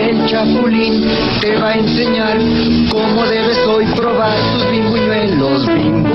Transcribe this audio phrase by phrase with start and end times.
[0.00, 1.04] El chapulín
[1.42, 2.38] te va a enseñar
[2.90, 6.08] cómo debes hoy probar tus bimbuñuelos, bimbo.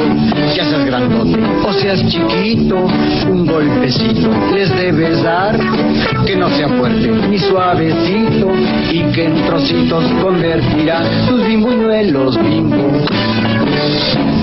[0.55, 2.88] Ya seas grandote o seas chiquito,
[3.29, 5.56] un golpecito les debes dar,
[6.26, 8.52] que no sea fuerte ni suavecito
[8.92, 13.06] y que en trocitos convertirá tus bimbuñuelos, bimbo.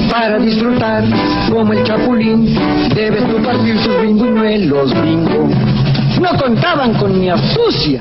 [0.09, 1.03] Para disfrutar
[1.51, 2.55] como el chapulín,
[2.95, 5.49] debes tú partir tus bimbuñuelos, bimbo.
[6.21, 8.01] No contaban con mi astucia.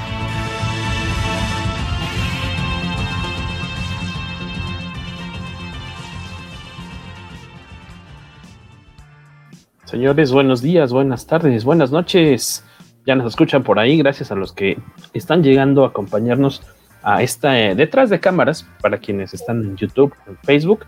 [9.91, 12.63] Señores, buenos días, buenas tardes, buenas noches.
[13.05, 14.79] Ya nos escuchan por ahí, gracias a los que
[15.13, 16.61] están llegando a acompañarnos
[17.03, 20.85] a esta eh, detrás de cámaras, para quienes están en YouTube, en Facebook.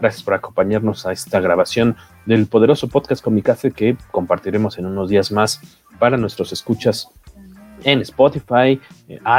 [0.00, 5.30] Gracias por acompañarnos a esta grabación del poderoso podcast Comicase que compartiremos en unos días
[5.30, 5.60] más
[5.98, 7.10] para nuestros escuchas
[7.84, 8.80] en Spotify,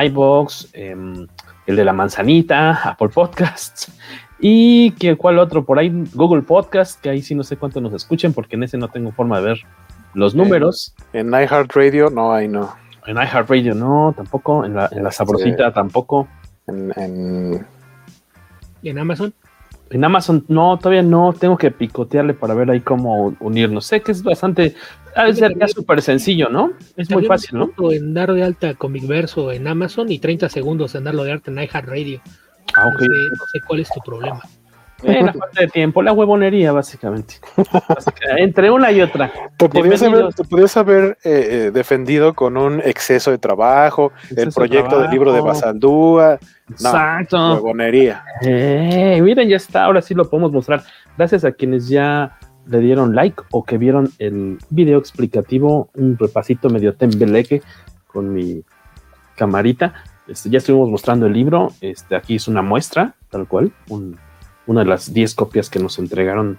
[0.05, 1.27] iBox, el
[1.65, 3.91] de la manzanita, Apple Podcasts
[4.39, 7.93] y que cuál otro por ahí, Google Podcast, que ahí sí no sé cuánto nos
[7.93, 9.57] escuchen porque en ese no tengo forma de ver
[10.13, 10.93] los números.
[11.13, 12.73] En, en iHeartRadio, no, ahí no.
[13.07, 14.65] En iHeartRadio no, tampoco.
[14.65, 15.73] En la, en la sabrosita sí.
[15.73, 16.27] tampoco.
[16.67, 17.65] En, en...
[18.81, 19.33] ¿Y en Amazon?
[19.89, 21.33] En Amazon no, todavía no.
[21.33, 23.85] Tengo que picotearle para ver ahí cómo unirnos.
[23.85, 24.75] Sé que es bastante.
[25.15, 26.73] Ya súper sencillo, ¿no?
[26.95, 27.71] Es muy fácil, ¿no?
[27.91, 31.57] En dar de alta Comicverso en Amazon y 30 segundos en darlo de alta en
[31.57, 32.21] iHeartRadio.
[32.77, 33.07] Ah, okay.
[33.07, 34.41] no, sé, no sé cuál es tu problema.
[35.03, 37.35] Eh, la falta de tiempo, la huevonería, básicamente.
[38.37, 39.31] Entre una y otra.
[39.55, 44.41] Te podías haber, te podías haber eh, eh, defendido con un exceso de trabajo, exceso
[44.41, 45.03] el proyecto trabajo.
[45.03, 46.39] del libro de Basaldúa.
[46.69, 47.37] Exacto.
[47.37, 48.23] No, huevonería.
[48.41, 50.83] Eh, miren, ya está, ahora sí lo podemos mostrar.
[51.15, 56.69] Gracias a quienes ya le dieron like o que vieron el video explicativo, un repasito
[56.69, 57.61] medio tembeleque
[58.07, 58.63] con mi
[59.35, 59.93] camarita.
[60.27, 61.73] Este, ya estuvimos mostrando el libro.
[61.81, 64.17] Este, aquí es una muestra, tal cual, un,
[64.65, 66.57] una de las 10 copias que nos entregaron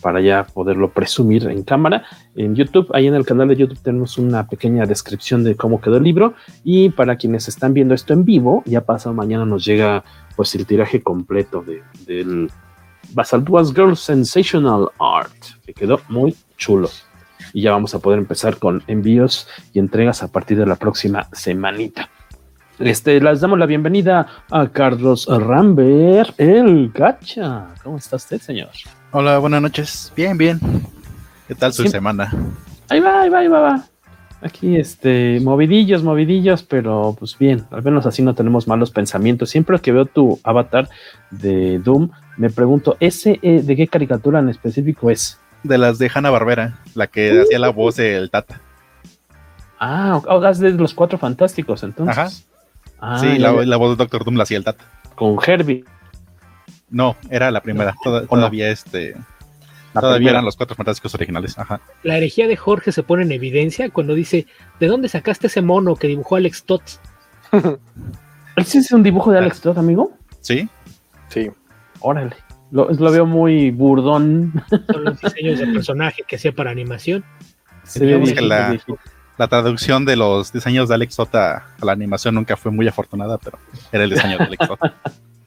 [0.00, 2.04] para ya poderlo presumir en cámara.
[2.34, 5.96] En YouTube, ahí en el canal de YouTube tenemos una pequeña descripción de cómo quedó
[5.96, 6.34] el libro
[6.64, 10.04] y para quienes están viendo esto en vivo, ya pasado mañana nos llega
[10.36, 12.50] pues el tiraje completo de, del
[13.12, 15.32] Basalduas Girl Sensational Art,
[15.64, 16.90] que quedó muy chulo.
[17.52, 21.28] Y ya vamos a poder empezar con envíos y entregas a partir de la próxima
[21.32, 22.10] semanita.
[22.78, 27.68] Este, les damos la bienvenida a Carlos Rambert, el gacha.
[27.82, 28.68] ¿Cómo está usted, señor?
[29.12, 30.12] Hola, buenas noches.
[30.14, 30.60] Bien, bien.
[31.48, 31.98] ¿Qué tal su Siempre.
[31.98, 32.30] semana?
[32.90, 33.84] Ahí va, ahí va, ahí va, va.
[34.42, 39.48] Aquí, este, movidillos, movidillos, pero pues bien, al menos así no tenemos malos pensamientos.
[39.48, 40.86] Siempre que veo tu avatar
[41.30, 45.40] de Doom, me pregunto, ¿ese eh, de qué caricatura en específico es?
[45.62, 47.42] De las de Hanna Barbera, la que uh.
[47.42, 48.60] hacía la voz del Tata.
[49.80, 52.18] Ah, oh, es de los cuatro fantásticos, entonces.
[52.18, 52.30] Ajá.
[53.00, 54.84] Ah, sí, la, la, voz de Doctor Doom la hacía el Tata.
[55.14, 55.84] Con Herbie.
[56.90, 57.94] No, era la primera.
[58.02, 59.14] Toda, todavía este.
[59.92, 60.30] La todavía primera.
[60.32, 61.58] eran los cuatro fantásticos originales.
[61.58, 61.80] Ajá.
[62.02, 64.46] La herejía de Jorge se pone en evidencia cuando dice:
[64.78, 67.00] ¿De dónde sacaste ese mono que dibujó Alex Tots?
[68.56, 70.12] ¿Ese es un dibujo de Alex Todd, amigo?
[70.40, 70.68] Sí.
[71.28, 71.50] Sí.
[72.00, 72.36] Órale.
[72.70, 74.64] Lo, lo, veo muy burdón.
[74.92, 77.24] Son los diseños de personaje que hacía para animación.
[77.86, 78.76] Sí, que la,
[79.38, 83.38] la traducción de los diseños de Alex Sota a la animación nunca fue muy afortunada,
[83.38, 83.58] pero
[83.92, 84.94] era el diseño de Alex Sota.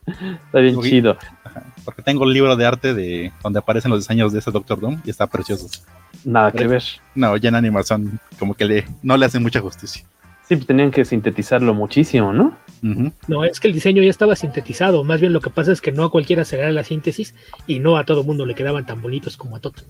[0.46, 1.18] está bien porque, chido.
[1.86, 5.02] Porque tengo el libro de arte de donde aparecen los diseños de ese Doctor Doom
[5.04, 5.68] y está precioso.
[6.24, 6.84] Nada pero, que ver.
[7.16, 10.06] No, ya en animación como que le, no le hacen mucha justicia.
[10.48, 12.58] Sí, pues tenían que sintetizarlo muchísimo, ¿no?
[12.82, 13.14] Uh -huh.
[13.28, 15.04] No, es que el diseño ya estaba sintetizado.
[15.04, 17.36] Más bien lo que pasa es que no a cualquiera se le da la síntesis
[17.68, 19.84] y no a todo mundo le quedaban tan bonitos como a Toto.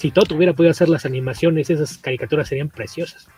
[0.00, 3.28] Si Toto hubiera podido hacer las animaciones, esas caricaturas serían preciosas.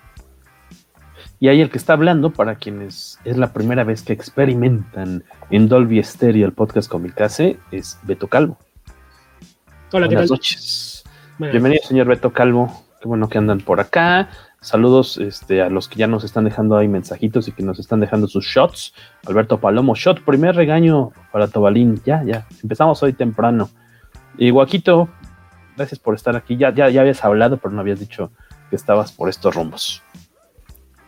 [1.40, 5.66] Y ahí el que está hablando, para quienes es la primera vez que experimentan en
[5.66, 8.58] Dolby Stereo el podcast Comicase, es Beto Calvo.
[9.90, 11.02] Hola, Buenas noches.
[11.36, 12.72] Bienvenido, señor Beto Calvo.
[13.00, 14.30] Qué bueno que andan por acá.
[14.60, 17.98] Saludos este, a los que ya nos están dejando ahí mensajitos y que nos están
[17.98, 18.94] dejando sus shots.
[19.26, 22.00] Alberto Palomo, shot, primer regaño para Tobalín.
[22.06, 23.68] Ya, ya, empezamos hoy temprano.
[24.38, 25.08] Y Guaquito,
[25.76, 26.56] gracias por estar aquí.
[26.56, 28.30] Ya, ya, ya habías hablado, pero no habías dicho
[28.70, 30.02] que estabas por estos rumbos.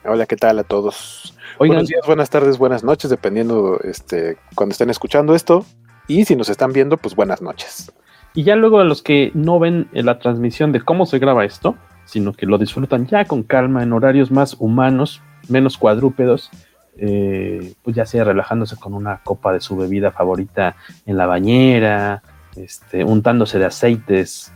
[0.05, 1.35] Hola, ¿qué tal a todos?
[1.59, 5.65] Buenos días, buenas tardes, buenas noches, dependiendo este, cuando estén escuchando esto.
[6.07, 7.91] Y si nos están viendo, pues buenas noches.
[8.35, 11.77] Y ya luego a los que no ven la transmisión de cómo se graba esto,
[12.05, 16.51] sino que lo disfrutan ya con calma en horarios más humanos, menos cuadrúpedos,
[16.97, 20.77] eh, pues ya sea relajándose con una copa de su bebida favorita
[21.07, 22.23] en la bañera,
[22.57, 24.53] este, untándose de aceites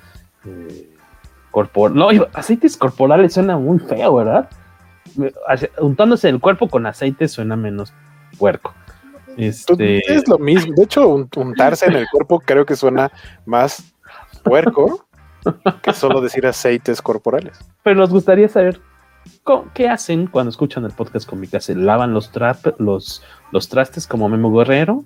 [0.49, 0.91] eh,
[1.51, 2.21] corporales.
[2.21, 4.49] No, aceites corporales suena muy feo, ¿verdad?
[5.81, 7.93] Untándose el cuerpo con aceite suena menos
[8.39, 8.75] puerco.
[9.37, 9.99] Este...
[10.13, 10.75] Es lo mismo.
[10.77, 13.11] De hecho, untarse en el cuerpo creo que suena
[13.47, 13.95] más
[14.43, 15.07] puerco
[15.83, 17.59] que solo decir aceites corporales.
[17.83, 18.81] Pero nos gustaría saber
[19.75, 21.73] qué hacen cuando escuchan el podcast con mi casa.
[21.75, 22.31] ¿Lavan los,
[22.79, 23.23] los,
[23.53, 25.05] los trastes como Memo Guerrero?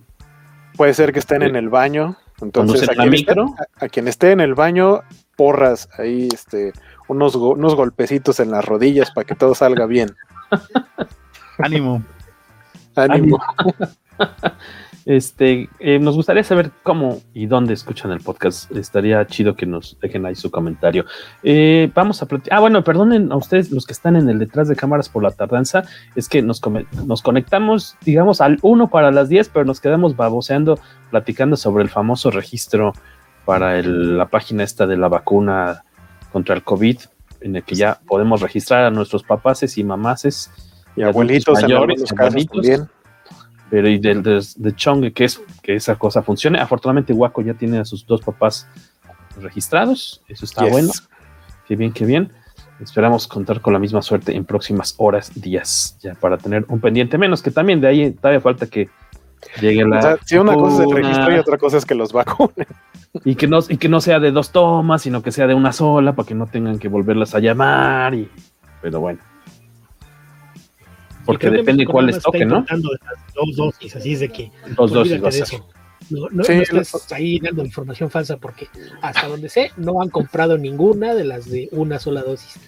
[0.76, 2.16] Puede ser que estén en el baño.
[2.40, 3.34] Entonces, a quien, esté,
[3.76, 5.02] a, quien, esté, en el baño,
[5.36, 6.72] porras ahí, este,
[7.08, 10.14] unos, unos golpecitos en las rodillas para que todo salga bien.
[11.58, 12.02] Ánimo.
[12.94, 13.38] Ánimo.
[15.04, 18.70] este, eh, nos gustaría saber cómo y dónde escuchan el podcast.
[18.72, 21.04] Estaría chido que nos dejen ahí su comentario.
[21.42, 24.76] Eh, vamos a Ah, bueno, perdonen a ustedes los que están en el detrás de
[24.76, 25.84] cámaras por la tardanza.
[26.14, 26.60] Es que nos,
[27.04, 30.78] nos conectamos, digamos, al 1 para las 10, pero nos quedamos baboseando,
[31.10, 32.92] platicando sobre el famoso registro
[33.44, 35.84] para la página esta de la vacuna
[36.30, 36.98] contra el COVID,
[37.40, 40.50] en el que ya podemos registrar a nuestros papaces y mamaces.
[40.94, 42.88] Y abuelitos, mayores, en también
[43.72, 46.60] pero y del de, Chong, que es que esa cosa funcione.
[46.60, 48.68] Afortunadamente, Waco ya tiene a sus dos papás
[49.40, 50.92] registrados, eso está bueno.
[51.66, 52.30] Qué bien, qué bien.
[52.80, 57.16] Esperamos contar con la misma suerte en próximas horas, días, ya para tener un pendiente
[57.16, 58.90] menos, que también de ahí todavía falta que
[59.60, 60.18] llegue la.
[60.24, 62.66] si una cosa es el registro y otra cosa es que los vacunen.
[63.26, 65.74] Y que, no, y que no sea de dos tomas, sino que sea de una
[65.74, 68.14] sola, para que no tengan que volverlas a llamar.
[68.14, 68.26] Y,
[68.80, 69.20] pero bueno.
[71.26, 72.64] Porque depende cuál les toque, ¿no?
[73.34, 74.50] Dos dosis, así es de que.
[74.76, 75.60] Dos dosis va a ser.
[76.10, 78.68] No, no, estás ahí dando información falsa porque
[79.00, 82.60] hasta donde sé no han comprado ninguna de las de una sola dosis.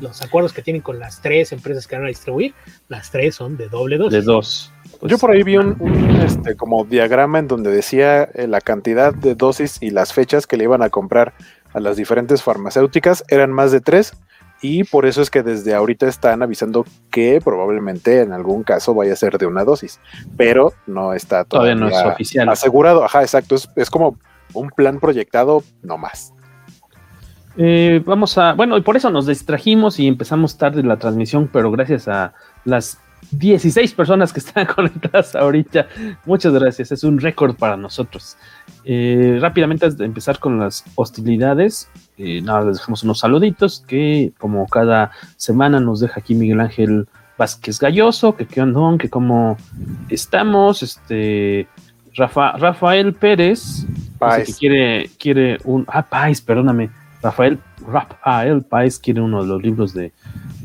[0.00, 2.54] Los acuerdos que tienen con las tres empresas que van a distribuir,
[2.88, 4.12] las tres son de doble dosis.
[4.12, 4.72] De dos.
[5.00, 5.76] Pues Yo por ahí vi un,
[6.24, 10.56] este, como diagrama en donde decía eh, la cantidad de dosis y las fechas que
[10.56, 11.34] le iban a comprar
[11.74, 14.14] a las diferentes farmacéuticas eran más de tres
[14.62, 19.12] y por eso es que desde ahorita están avisando que probablemente en algún caso vaya
[19.12, 20.00] a ser de una dosis,
[20.36, 22.48] pero no está todavía, no es oficial.
[22.48, 23.04] asegurado.
[23.04, 24.18] Ajá, exacto, es, como
[24.54, 26.32] un plan proyectado, no más.
[27.58, 31.70] Eh, vamos a, bueno, y por eso nos distrajimos y empezamos tarde la transmisión, pero
[31.70, 32.34] gracias a
[32.64, 32.98] las
[33.30, 35.88] 16 personas que están conectadas ahorita.
[36.24, 38.36] Muchas gracias, es un récord para nosotros.
[38.84, 41.88] Eh, rápidamente, antes de empezar con las hostilidades,
[42.18, 47.08] eh, nada, les dejamos unos saluditos que, como cada semana, nos deja aquí Miguel Ángel
[47.38, 49.56] Vázquez Galloso, que qué onda, que cómo
[50.08, 50.82] estamos.
[50.82, 51.68] Este
[52.14, 53.86] Rafa, Rafael Pérez,
[54.44, 55.84] que quiere, quiere un.
[55.88, 56.90] Ah, Pais, perdóname.
[57.22, 60.12] Rafael, Rafael Pais quiere uno de los libros de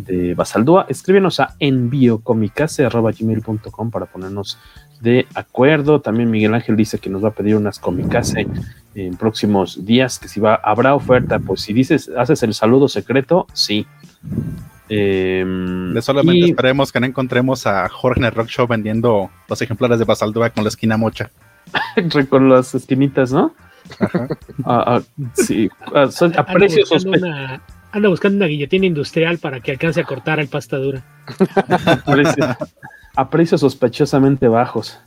[0.06, 4.58] de Basaldúa, escríbenos a enviocomicase.com para ponernos
[5.00, 6.02] de acuerdo.
[6.02, 8.46] También Miguel Ángel dice que nos va a pedir unas comicase
[8.96, 13.48] en próximos días, que si va, habrá oferta, pues si dices, haces el saludo secreto,
[13.54, 13.86] sí.
[14.90, 20.00] Em, solamente esperemos que no encontremos a Jorge en el Rock Show vendiendo los ejemplares
[20.00, 21.32] de Basaldúa con la esquina mocha.
[22.30, 23.54] con las esquinitas, ¿no?
[24.00, 24.28] Ajá.
[24.66, 25.02] Ah, ah,
[25.34, 26.04] sí, a,
[26.38, 26.92] a precios
[27.94, 31.04] Anda buscando una guillotina industrial para que alcance a cortar el pasta dura.
[33.16, 35.00] a precios sospechosamente bajos.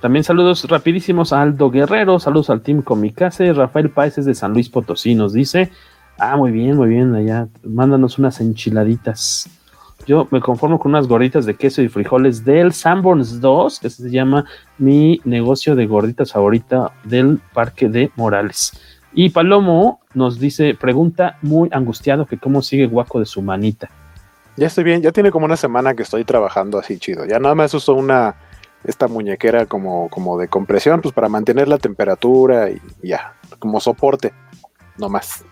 [0.00, 4.52] También saludos rapidísimos a Aldo Guerrero, saludos al team Comicase, Rafael Páez es de San
[4.52, 5.70] Luis Potosí, nos dice,
[6.18, 9.50] ah, muy bien, muy bien, allá, mándanos unas enchiladitas.
[10.08, 14.10] Yo me conformo con unas gorditas de queso y frijoles del Sanborns 2, que se
[14.10, 14.46] llama
[14.78, 18.72] mi negocio de gorditas favorita del Parque de Morales.
[19.12, 23.90] Y Palomo nos dice, pregunta muy angustiado que cómo sigue Guaco de su manita.
[24.56, 27.26] Ya estoy bien, ya tiene como una semana que estoy trabajando así chido.
[27.26, 28.34] Ya nada más uso una,
[28.84, 34.32] esta muñequera como, como de compresión, pues para mantener la temperatura y, ya, como soporte,
[34.96, 35.44] no más.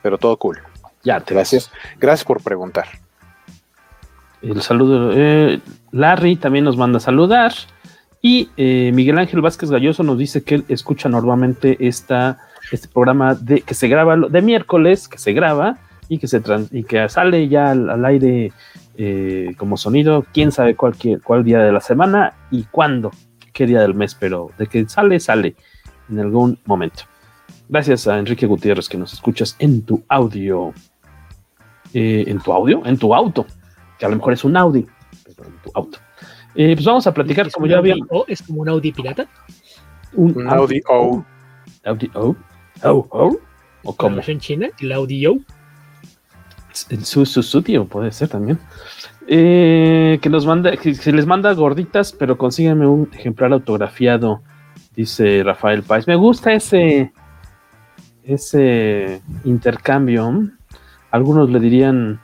[0.00, 0.60] Pero todo cool.
[1.02, 1.72] Ya, te gracias.
[1.98, 2.86] Gracias por preguntar.
[4.42, 5.60] El saludo, eh,
[5.92, 7.52] Larry también nos manda a saludar.
[8.20, 12.38] Y eh, Miguel Ángel Vázquez Galloso nos dice que él escucha normalmente esta
[12.72, 15.78] este programa de, que se graba de miércoles, que se graba
[16.08, 16.42] y que, se
[16.72, 18.52] y que sale ya al, aire
[18.96, 23.10] eh, como sonido, quién sabe cuál, cuál día de la semana y cuándo,
[23.52, 25.56] qué día del mes, pero de que sale, sale
[26.10, 27.04] en algún momento.
[27.68, 30.72] Gracias a Enrique Gutiérrez que nos escuchas en tu audio.
[31.94, 33.46] En tu audio, en tu auto,
[33.98, 34.86] que a lo mejor es un Audi,
[35.24, 35.98] pero en tu auto.
[36.54, 37.94] Eh, pues vamos a platicar, como ya había.
[38.26, 39.26] ¿Es como un Audi pirata?
[40.14, 41.24] Un, Audi O.
[41.84, 42.36] Audi O.
[42.82, 43.38] O, O.
[43.84, 44.20] ¿O como.
[44.26, 44.68] en China?
[44.80, 45.38] ¿El Audi O?
[46.90, 48.58] El su, su, puede ser también.
[49.26, 54.42] Eh, que nos manda, que se les manda gorditas, pero consíganme un ejemplar autografiado,
[54.96, 56.06] dice Rafael Páez.
[56.06, 57.12] Me gusta ese,
[58.24, 60.50] ese intercambio.
[61.10, 62.20] Algunos le dirían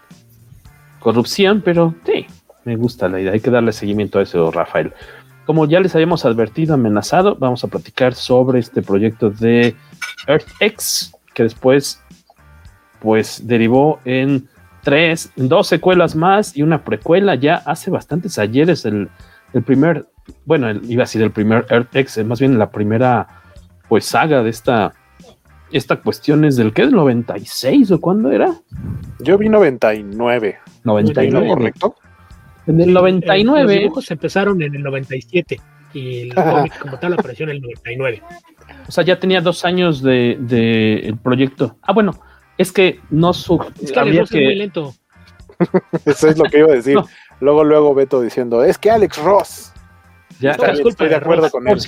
[1.04, 2.26] corrupción, pero sí,
[2.64, 3.32] me gusta la idea.
[3.32, 4.92] Hay que darle seguimiento a eso, Rafael.
[5.44, 9.76] Como ya les habíamos advertido, amenazado, vamos a platicar sobre este proyecto de
[10.26, 12.02] EarthX, que después,
[13.00, 14.49] pues, derivó en
[14.82, 17.34] tres, dos secuelas más y una precuela.
[17.34, 19.11] Ya hace bastantes ayeres el,
[19.52, 20.08] el primer,
[20.46, 23.28] bueno, iba a ser el primer EarthX, más bien la primera,
[23.90, 24.94] pues, saga de esta
[25.70, 28.54] esta cuestión es del que es 96 o cuándo era?
[29.18, 30.56] Yo vi 99.
[30.84, 31.96] 99, correcto.
[32.66, 33.62] En el 99.
[33.62, 35.60] los dibujos empezaron en el 97
[35.92, 38.22] y el cómic como tal apareció en el 99.
[38.88, 41.76] O sea, ya tenía dos años de, de el proyecto.
[41.82, 42.18] Ah, bueno,
[42.56, 43.60] es que no su.
[43.82, 44.94] Es que Alex Ross es muy lento.
[46.04, 46.98] Eso es lo que iba a decir.
[47.40, 49.72] Luego, luego Beto diciendo, es que Alex Ross.
[50.38, 51.80] Ya, estoy de acuerdo con él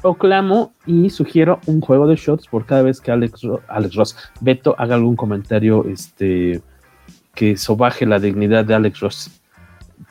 [0.00, 4.74] proclamo y sugiero un juego de shots por cada vez que Alex, Alex Ross, Beto,
[4.78, 6.62] haga algún comentario este,
[7.34, 9.30] que sobaje la dignidad de Alex Ross.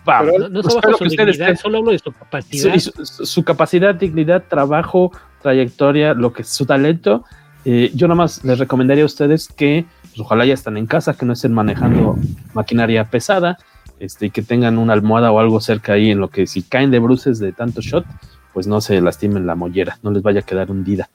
[0.06, 2.78] no, no su dignidad, solo hablo de su capacidad.
[2.78, 5.12] Su, capacidad, dignidad, trabajo,
[5.42, 7.26] trayectoria, lo que su talento.
[7.66, 11.16] Eh, yo nada más les recomendaría a ustedes que pues, ojalá ya están en casa,
[11.16, 12.18] que no estén manejando
[12.54, 13.58] maquinaria pesada,
[14.00, 16.90] este, y que tengan una almohada o algo cerca ahí en lo que si caen
[16.90, 18.06] de bruces de tanto shot,
[18.54, 21.10] pues no se lastimen la mollera, no les vaya a quedar hundida.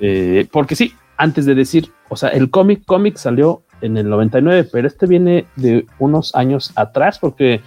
[0.00, 4.68] Eh, porque sí, antes de decir, o sea, el cómic, cómic salió en el 99,
[4.72, 7.60] pero este viene de unos años atrás porque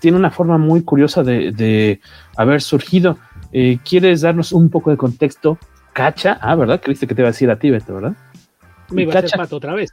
[0.00, 2.00] tiene una forma muy curiosa de,
[2.36, 3.18] haber surgido.
[3.52, 5.58] Eh, ¿Quieres darnos un poco de contexto?
[5.92, 6.80] Cacha, ah, ¿verdad?
[6.82, 8.14] Creíste que te iba a decir a ti, Beto, ¿verdad?
[8.90, 9.90] Me iba a hacer pato otra vez.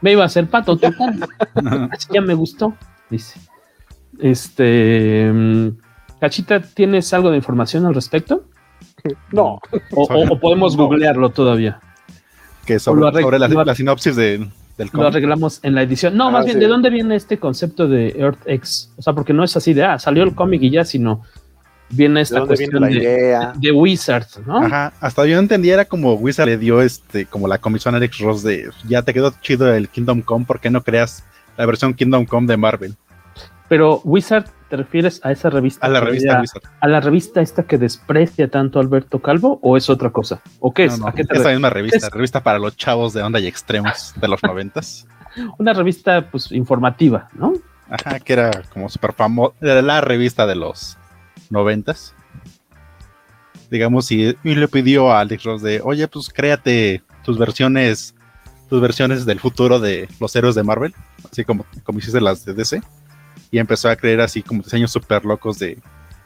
[0.00, 1.28] Me iba a hacer pato total.
[2.12, 2.74] ya me gustó,
[3.10, 3.40] dice.
[4.18, 5.30] Este.
[5.32, 5.68] Mm,
[6.20, 8.44] Cachita, ¿tienes algo de información al respecto?
[9.32, 9.60] No.
[9.94, 11.80] O, podemos googlearlo todavía.
[12.66, 14.48] Que sobre, la, sinopsis de,
[14.78, 16.16] del Lo arreglamos en la edición.
[16.16, 18.92] No, más ah, bien, ¿de dónde viene este concepto de EarthX?
[18.96, 21.22] O sea, porque no es así de, ah, salió el cómic y ya, sino
[21.90, 24.58] viene esta cuestión de, de, Wizard, ¿no?
[24.58, 28.18] Ajá, hasta yo entendía era como Wizard le dio este, como la comisión a Alex
[28.20, 31.24] Ross de, ya te quedó chido el Kingdom Come, ¿por qué no creas
[31.56, 32.94] la versión Kingdom Come de Marvel?
[33.68, 35.86] Pero Wizard ¿Te refieres a esa revista?
[35.86, 36.42] A la revista
[36.80, 40.42] ¿A la revista esta que desprecia tanto Alberto Calvo o es otra cosa?
[40.60, 40.98] ¿O qué es?
[40.98, 45.06] No, Esa misma revista, revista para los chavos de onda y extremos de los noventas.
[45.58, 47.54] Una revista pues informativa, ¿no?
[47.88, 50.98] Ajá, que era como súper famosa, era la revista de los
[51.48, 52.14] noventas.
[53.70, 58.14] Digamos, y, le pidió a Alex Ross de, oye, pues créate tus versiones,
[58.68, 60.94] tus versiones del futuro de los héroes de Marvel,
[61.30, 62.82] así como, como hiciste las de DC
[63.50, 65.78] y empezó a creer así como diseños súper locos de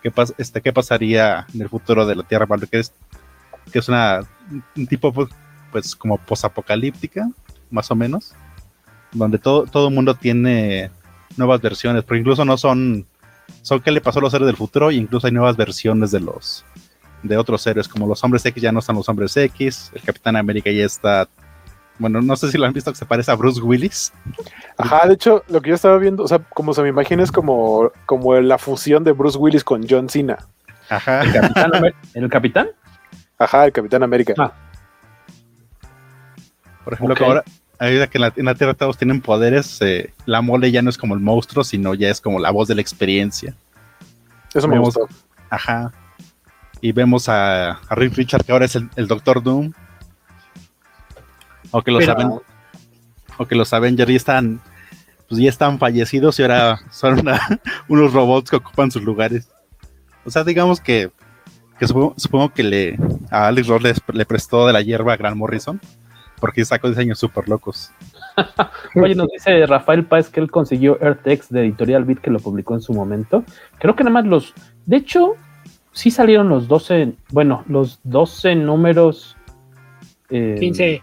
[0.02, 2.92] qué, este, qué pasaría en el futuro de la Tierra, que es,
[3.72, 4.20] que es una,
[4.76, 5.28] un tipo pues,
[5.70, 7.30] pues como posapocalíptica,
[7.70, 8.34] más o menos,
[9.12, 10.90] donde todo, todo el mundo tiene
[11.36, 13.06] nuevas versiones, pero incluso no son,
[13.62, 16.20] son qué le pasó a los héroes del futuro, y incluso hay nuevas versiones de
[16.20, 16.64] los
[17.22, 20.34] de otros héroes, como los hombres X ya no están los hombres X, el Capitán
[20.34, 21.28] América ya está
[22.02, 24.12] bueno, no sé si lo han visto que se parece a Bruce Willis.
[24.76, 27.32] Ajá, de hecho, lo que yo estaba viendo, o sea, como se me imagina es
[27.32, 30.38] como, como la fusión de Bruce Willis con John Cena.
[30.90, 31.22] Ajá.
[31.22, 31.72] ¿El Capitán?
[32.14, 32.68] ¿El Capitán?
[33.38, 34.34] Ajá, el Capitán América.
[34.36, 34.52] Ah.
[36.84, 37.44] Por ejemplo, que ahora,
[37.78, 41.14] ahora que en la, Tierra todos tienen poderes, eh, la mole ya no es como
[41.14, 43.54] el monstruo, sino ya es como la voz de la experiencia.
[44.52, 45.08] Eso me gustó.
[45.48, 45.92] Ajá.
[46.80, 49.72] Y vemos a, a Rick Richard, que ahora es el Doctor Doom
[51.72, 52.04] o que los,
[53.38, 54.60] o que los Avengers ya están,
[55.28, 57.22] pues ya están fallecidos y ahora son
[57.88, 59.48] unos robots que ocupan sus lugares.
[60.24, 61.10] O sea, digamos que,
[62.16, 62.98] supongo, que le,
[63.30, 65.80] a Alex Ross le, prestó de la hierba a Grant Morrison,
[66.40, 67.90] porque sacó diseños súper locos.
[68.94, 72.74] Oye, nos dice Rafael Páez que él consiguió EarthX de Editorial Beat que lo publicó
[72.74, 73.44] en su momento.
[73.78, 74.54] Creo que nada más los.
[74.86, 75.36] De hecho,
[75.92, 77.14] sí salieron los 12.
[77.30, 79.36] Bueno, los 12 números
[80.30, 81.02] Eh, 15.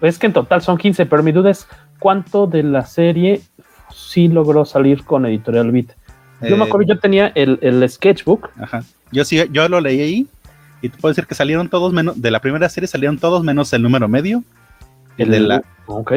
[0.00, 1.66] Es que en total son 15, pero mi duda es
[1.98, 3.42] cuánto de la serie
[3.94, 5.88] sí logró salir con Editorial Beat.
[6.48, 8.50] Yo me Eh, acuerdo, yo tenía el, el sketchbook.
[8.58, 8.82] Ajá.
[9.12, 10.26] Yo sí, yo lo leí ahí
[10.80, 13.72] y te puedo decir que salieron todos menos, de la primera serie salieron todos menos
[13.72, 14.42] el número medio.
[15.18, 16.12] Y de la, Ok.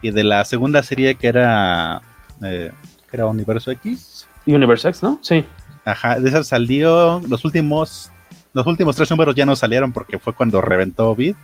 [0.00, 2.00] y de la segunda serie que era,
[2.42, 2.72] eh,
[3.10, 4.26] que era Universo X.
[4.46, 5.18] Universe X, ¿no?
[5.20, 5.44] Sí.
[5.84, 8.10] Ajá, de esa salió los últimos,
[8.54, 11.34] los últimos tres números ya no salieron porque fue cuando reventó Vid.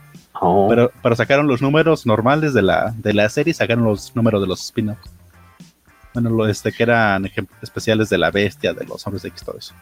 [0.40, 0.66] Oh.
[0.68, 4.40] Pero, pero sacaron los números normales de la, de la serie y sacaron los números
[4.40, 5.11] de los spin-offs.
[6.14, 7.30] Bueno, lo este que eran
[7.62, 9.75] especiales de la bestia, de los hombres de X, todo eso.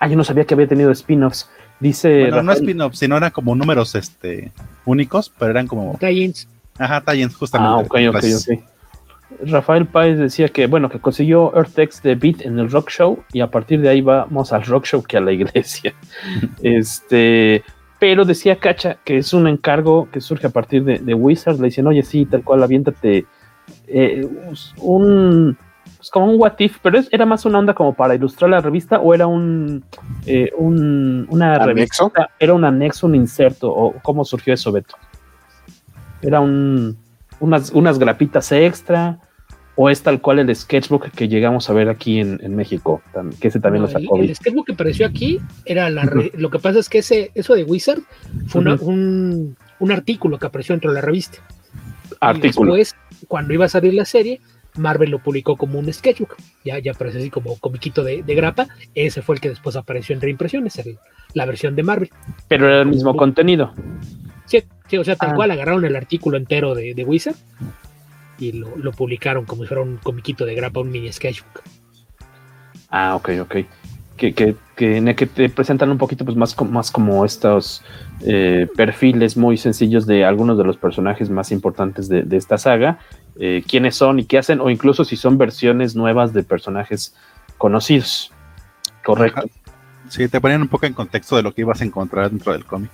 [0.00, 1.48] Ah, yo no sabía que había tenido spin-offs.
[1.80, 2.22] Dice.
[2.22, 4.52] Bueno, no Rafael- spin-offs, sino eran como números este
[4.84, 5.96] únicos, pero eran como.
[5.98, 6.48] Tie-ins.
[6.78, 7.72] Ajá, tie-ins, justamente.
[7.72, 8.58] Ah, ok, ok, Las- ok.
[9.44, 13.40] Rafael Páez decía que, bueno, que consiguió Earth-X de Beat en el Rock Show y
[13.40, 15.94] a partir de ahí vamos al Rock Show que a la iglesia.
[16.62, 17.62] este,
[17.98, 21.58] pero decía Cacha que es un encargo que surge a partir de, de Wizard.
[21.58, 23.26] Le dicen, oye, sí, tal cual, aviéntate
[23.86, 24.26] eh,
[24.80, 25.56] un.
[25.96, 28.60] pues como un what if, pero es- era más una onda como para ilustrar la
[28.60, 29.84] revista o era un,
[30.26, 31.66] eh, un una ¿Anexo?
[32.04, 34.94] revista, era un anexo, un inserto, o cómo surgió eso, Beto.
[36.22, 36.96] Era un,
[37.40, 39.18] unas, unas grapitas extra,
[39.80, 43.00] o es tal cual el sketchbook que llegamos a ver aquí en, en México,
[43.40, 44.16] que ese también No, lo sacó.
[44.18, 47.30] el, el sketchbook que apareció aquí era la re- lo que pasa es que ese
[47.36, 48.00] eso de Wizard
[48.48, 51.38] fue una- un, un artículo que apareció dentro de la revista.
[52.20, 52.74] Artículo.
[52.74, 54.40] Y después, cuando iba a salir la serie,
[54.76, 56.34] Marvel lo publicó como un sketchbook.
[56.64, 58.66] Ya, ya aparece así como comiquito de, de grapa.
[58.96, 60.98] Ese fue el que después apareció en reimpresiones, el-
[61.34, 62.10] la versión de Marvel.
[62.48, 63.72] Pero era el mismo contenido.
[64.46, 65.34] Sí, sí, o sea, tal Ah.
[65.36, 67.36] cual agarraron el artículo entero de, de Wizard
[68.38, 71.62] y lo, lo publicaron como si fuera un comiquito de grapa, un mini sketchbook.
[72.90, 73.56] Ah, ok, ok.
[74.16, 77.84] Que, que, que en el que te presentan un poquito pues más, más como estos
[78.22, 82.98] eh, perfiles muy sencillos de algunos de los personajes más importantes de, de esta saga,
[83.38, 87.14] eh, quiénes son y qué hacen, o incluso si son versiones nuevas de personajes
[87.58, 88.32] conocidos.
[89.04, 89.48] Correcto.
[90.08, 92.64] Sí, te ponían un poco en contexto de lo que ibas a encontrar dentro del
[92.64, 92.90] cómic.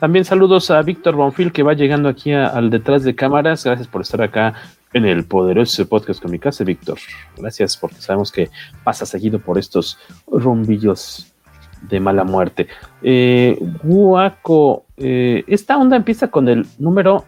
[0.00, 3.64] También saludos a Víctor Bonfil que va llegando aquí al detrás de cámaras.
[3.64, 4.54] Gracias por estar acá
[4.92, 6.98] en el poderoso podcast con mi casa, Víctor.
[7.36, 8.48] Gracias porque sabemos que
[8.84, 11.32] pasa seguido por estos rumbillos
[11.82, 12.68] de mala muerte.
[13.02, 17.24] Eh, Guaco, eh, esta onda empieza con el número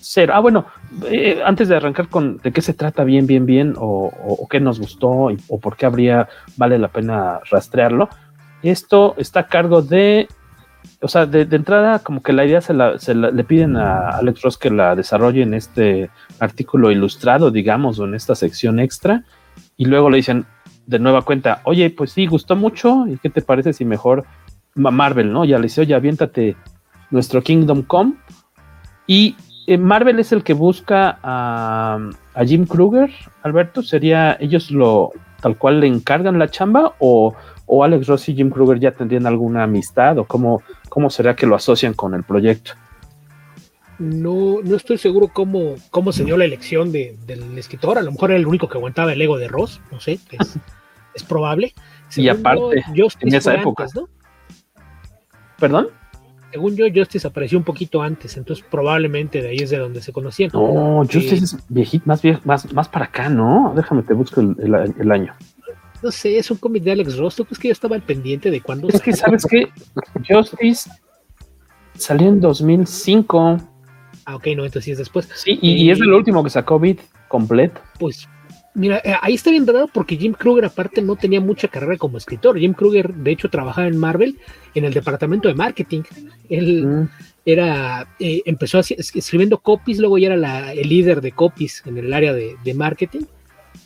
[0.00, 0.32] cero.
[0.34, 0.66] Ah, bueno,
[1.10, 4.60] eh, antes de arrancar con de qué se trata bien, bien, bien, o- o qué
[4.60, 8.08] nos gustó y- o por qué habría, vale la pena rastrearlo.
[8.62, 10.28] Esto está a cargo de
[11.00, 14.58] o sea, de, entrada, como que la idea se, la, le piden a Alex Ross
[14.58, 19.24] que la desarrolle en este artículo ilustrado, digamos, o en esta sección extra,
[19.76, 20.46] y luego le dicen
[20.86, 24.24] de nueva cuenta, oye, pues sí, gustó mucho, ¿y qué te parece si mejor
[24.74, 25.44] Ma- Marvel, ¿no?
[25.44, 26.56] Ya le dice, oye, aviéntate
[27.10, 28.14] nuestro Kingdom Come,
[29.06, 31.98] y eh, Marvel es el que busca a,
[32.34, 33.10] a Jim Kruger,
[33.42, 37.34] Alberto, sería, ellos lo tal cual le encargan la chamba, o,
[37.68, 41.46] o Alex Ross y Jim Kruger ya tendrían alguna amistad, o cómo, cómo será que
[41.46, 42.72] lo asocian con el proyecto.
[43.98, 47.98] No, no estoy seguro cómo, cómo se dio la elección de- del escritor.
[47.98, 50.56] A lo mejor era el único que aguantaba el ego de Ross, no sé, es,
[51.14, 51.74] es probable.
[52.16, 53.84] Y aparte, yo, en esa época.
[53.84, 54.08] antes, ¿no?
[55.58, 55.88] ¿Perdón?
[56.52, 60.12] Según yo, Justice apareció un poquito antes, entonces probablemente de ahí es de donde se
[60.12, 60.50] conocían.
[60.54, 63.72] No, Justice Eh, es viejito, más, vie- más, más para acá, ¿no?
[63.76, 65.34] Déjame te busco el, el- el año.
[66.02, 67.36] No sé, es un cómic de Alex Ross.
[67.36, 68.88] ¿Tú crees que yo estaba al pendiente de cuándo?
[68.88, 69.68] Es que, ¿sabes qué?
[70.28, 70.90] Justice
[71.96, 73.58] salió en 2005.
[74.24, 75.28] Ah, ok, no, entonces sí es después.
[75.34, 77.80] Sí, y, y es el último que sacó Beat completo.
[77.98, 78.28] Pues,
[78.74, 82.18] mira, eh, ahí está bien raro porque Jim Kruger aparte no tenía mucha carrera como
[82.18, 82.58] escritor.
[82.58, 84.38] Jim Kruger, de hecho, trabajaba en Marvel
[84.74, 86.02] en el departamento de marketing.
[86.50, 87.08] Él Mm.
[87.46, 91.96] era, eh, empezó así- escribiendo copies, luego ya era la- el líder de copies en
[91.98, 93.22] el área de, de marketing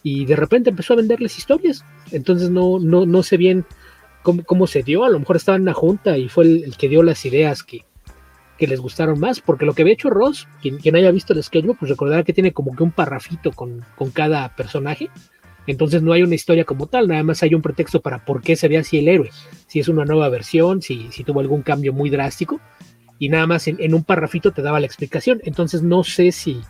[0.02, 1.84] y de repente empezó a venderles historias.
[2.10, 3.64] Entonces no, no, no sé bien
[4.22, 5.04] cómo, cómo se dio.
[5.04, 7.84] A lo mejor estaba en una junta y fue el, que dio las ideas que,
[8.58, 11.42] que les gustaron más, porque lo que había hecho Ross, quien, quien haya visto el
[11.42, 15.10] schedule, pues recordará que tiene como que un parrafito con, con cada personaje.
[15.66, 18.56] Entonces no hay una historia como tal, nada más hay un pretexto para por qué
[18.56, 19.30] sería así el héroe.
[19.68, 22.60] Si es una nueva versión, si, si tuvo algún cambio muy drástico,
[23.20, 25.40] y nada más en, en un parrafito te daba la explicación.
[25.44, 26.60] Entonces no sé si,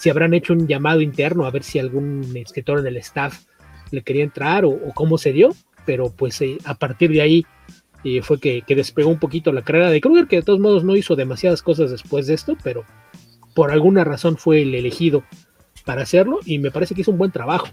[0.00, 3.44] si habrán hecho un llamado interno a ver si algún escritor en el staff
[3.90, 5.50] le quería entrar o, cómo se dio,
[5.84, 7.46] pero pues eh, a partir de ahí
[8.02, 10.96] eh, fue que, despegó un poquito la carrera de Kruger, que de todos modos no
[10.96, 12.84] hizo demasiadas cosas después de esto, pero
[13.54, 15.22] por alguna razón fue el elegido
[15.84, 17.68] para hacerlo y me parece que hizo un buen trabajo.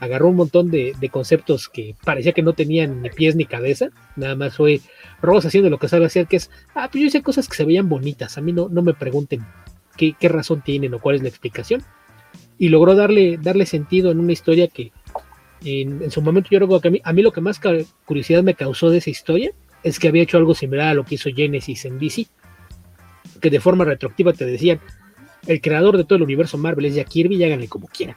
[0.00, 3.88] Agarró un montón de, de conceptos que parecía que no tenían ni pies ni cabeza,
[4.16, 4.82] nada más fue
[5.22, 7.64] Ross haciendo lo que sabe hacer, que es, ah, pues yo hice cosas que se
[7.64, 9.46] veían bonitas, a mí no, no me pregunten
[10.18, 11.82] qué, razón tienen o cuál es la explicación.
[12.58, 14.92] Y logró darle, darle sentido en una historia que
[15.64, 17.60] en, su momento yo creo que a mí, a mí lo que más
[18.04, 21.14] curiosidad me causó de esa historia es que había hecho algo similar a lo que
[21.14, 22.26] hizo Genesis en DC,
[23.40, 24.80] que de forma retroactiva te decían,
[25.46, 28.16] el creador de todo el universo Marvel es Jack Kirby y háganle como quieran.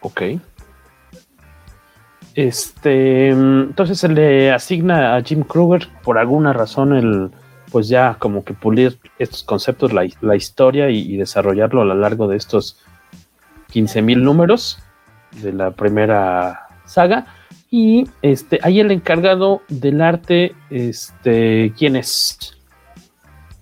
[0.00, 0.22] Ok.
[2.34, 7.30] Este, entonces se le asigna a Jim Kruger por alguna razón el,
[7.76, 11.94] pues ya como que pulir estos conceptos, la, la historia y, y, desarrollarlo a lo
[11.94, 12.82] largo de estos
[13.70, 14.78] 15.000 números
[15.42, 17.26] de la primera saga.
[17.70, 22.56] Y este, hay el encargado del arte, este, ¿quién es?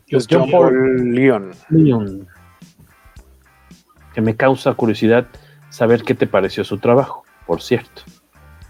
[0.08, 1.50] John Paul Leon.
[1.70, 2.28] Leon.
[4.14, 5.26] Que me causa curiosidad
[5.70, 8.02] saber qué te pareció su trabajo, por cierto.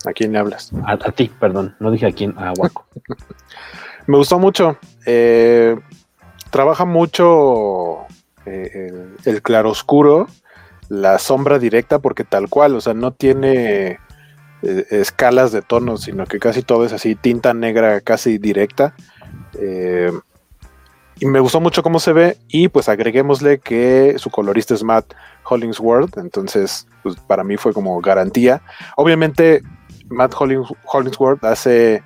[0.06, 0.72] ¿A quién le hablas?
[0.86, 2.86] A, a ti, perdón, no dije a quién, a Waco.
[4.06, 4.78] me gustó mucho.
[5.06, 5.76] Eh,
[6.50, 8.06] trabaja mucho
[8.46, 8.92] eh,
[9.24, 10.28] el, claroscuro,
[10.88, 13.98] la sombra directa, porque tal cual, o sea, no tiene
[14.62, 18.94] eh, escalas de tonos, sino que casi todo es así, tinta negra casi directa.
[21.20, 25.14] Y me gustó mucho cómo se ve y pues agreguémosle que su colorista es Matt
[25.44, 28.62] Hollingsworth, entonces pues para mí fue como garantía.
[28.96, 29.62] Obviamente
[30.08, 32.02] Matt Hollings Hollingsworth hace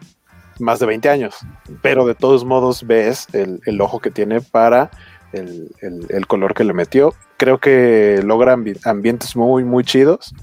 [0.59, 1.37] más de 20 años,
[1.83, 4.91] pero de todos modos ves el, el ojo que tiene para
[5.33, 5.71] el,
[6.09, 7.15] el, color que le metió.
[7.37, 10.35] Creo que logra ambi ambientes muy, muy chidos.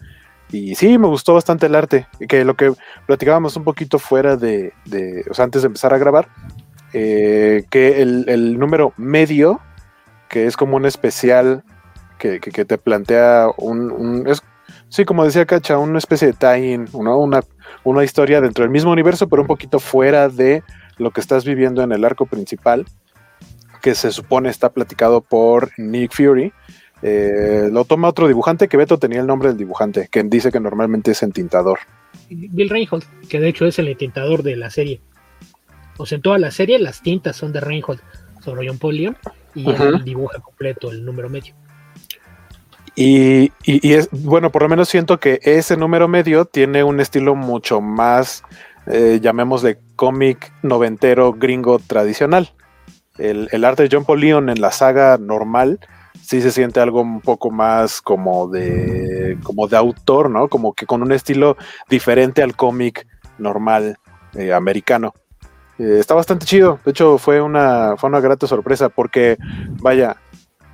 [0.51, 2.07] Y sí, me gustó bastante el arte.
[2.27, 2.73] Que lo que
[3.07, 6.29] platicábamos un poquito fuera de, de o sea, antes de empezar a grabar,
[6.93, 9.59] eh, que el, el, número medio,
[10.29, 11.63] que es como un especial
[12.19, 14.41] que, que, que te plantea un, un es,
[14.89, 17.17] sí, como decía Cacha, una especie de tie-in, ¿no?
[17.17, 17.41] una,
[17.83, 20.63] una historia dentro del mismo universo, pero un poquito fuera de
[20.97, 22.85] lo que estás viviendo en el arco principal,
[23.81, 26.53] que se supone está platicado por Nick Fury.
[27.01, 30.59] Eh, lo toma otro dibujante, que Beto tenía el nombre del dibujante, que dice que
[30.59, 31.79] normalmente es entintador.
[32.29, 35.01] Bill Reinhold, que de hecho es el entintador de la serie.
[35.97, 37.99] O sea, en toda la serie las tintas son de Reinhold
[38.41, 39.17] sobre John Paul Leon
[39.53, 39.87] y uh -huh.
[39.87, 41.53] él dibuja completo el número medio.
[42.95, 47.35] Y, y, es, bueno, por lo menos siento que ese número medio tiene un estilo
[47.35, 48.43] mucho más,
[48.87, 52.53] eh, llamémosle cómic noventero gringo tradicional.
[53.17, 55.79] El, el, arte de John Paul Leon en la saga normal
[56.21, 60.47] sí se siente algo un poco más como de, como de autor, ¿no?
[60.47, 61.57] Como que con un estilo
[61.89, 63.97] diferente al cómic normal
[64.33, 65.13] eh, americano.
[65.77, 66.79] Eh, está bastante chido.
[66.85, 69.37] De hecho, fue una, fue una grata sorpresa porque,
[69.81, 70.17] vaya,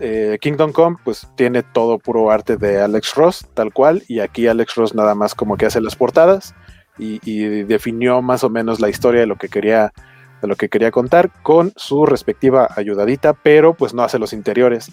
[0.01, 4.47] eh, Kingdom Come pues tiene todo puro arte de Alex Ross, tal cual, y aquí
[4.47, 6.55] Alex Ross nada más como que hace las portadas
[6.97, 7.19] y,
[7.63, 9.93] definió más o menos la historia de lo que quería
[10.41, 14.91] de lo que quería contar con su respectiva ayudadita, pero pues no hace los interiores.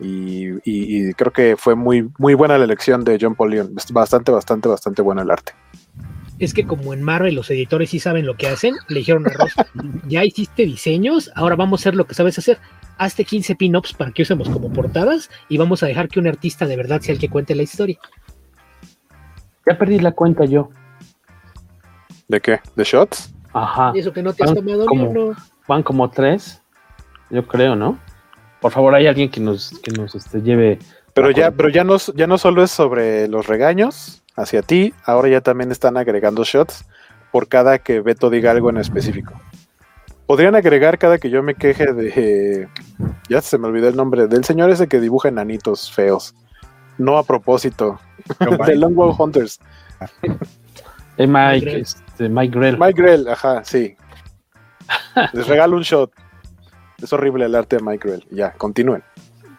[0.00, 3.74] Y creo que fue muy, muy buena la elección de John Paul Leon.
[3.92, 5.52] Bastante, bastante, bastante bueno el arte
[6.44, 9.30] es que como en Marvel los editores sí saben lo que hacen, le dijeron a
[9.30, 9.54] Ross,
[10.08, 12.58] ya hiciste diseños, ahora vamos a hacer lo que sabes hacer.
[12.98, 16.66] Hazte 15 pin-ups para que usemos como portadas y vamos a dejar que un artista
[16.66, 17.98] de verdad sea el que cuente la historia.
[19.66, 20.70] Ya perdí la cuenta yo.
[22.28, 22.60] ¿De qué?
[22.76, 23.34] ¿De shots?
[23.52, 23.92] Ajá.
[23.94, 25.36] ¿Y eso que no te has tomado como, uno?
[25.68, 26.62] Van como tres,
[27.30, 27.98] yo creo, ¿no?
[28.60, 30.78] Por favor, hay alguien que nos, que nos este, lleve.
[31.14, 34.94] Pero ya, pero ya no, ya no solo es sobre los regaños, hacia ti.
[35.04, 36.84] Ahora ya también están agregando shots
[37.30, 39.34] por cada que Beto diga algo en específico.
[40.26, 42.68] Podrían agregar cada que yo me queje de.
[43.28, 44.28] Ya se me olvidó el nombre.
[44.28, 46.34] Del señor ese que dibuja enanitos feos.
[46.98, 47.98] No a propósito.
[48.66, 49.60] de Longbow Hunters.
[51.16, 52.78] Eh, Mike, este, Mike Grell.
[52.78, 53.96] Mike Grell, ajá, sí.
[55.32, 56.10] Les regalo un shot.
[57.02, 58.26] Es horrible el arte de Mike Grell.
[58.30, 59.02] Ya, continúen.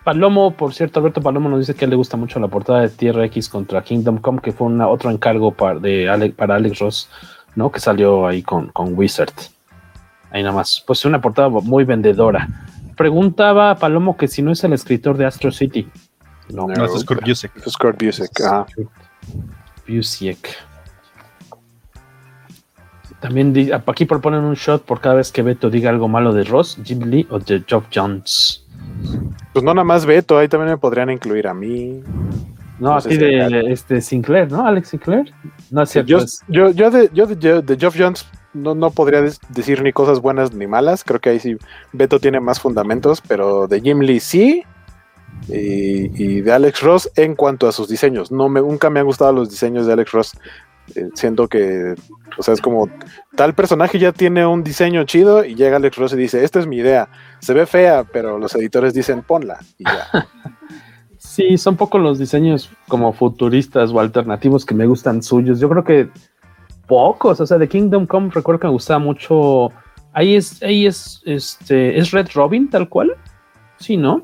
[0.03, 3.25] Palomo, por cierto, Alberto Palomo nos dice que le gusta mucho la portada de Tierra
[3.25, 7.09] X contra Kingdom Come, que fue una, otro encargo para, de Alex, para Alex Ross,
[7.55, 7.71] ¿no?
[7.71, 9.33] Que salió ahí con, con Wizard.
[10.33, 10.83] Ahí nada más.
[10.85, 12.47] Pues una portada muy vendedora.
[12.97, 15.87] Preguntaba Palomo que si no es el escritor de Astro City.
[16.49, 17.51] No, no es Kurt Busiek.
[17.65, 18.65] Es Kurt Busiek, ajá.
[19.87, 20.49] Busiek.
[23.19, 26.77] También aquí proponen un shot por cada vez que Beto diga algo malo de Ross,
[26.83, 28.65] Jim Lee o de Geoff Jones.
[29.53, 32.01] Pues no nada más Beto, ahí también me podrían incluir a mí.
[32.79, 34.65] No, no así de si este Sinclair, ¿no?
[34.65, 35.31] Alex Sinclair.
[35.71, 36.09] No es cierto.
[36.09, 40.19] Yo, yo, yo, de, yo de, de Geoff Jones no, no podría decir ni cosas
[40.19, 41.03] buenas ni malas.
[41.03, 41.57] Creo que ahí sí
[41.91, 44.63] Beto tiene más fundamentos, pero de Jim Lee sí.
[45.49, 48.31] Y, y de Alex Ross en cuanto a sus diseños.
[48.31, 50.31] No me, nunca me han gustado los diseños de Alex Ross.
[50.95, 51.95] eh, siento que,
[52.37, 52.89] o sea, es como
[53.35, 56.67] tal personaje ya tiene un diseño chido y llega Alex Ross y dice, esta es
[56.67, 60.27] mi idea, se ve fea, pero los editores dicen, ponla y ya.
[61.17, 65.59] Sí, son pocos los diseños como futuristas o alternativos que me gustan suyos.
[65.59, 66.09] Yo creo que
[66.93, 69.71] pocos, o sea, de Kingdom Come recuerdo que me gustaba mucho.
[70.13, 73.15] Ahí es, ahí es, este, es Red Robin tal cual.
[73.77, 74.21] Sí, ¿no?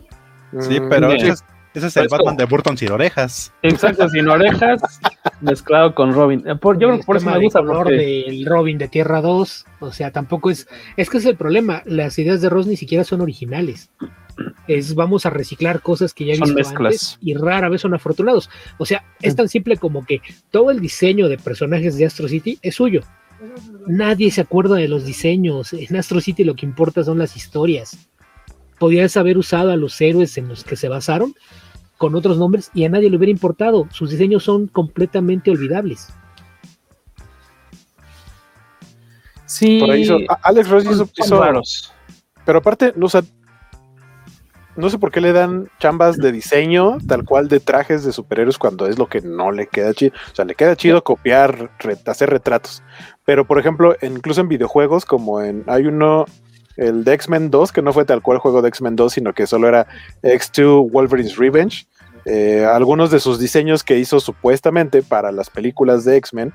[0.60, 3.54] Sí, pero ese es, ese es el Batman de Burton sin orejas.
[3.62, 4.82] Exacto, sin orejas,
[5.42, 6.44] mezclado con Robin.
[6.48, 7.60] Eh, Por, yo creo que por eso me gusta.
[7.60, 11.36] color Porque, del Robin de Tierra 2, o sea, tampoco es, es que es el
[11.36, 13.90] problema, las ideas de Ross ni siquiera son originales.
[14.68, 16.94] Es vamos a reciclar cosas que ya he Son visto mezclas.
[16.94, 18.50] antes y rara vez son afortunados.
[18.78, 22.58] O sea, es tan simple como que todo el diseño de personajes de Astro City
[22.62, 23.02] es suyo.
[23.88, 25.74] Nadie se acuerda de los diseños.
[25.74, 28.10] En Astro City lo que importa son las historias.
[28.80, 31.34] Podías haber usado a los héroes en los que se basaron
[32.00, 33.88] con otros nombres y a nadie le hubiera importado.
[33.92, 36.08] Sus diseños son completamente olvidables.
[39.46, 41.94] sí, Por ahí hizo- Alex Ross hizo, hizo- raros.
[42.46, 43.22] pero aparte, no, o sea,
[44.76, 48.58] no sé por qué le dan chambas de diseño tal cual de trajes de superhéroes
[48.58, 50.14] cuando es lo que no le queda chido.
[50.32, 52.82] O sea, le queda chido copiar, re- hacer retratos.
[53.26, 56.26] Pero, por ejemplo, incluso en videojuegos, como en, hay uno,
[56.80, 59.46] el de X-Men 2, que no fue tal cual juego de X-Men 2, sino que
[59.48, 59.88] solo era
[60.24, 61.86] X2 Wolverine's Revenge.
[62.26, 66.54] eh, algunos de sus diseños que hizo supuestamente para las películas de X-Men,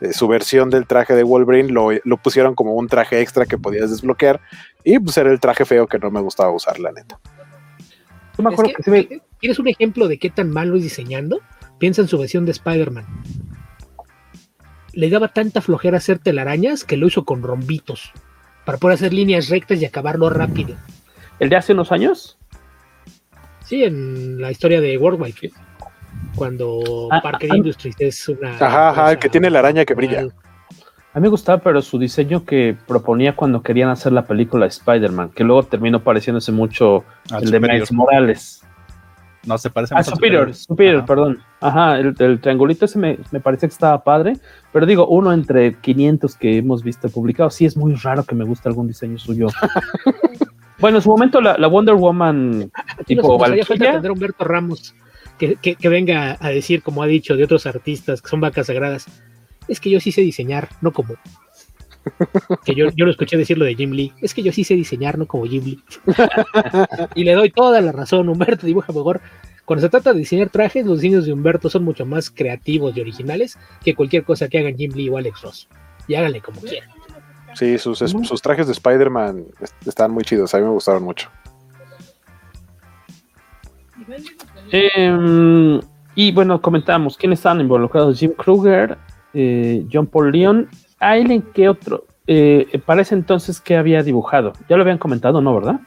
[0.00, 3.56] eh, su versión del traje de Wolverine lo, lo pusieron como un traje extra que
[3.58, 4.40] podías desbloquear
[4.84, 7.18] y pues era el traje feo que no me gustaba usar, la neta.
[8.36, 10.76] Yo me Es acuerdo que, que sí me- ¿Quieres un ejemplo de qué tan malo
[10.76, 11.40] es diseñando?
[11.78, 13.06] Piensa en su versión de Spider-Man.
[14.92, 18.12] Le daba tanta flojera hacer telarañas que lo hizo con rombitos
[18.66, 20.76] para poder hacer líneas rectas y acabarlo rápido.
[21.38, 22.36] el de hace unos años.
[23.64, 25.50] Sí, en la historia de Worldwide,
[26.34, 28.50] cuando Ah, Parker ah, Industries es una.
[28.56, 30.20] Ajá, ajá, que tiene la araña que brilla.
[30.20, 34.70] A mí me gustaba, pero su diseño que proponía cuando querían hacer la película de
[34.70, 37.60] Spider-Man, que luego terminó pareciéndose mucho Al el de.
[37.60, 38.62] Miles Morales.
[39.46, 41.06] No, se parece Ah, más al Superior, Superior, Ajá.
[41.06, 41.38] perdón.
[41.60, 44.34] Ajá, el, el triangulito ese me, me parece que estaba padre,
[44.72, 48.44] pero digo, uno entre 500 que hemos visto publicados, sí es muy raro que me
[48.44, 49.46] guste algún diseño suyo.
[50.80, 52.70] bueno, en su momento la, la Wonder Woman
[53.06, 54.94] tipo Valkyria, tener a Humberto Ramos
[55.38, 58.66] que, que- que venga a decir, como ha dicho de otros artistas que son vacas
[58.66, 59.06] sagradas,
[59.68, 61.14] es que yo sí sé diseñar, no como.
[62.64, 65.18] Que yo, yo lo escuché decirlo de Jim Lee, es que yo sí sé diseñar,
[65.18, 65.80] no como Jim Lee.
[67.14, 69.20] y le doy toda la razón, Humberto dibuja mejor.
[69.64, 73.00] Cuando se trata de diseñar trajes, los diseños de Humberto son mucho más creativos y
[73.00, 75.68] originales que cualquier cosa que hagan Jim Lee o Alex Ross.
[76.06, 76.88] Y háganle como quieran.
[77.54, 81.02] Sí, sus, es- sus trajes de Spider-Man est- están muy chidos, a mí me gustaron
[81.02, 81.28] mucho.
[84.70, 85.80] Em,
[86.14, 88.96] y bueno, comentamos quiénes están involucrados: Jim Kruger,
[89.34, 90.68] eh, John Paul Leon.
[91.00, 92.04] ¿A él en qué otro?
[92.26, 94.52] Eh, para ese entonces, ¿qué había dibujado?
[94.68, 95.54] Ya lo habían comentado, ¿no?
[95.54, 95.80] ¿Verdad?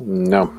[0.00, 0.52] No.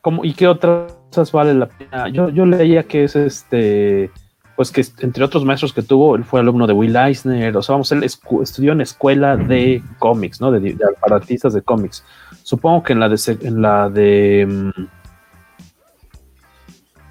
[0.00, 2.08] ¿Cómo- ¿Y qué otras cosas vale la pena?
[2.08, 4.10] Yo, yo leía que es este,
[4.56, 7.74] pues que entre otros maestros que tuvo, él fue alumno de Will Eisner, o sea,
[7.74, 10.50] vamos, él estudió en escuela de cómics, ¿no?
[10.50, 12.04] De, de- para artistas de cómics.
[12.42, 14.82] Supongo que en la de, en la de, mm,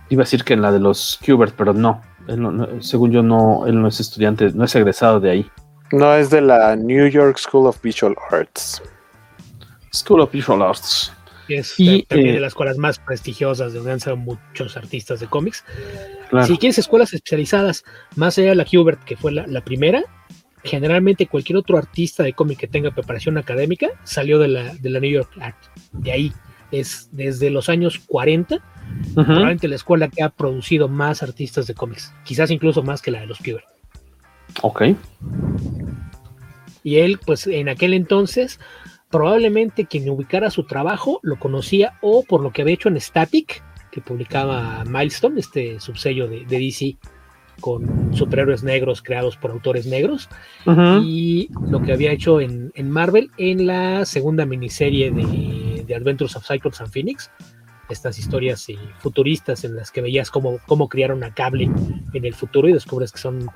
[0.09, 3.11] iba a decir que en la de los Kubert, pero no, él no- no, según
[3.11, 5.51] yo no, él no es estudiante, no es egresado de ahí.
[5.91, 8.81] No, es de la New York School of Visual Arts.
[9.93, 11.11] School of Visual Arts.
[11.47, 14.23] que es Y, eh, también eh, de las escuelas más prestigiosas de donde han salido
[14.23, 15.63] muchos artistas de cómics.
[16.29, 16.47] Claro.
[16.47, 17.83] Si quieres escuelas especializadas,
[18.15, 20.03] más allá de la Hubert, que fue la, la primera,
[20.63, 24.99] generalmente cualquier otro artista de cómic que tenga preparación académica salió de la, de la
[24.99, 25.57] New York Art.
[25.91, 26.33] De ahí
[26.71, 29.13] es desde los años 40, Ujú.
[29.13, 33.19] probablemente la escuela que ha producido más artistas de cómics, quizás incluso más que la
[33.19, 33.65] de los Hubert.
[34.61, 34.83] Ok.
[36.83, 38.59] Y él, pues en aquel entonces,
[39.09, 43.63] probablemente quien ubicara su trabajo lo conocía o por lo que había hecho en Static,
[43.91, 46.97] que publicaba Milestone, este subsello de, de DC
[47.59, 50.29] con superhéroes negros creados por autores negros,
[51.01, 56.35] y lo que había hecho en, en Marvel en la segunda miniserie de, de Adventures
[56.35, 57.29] of Cyclops and Phoenix.
[57.89, 61.69] Estas historias eh, futuristas en las que veías cómo, cómo criaron a Cable
[62.13, 63.49] en el futuro y descubres que son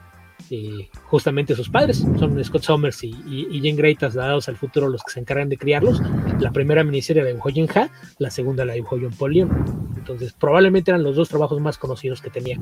[0.49, 4.87] eh, justamente sus padres, son Scott Summers y, y, y Jane Grey trasladados al futuro
[4.87, 6.01] los que se encargan de criarlos.
[6.39, 9.93] La primera miniserie la dibujó Ha, la segunda la dibujó John Paul Leon.
[9.97, 12.59] Entonces, probablemente eran los dos trabajos más conocidos que tenía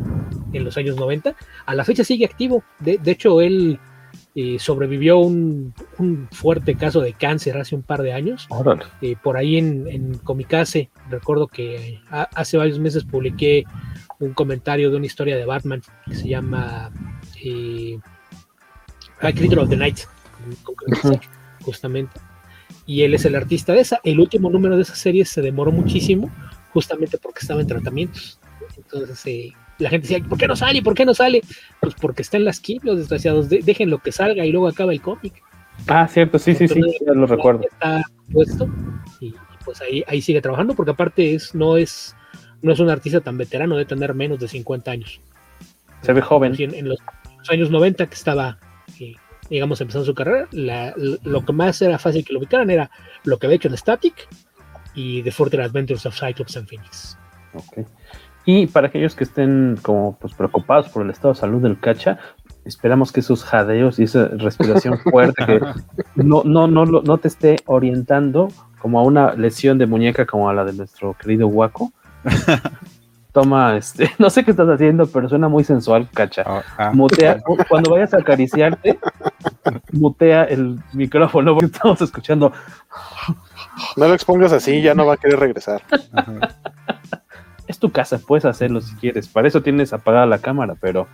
[0.53, 1.35] en los años 90.
[1.65, 2.63] A la fecha sigue activo.
[2.79, 3.79] De, de hecho, él
[4.37, 8.47] eh, sobrevivió un, un, fuerte caso de cáncer hace un par de años.
[9.01, 13.63] Eh, por ahí en, en Comicase, recuerdo que a, hace varios meses publiqué
[14.19, 16.91] un comentario de una historia de Batman que se llama
[17.45, 17.99] eh,
[19.19, 19.99] Creator of the Night,
[21.62, 22.19] justamente.
[22.86, 23.99] Y él es el artista de esa.
[24.03, 26.29] El último número de esa serie se demoró muchísimo,
[26.73, 28.39] justamente porque estaba en tratamientos.
[28.77, 30.81] Entonces, eh, la gente decía, ¿por qué no sale?
[30.81, 31.41] ¿Por qué no sale?
[31.81, 33.49] Pues porque está en las quimios, desgraciados.
[33.49, 35.41] De dejen lo que salga y luego acaba el cómic.
[35.88, 37.63] Ah, cierto, sí, sí, sí, ya lo recuerdo.
[37.63, 38.69] Está puesto
[39.19, 42.15] y pues ahí, ahí sigue trabajando porque aparte es, no es,
[42.62, 45.19] no es un artista tan veterano de tener menos de 50 años.
[46.01, 46.55] Se ve joven.
[46.60, 46.99] En, los,
[47.49, 48.58] años 90 que estaba,
[48.99, 49.13] eh,
[49.49, 52.89] digamos, empezando su carrera, lo que más era fácil que lo ubicaran era
[53.23, 54.27] lo que había hecho en Static
[54.93, 57.17] y The Further Adventures of Cyclops and Phoenix.
[57.53, 57.88] Ok.
[58.45, 62.19] Y para aquellos que estén como pues, preocupados por el estado de salud del cacha,
[62.63, 65.60] esperamos que esos jadeos y esa respiración fuerte que
[66.15, 70.53] no, no, no, no te esté orientando como a una lesión de muñeca como a
[70.53, 71.91] la de nuestro querido Waco.
[73.35, 76.43] Toma, este, no sé qué estás haciendo, pero suena muy sensual, cacha.
[76.45, 76.91] Ah, ah.
[76.93, 78.97] mutea, cuando vayas a acariciarte,
[79.91, 82.53] mutea el micrófono porque estamos escuchando.
[83.97, 85.81] No lo expongas así, ya no va a querer regresar.
[87.67, 89.27] es tu casa, puedes hacerlo si quieres.
[89.27, 91.09] Para eso tienes apagada la cámara, pero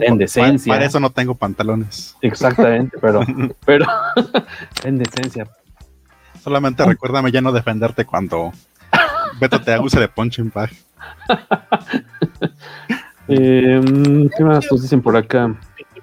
[0.00, 0.72] en decencia.
[0.72, 2.16] Para, eso no tengo pantalones.
[2.20, 3.22] Exactamente, pero,
[3.66, 3.84] pero
[4.84, 5.48] en decencia.
[6.40, 8.52] Solamente recuérdame ya no defenderte cuando
[9.40, 10.70] Beto te abuse de punching bag.
[13.26, 15.58] Em, ¿Qué más nos dicen por acá?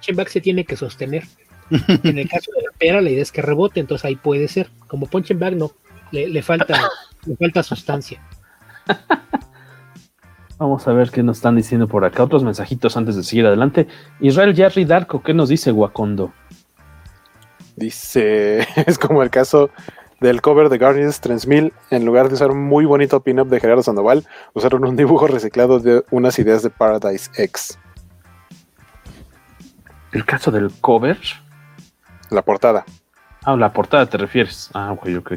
[0.08, 1.24] El se tiene que sostener.
[1.70, 4.70] En el caso de la pera, la idea es que rebote, entonces ahí puede ser.
[4.88, 5.72] Como punching bag, no.
[6.12, 6.90] Le, falta,
[7.26, 8.22] le falta sustancia.
[10.58, 12.24] Vamos a ver qué nos están diciendo por acá.
[12.24, 13.88] Otros mensajitos antes de seguir adelante.
[14.20, 16.34] Israel Jerry Darko, ¿qué nos dice Wakondo?
[17.76, 19.70] Dice, es como el caso
[20.22, 21.74] del cover de Guardians 3000.
[21.90, 25.80] En lugar de usar un muy bonito pin-up de Gerardo Sandoval, usaron un dibujo reciclado
[25.80, 27.78] de unas ideas de Paradise X.
[30.14, 31.18] ¿El caso del cover?
[32.30, 32.86] La portada.
[33.44, 34.70] Ah, la portada te refieres.
[34.74, 35.34] Ah, ok, ok.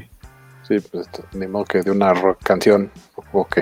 [0.62, 2.90] Sí, pues ni modo que de una canción.
[3.32, 3.60] Ok.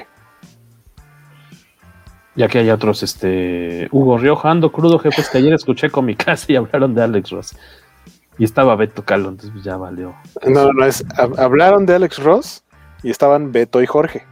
[2.35, 3.89] Ya que hay otros, este.
[3.93, 7.31] Hugo Rioja, ando crudo, jefes, que ayer escuché con mi casa y hablaron de Alex
[7.31, 7.57] Ross.
[8.39, 10.15] Y estaba Beto Calo, entonces pues, ya valió.
[10.47, 11.05] No, no, es.
[11.39, 12.65] Hablaron de Alex Ross
[13.03, 14.25] y estaban Beto y Jorge.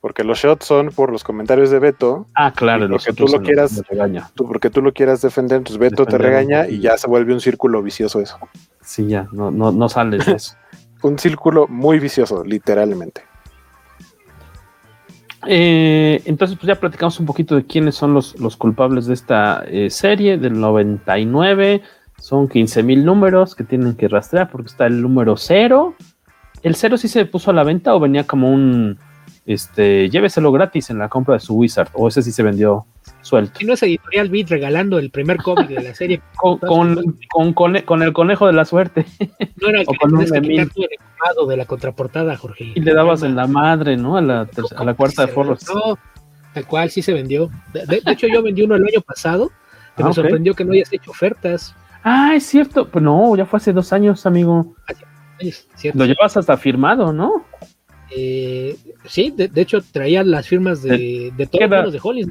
[0.00, 2.26] Porque los shots son por los comentarios de Beto.
[2.34, 3.80] Ah, claro, porque tú lo quieras.
[4.34, 7.40] Tú, porque tú lo quieras defender, entonces Beto te regaña y ya se vuelve un
[7.40, 8.36] círculo vicioso eso.
[8.80, 10.56] Sí, ya, no, no, no sales de eso.
[11.02, 13.22] un círculo muy vicioso, literalmente.
[15.46, 19.64] Eh, entonces, pues ya platicamos un poquito de quiénes son los, los culpables de esta
[19.66, 21.82] eh, serie del 99.
[22.22, 25.96] Son 15 mil números que tienen que rastrear porque está el número 0.
[26.62, 28.96] ¿El 0 sí se puso a la venta o venía como un,
[29.44, 31.88] este, lléveselo gratis en la compra de su Wizard?
[31.94, 32.86] ¿O ese sí se vendió
[33.22, 33.58] suelto?
[33.58, 36.22] Si no es Editorial Beat regalando el primer cómic de la serie.
[36.36, 36.62] con,
[37.54, 39.04] con, el conejo de la suerte.
[39.60, 42.70] No era que con un el de la contraportada, Jorge.
[42.72, 44.16] Y le dabas en la madre, ¿no?
[44.16, 45.66] A la, a la cuarta de forros.
[45.74, 45.98] No,
[46.54, 47.50] tal cual sí se vendió.
[47.72, 49.50] De, hecho, yo vendí uno el año pasado,
[49.96, 51.74] que me ah, sorprendió que no hayas hecho ofertas.
[52.02, 52.88] Ah, es cierto.
[52.88, 54.74] Pues no, ya fue hace dos años, amigo.
[55.94, 57.44] Lo llevas hasta firmado, ¿no?
[58.10, 62.28] Eh, sí, de, hecho traía las firmas de, de, todos los de Hollis.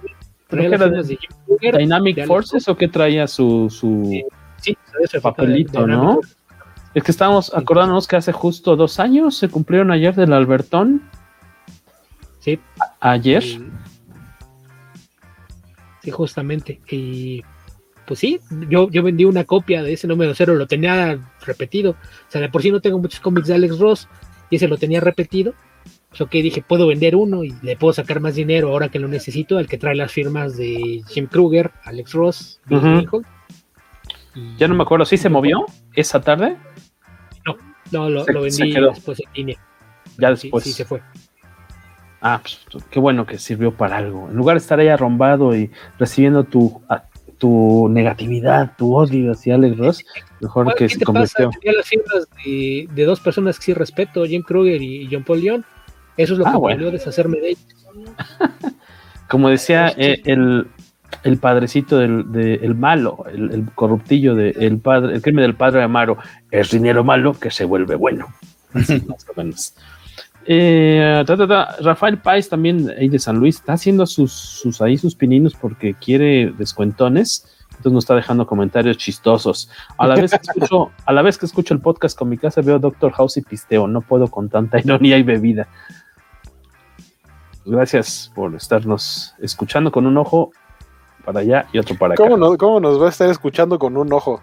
[0.47, 1.17] Traía las firmas de,
[1.77, 4.23] Dynamic Forces o qué traía su, su
[4.57, 4.77] sí,
[5.21, 6.19] papelito, ¿no?
[6.93, 11.09] Es que estábamos acordándonos que hace justo dos años se cumplieron ayer del Albertón.
[12.39, 12.59] Sí.
[12.99, 13.43] ayer.
[16.03, 16.81] Sí, justamente.
[16.89, 17.43] Y
[18.11, 21.91] pues sí, yo, yo vendí una copia de ese número cero, lo tenía repetido.
[21.91, 21.95] O
[22.27, 24.09] sea, de por sí no tengo muchos cómics de Alex Ross
[24.49, 25.53] y ese lo tenía repetido.
[26.09, 29.07] Pues ok, dije, puedo vender uno y le puedo sacar más dinero ahora que lo
[29.07, 32.59] necesito, el que trae las firmas de Jim Kruger, Alex Ross,
[34.57, 36.57] Ya no me acuerdo, ¿sí se movió esa tarde?
[37.45, 37.55] No,
[37.93, 39.57] no, lo, vendí después en línea.
[40.17, 40.65] Ya después.
[40.65, 41.01] Sí, se fue.
[42.19, 44.27] Ah, pues qué bueno que sirvió para algo.
[44.29, 46.81] En lugar de estar ahí arrombado y recibiendo tu,
[47.41, 50.05] tu negatividad, tu odio hacia Alex Ross,
[50.41, 51.49] mejor que se convirtió.
[51.49, 55.41] Tenía las firmas de, de, dos personas que sí respeto, Jim Kruger y John Paul
[55.41, 55.65] Leon.
[56.17, 56.85] Eso es lo ah, que bueno.
[56.85, 57.65] me deshacerme de ellos.
[59.27, 60.67] Como decía eh, el,
[61.23, 65.55] el, padrecito del de, el malo, el, el corruptillo de el padre, el crimen del
[65.55, 66.19] padre Amaro,
[66.51, 68.27] es dinero malo que se vuelve bueno.
[68.71, 69.73] Así, más o menos.
[70.45, 71.23] Eh,
[71.81, 75.93] Rafael Páez también ahí de San Luis está haciendo sus, sus ahí sus pininos porque
[75.93, 77.47] quiere descuentones.
[77.69, 79.69] Entonces nos está dejando comentarios chistosos.
[79.97, 82.61] A la vez que escucho, a la vez que escucho el podcast con mi casa
[82.61, 83.87] veo Doctor House y pisteo.
[83.87, 85.67] No puedo con tanta ironía y bebida.
[87.65, 90.51] Gracias por estarnos escuchando con un ojo
[91.25, 92.23] para allá y otro para acá.
[92.23, 94.41] ¿Cómo nos, ¿Cómo nos va a estar escuchando con un ojo?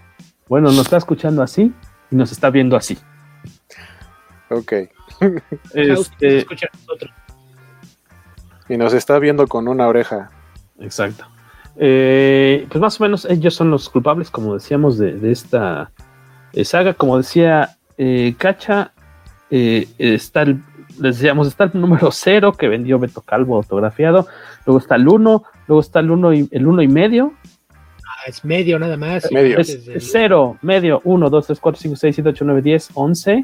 [0.48, 1.72] Bueno, nos está escuchando así
[2.10, 2.98] y nos está viendo así.
[4.50, 4.72] Ok.
[5.74, 6.46] Este,
[8.68, 10.30] y nos está viendo con una oreja.
[10.78, 11.24] Exacto.
[11.76, 15.90] Eh, pues más o menos ellos son los culpables, como decíamos, de, de esta
[16.52, 16.94] eh, saga.
[16.94, 18.92] Como decía eh, Cacha,
[19.50, 20.62] eh, está el,
[21.00, 24.26] les decíamos, está el número 0 que vendió Beto Calvo autografiado.
[24.66, 27.32] Luego está el 1, luego está el 1 y el uno y medio.
[27.72, 29.30] Ah, es medio nada más.
[29.30, 29.58] Medio.
[29.58, 33.42] Es, es 0, medio, 1, 2, 3, 4, 5, 6, 7, 8, 9, 10, 11,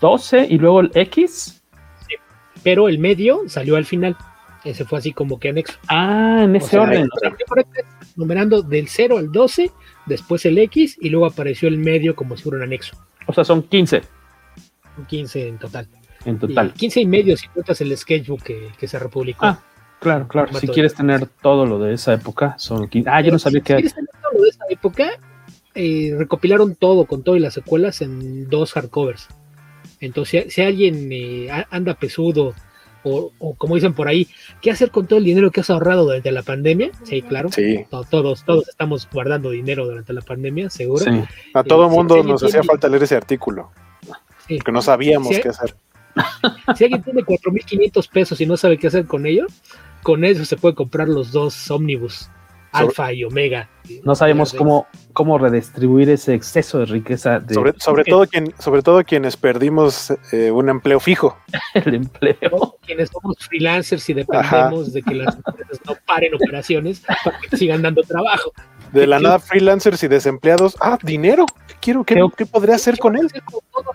[0.00, 1.62] 12 y luego el X.
[2.06, 2.14] Sí,
[2.62, 4.16] pero el medio salió al final.
[4.64, 5.78] Ese fue así como que anexo.
[5.88, 7.08] Ah, en ese O sea, orden.
[8.16, 9.70] numerando del 0 al 12,
[10.06, 12.96] después el X y luego apareció el medio como si fuera un anexo.
[13.26, 14.02] O sea, son 15
[14.98, 15.88] Un 15 en total.
[16.24, 16.72] en total.
[16.74, 19.46] Y 15 y medio si cuentas el sketchbook que, que se republicó.
[19.46, 19.60] Ah,
[20.00, 20.48] claro, claro.
[20.48, 23.08] Si Formato quieres tener todo lo de esa época, son 15.
[23.10, 23.74] Ah, yo no sabía Si que.
[23.74, 25.10] quieres tener todo lo de esa época,
[25.74, 29.28] eh, recopilaron todo con todo y las secuelas en dos hardcovers.
[30.00, 32.54] Entonces, si, alguien eh, anda pesudo
[33.04, 34.26] o, o como dicen por ahí,
[34.60, 36.90] ¿qué hacer con todo el dinero que has ahorrado durante la pandemia?
[37.04, 37.50] Sí, claro.
[37.52, 37.84] Sí.
[37.90, 41.04] To- Todos, todos estamos guardando dinero durante la pandemia, seguro.
[41.04, 41.10] Sí.
[41.54, 43.70] A todo Eh, si- mundo si nos hacía tiene- falta leer ese artículo.
[44.46, 44.56] Sí.
[44.56, 45.74] Porque no sabíamos qué hacer.
[46.76, 49.46] Si alguien tiene 4.500 pesos y no sabe qué hacer con ello,
[50.02, 52.28] con eso se puede comprar los dos ómnibus,
[52.72, 53.68] Alfa y Omega.
[54.04, 58.82] No sabemos cómo, cómo redistribuir ese exceso de riqueza de Sobre, sobre todo quien, sobre
[58.82, 61.36] todo quienes perdimos eh, un empleo fijo.
[61.74, 62.76] el empleo.
[62.84, 67.82] quienes somos freelancers y dependemos de que las empresas no paren operaciones para que sigan
[67.82, 68.52] dando trabajo.
[68.92, 70.76] De la ¿Qué- nada, freelancers y desempleados.
[70.80, 71.44] Ah, dinero.
[71.66, 72.04] ¿Qué quiero?
[72.04, 73.30] ¿Qué, ¿Qué- qué podría hacer con él?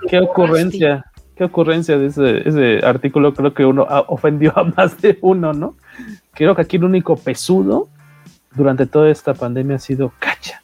[0.10, 1.06] Qué ocurrencia,
[1.36, 3.34] qué ocurrencia de ese, ese artículo.
[3.34, 5.76] Creo que uno ah, ofendió a más de uno, ¿no?
[6.34, 7.88] Creo que aquí el único pesudo
[8.56, 10.64] durante toda esta pandemia ha sido Cacha.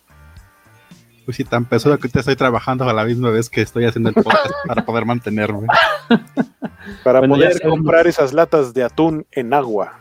[1.25, 4.09] Pues sí, tan pesudo que ahorita estoy trabajando a la misma vez que estoy haciendo
[4.09, 5.67] el podcast para poder mantenerme.
[7.03, 9.99] Para Bueno, poder comprar esas latas de atún en agua.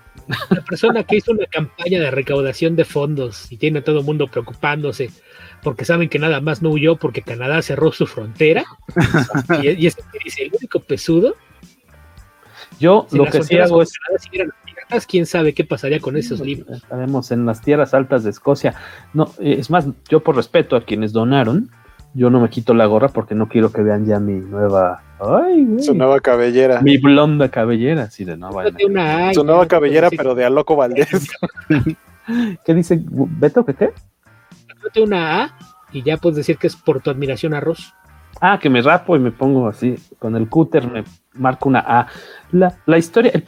[0.48, 4.06] La persona que hizo una campaña de recaudación de fondos y tiene a todo el
[4.06, 5.10] mundo preocupándose
[5.62, 8.64] porque saben que nada más no huyó porque Canadá cerró su frontera.
[9.62, 10.00] y, y dice,
[10.38, 11.34] el único pesudo,
[12.78, 14.52] Yo si lo que sí hago es Canadá siguieran
[14.88, 16.82] abiertas, quién sabe qué pasaría con esos libros.
[16.88, 18.74] Sabemos en las tierras altas de Escocia.
[19.14, 21.70] No, eh, es más, yo por respeto a quienes donaron,
[22.14, 25.64] yo no me quito la gorra porque no quiero que vean ya mi nueva, ay,
[25.64, 26.80] güey, Su nueva cabellera.
[26.80, 30.08] mi blonda cabellera, así de no vayan a- Date una A y Su nueva cabellera,
[30.10, 31.08] pero de a loco Valdés.
[32.64, 33.64] ¿Qué dice Beto?
[33.64, 33.92] ¿Qué qué?
[35.02, 35.58] una A
[35.92, 37.92] y ya puedes decir que es por tu admiración a Ross.
[38.40, 41.04] Ah, que me rapo y me pongo así, con el cúter me
[41.38, 42.06] marco una A.
[42.52, 43.42] La, la historia, el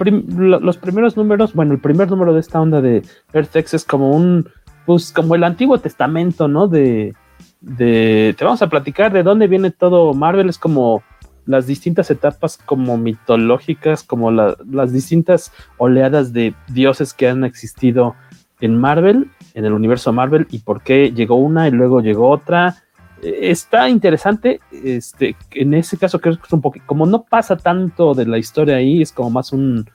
[0.62, 4.49] los primeros números, bueno, el primer número de esta onda de Earth-X es como un,
[4.86, 6.68] pues como el Antiguo Testamento, ¿no?
[6.68, 7.14] De,
[7.61, 11.03] de, te vamos a platicar de dónde viene todo Marvel, es como
[11.47, 18.14] las distintas etapas como mitológicas, como la- las distintas oleadas de dioses que han existido
[18.61, 22.76] en Marvel, en el universo Marvel, y por qué llegó una y luego llegó otra.
[23.23, 28.14] Está interesante, este, en ese caso creo que es un poquito, como no pasa tanto
[28.14, 29.89] de la historia ahí, es como más un,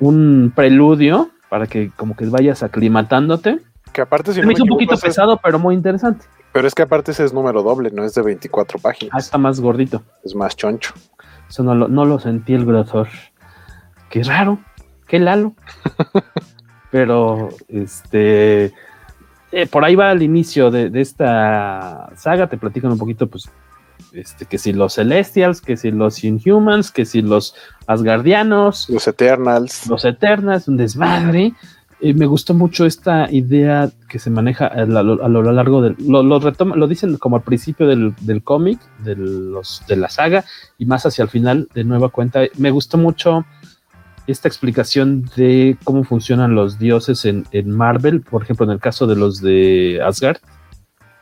[0.00, 3.60] un preludio para que como que vayas aclimatándote.
[3.92, 6.24] Que aparte, si no me me hizo un poquito es- pesado, pero muy interesante.
[6.52, 9.24] pero es que aparte ese es número doble, no es de 24 Ah, páginas.
[9.24, 10.02] está más gordito.
[10.24, 10.94] Es más choncho.
[11.48, 13.08] Eso no lo, no lo sentí el grosor.
[14.10, 14.58] Qué raro,
[15.06, 15.54] qué lalo.
[16.90, 18.72] Pero, este,
[19.54, 22.48] eh, por ahí va el inicio de, de esta saga.
[22.48, 23.48] Te platican un poquito, pues,
[24.12, 27.54] este, que si los Celestials, que si los Inhumans, que si los
[27.86, 29.86] Asgardianos, Los Eternals.
[29.86, 31.52] los Eternals, un desmadre.
[32.00, 35.96] Eh, me gustó mucho esta idea que se maneja a lo, a lo largo del.
[35.98, 40.08] Lo, lo, retoma, lo dicen como al principio del, del cómic, de, los, de la
[40.08, 40.44] saga,
[40.76, 42.42] y más hacia el final, de nueva cuenta.
[42.58, 43.44] Me gustó mucho
[44.26, 49.06] esta explicación de cómo funcionan los dioses en, en Marvel, por ejemplo, en el caso
[49.06, 50.38] de los de Asgard.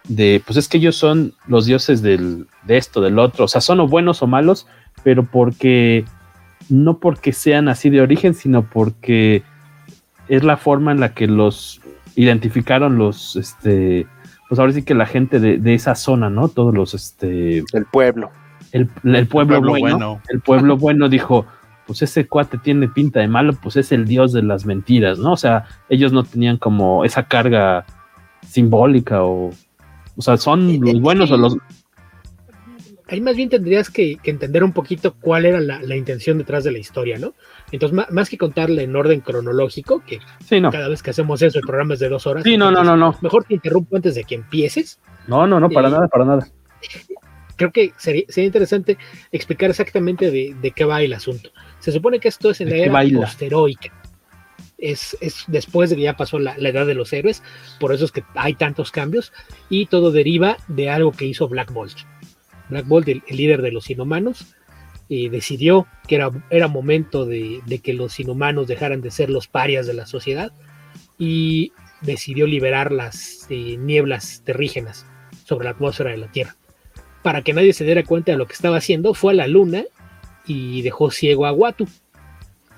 [0.09, 3.61] De, pues es que ellos son los dioses del, de esto, del otro, o sea,
[3.61, 4.67] son o buenos o malos,
[5.05, 6.05] pero porque
[6.69, 9.43] no porque sean así de origen, sino porque
[10.29, 11.81] es la forma en la que los
[12.17, 14.07] identificaron los, este,
[14.49, 16.49] pues ahora sí que la gente de, de esa zona, ¿no?
[16.49, 18.31] Todos los, este, El pueblo.
[18.73, 20.21] el, el pueblo, pueblo bueno, bueno.
[20.29, 21.47] el pueblo bueno dijo,
[21.93, 25.33] pues ese cuate tiene pinta de malo, pues es el dios de las mentiras, ¿no?
[25.33, 27.85] O sea, ellos no tenían como esa carga
[28.49, 29.51] simbólica o,
[30.17, 31.57] o sea, son los buenos o los,
[33.09, 36.79] ahí más bien tendrías que, entender un poquito cuál era la, intención detrás de la
[36.79, 37.35] historia, ¿no?
[37.71, 40.19] Entonces, más, que contarle en orden cronológico, que
[40.49, 42.43] cada vez que hacemos eso, el programa es de dos horas.
[42.43, 43.15] Sí, no, no, no, no.
[43.21, 44.99] Mejor te interrumpo antes de que empieces.
[45.27, 46.49] No, no, no, para nada, para nada.
[47.63, 48.99] Creo que sería, interesante
[49.31, 51.53] explicar exactamente de, qué va el asunto.
[51.79, 53.93] Se supone que esto es en la era posteroica.
[54.79, 57.41] Es, es, después de que ya pasó la, edad de los héroes,
[57.79, 59.33] por eso es que hay tantos cambios,
[59.69, 61.99] y todo deriva de algo que hizo Black Bolt.
[62.69, 64.57] Black Bolt, el, líder de los inhumanos,
[65.09, 69.87] eh, decidió que era, era momento de, que los inhumanos dejaran de ser los parias
[69.87, 70.51] de la sociedad
[71.17, 75.07] y decidió liberar las eh, nieblas terrígenas
[75.45, 76.57] sobre la atmósfera de la Tierra.
[77.23, 79.85] Para que nadie se diera cuenta de lo que estaba haciendo, fue a la luna
[80.47, 81.87] y dejó ciego a Watu.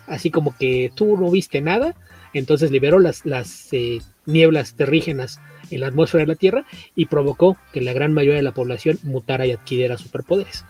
[0.07, 1.95] Así como que tú no viste nada,
[2.35, 5.41] entonces liberó las, las eh, nieblas terrígenas
[5.71, 8.99] en la atmósfera de la Tierra y provocó que la gran mayoría de la población
[9.03, 10.65] mutara y adquiriera superpoderes.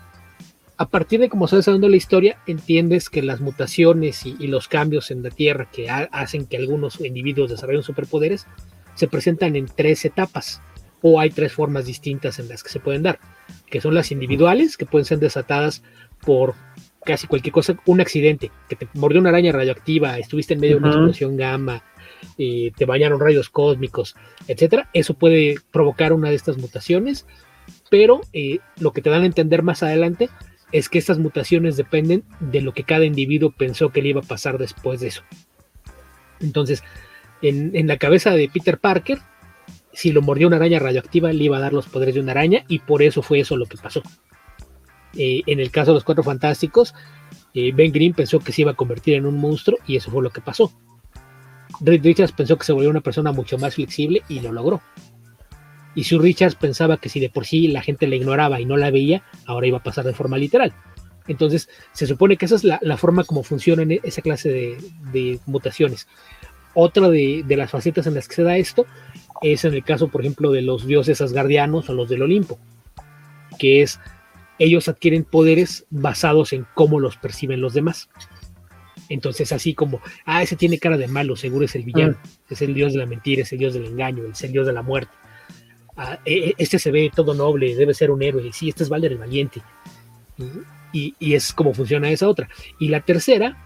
[0.77, 4.67] A partir de cómo se va dando la historia, entiendes que las mutaciones y, los
[4.67, 8.45] cambios en la Tierra que hacen que algunos individuos desarrollen superpoderes
[8.93, 10.61] se presentan en tres etapas
[11.01, 13.19] o hay tres formas distintas en las que se pueden dar,
[13.69, 15.83] que son las individuales, que pueden ser desatadas
[16.21, 16.55] por
[17.05, 20.83] casi cualquier cosa, un accidente, que te mordió una araña radioactiva, estuviste en medio de
[20.83, 21.83] una explosión gamma,
[22.37, 24.15] eh, te bañaron rayos cósmicos,
[24.47, 27.27] etcétera, eso puede provocar una de estas mutaciones,
[27.91, 30.29] pero eh, lo que te dan a entender más adelante
[30.71, 34.27] es que estas mutaciones dependen de lo que cada individuo pensó que le iba a
[34.27, 35.21] pasar después de eso.
[36.41, 36.83] Entonces,
[37.41, 39.19] en la cabeza de Peter Parker,
[39.95, 42.63] si lo mordió una araña radioactiva, le iba a dar los poderes de una araña
[42.67, 44.03] y por eso fue eso lo que pasó.
[45.17, 46.93] Eh, en el caso de los Cuatro Fantásticos,
[47.53, 50.21] eh, Ben Green pensó que se iba a convertir en un monstruo y eso fue
[50.21, 50.71] lo que pasó.
[51.81, 54.81] Reed Richards pensó que se volvió una persona mucho más flexible y lo logró.
[55.93, 58.75] Y Sue Richards pensaba que si de por sí la gente la ignoraba y no
[58.75, 60.73] la veía, ahora iba a pasar de forma literal.
[61.27, 64.77] Entonces, se supone que esa es la, forma como funcionan esa clase
[65.11, 66.07] de, mutaciones.
[66.73, 68.85] Otra de, de, las facetas en las que se da esto
[69.41, 72.59] es en el caso, por ejemplo, de los dioses asgardianos o los del Olimpo,
[73.59, 73.99] que es
[74.59, 78.09] ellos adquieren poderes basados en cómo los perciben los demás.
[79.09, 82.53] Entonces, así como, ah, ese tiene cara de malo, seguro es el villano, mm.
[82.53, 84.73] es el dios de la mentira, es el dios del engaño, es el dios de
[84.73, 85.11] la muerte.
[85.97, 88.89] Ah, e, e, este se ve todo noble, debe ser un héroe, sí, este es
[88.89, 89.61] Valder el Valiente.
[90.91, 92.49] Y, es como funciona esa otra.
[92.79, 93.63] Y la tercera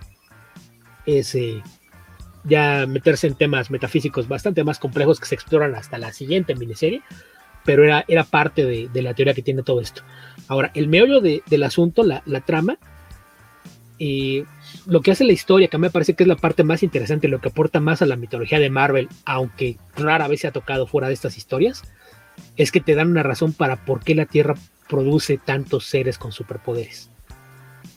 [1.06, 1.62] es eh,
[2.44, 7.02] ya meterse en temas metafísicos bastante más complejos que se exploran hasta la siguiente miniserie,
[7.66, 10.02] pero era, era parte de, la teoría que tiene todo esto.
[10.48, 12.78] Ahora, el meollo del asunto, la, trama,
[13.98, 14.46] y
[14.86, 16.84] lo que hace la historia, que a mí me parece que es la parte más
[16.84, 20.52] interesante, lo que aporta más a la mitología de Marvel, aunque rara vez se ha
[20.52, 21.84] tocado fuera de estas historias,
[22.56, 24.56] es que te dan una razón para por qué la Tierra
[24.88, 27.12] produce tantos seres con superpoderes.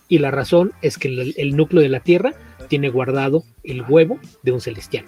[0.09, 2.35] Y la razón es que el núcleo de la Tierra
[2.73, 5.05] tiene guardado el huevo de un celestial.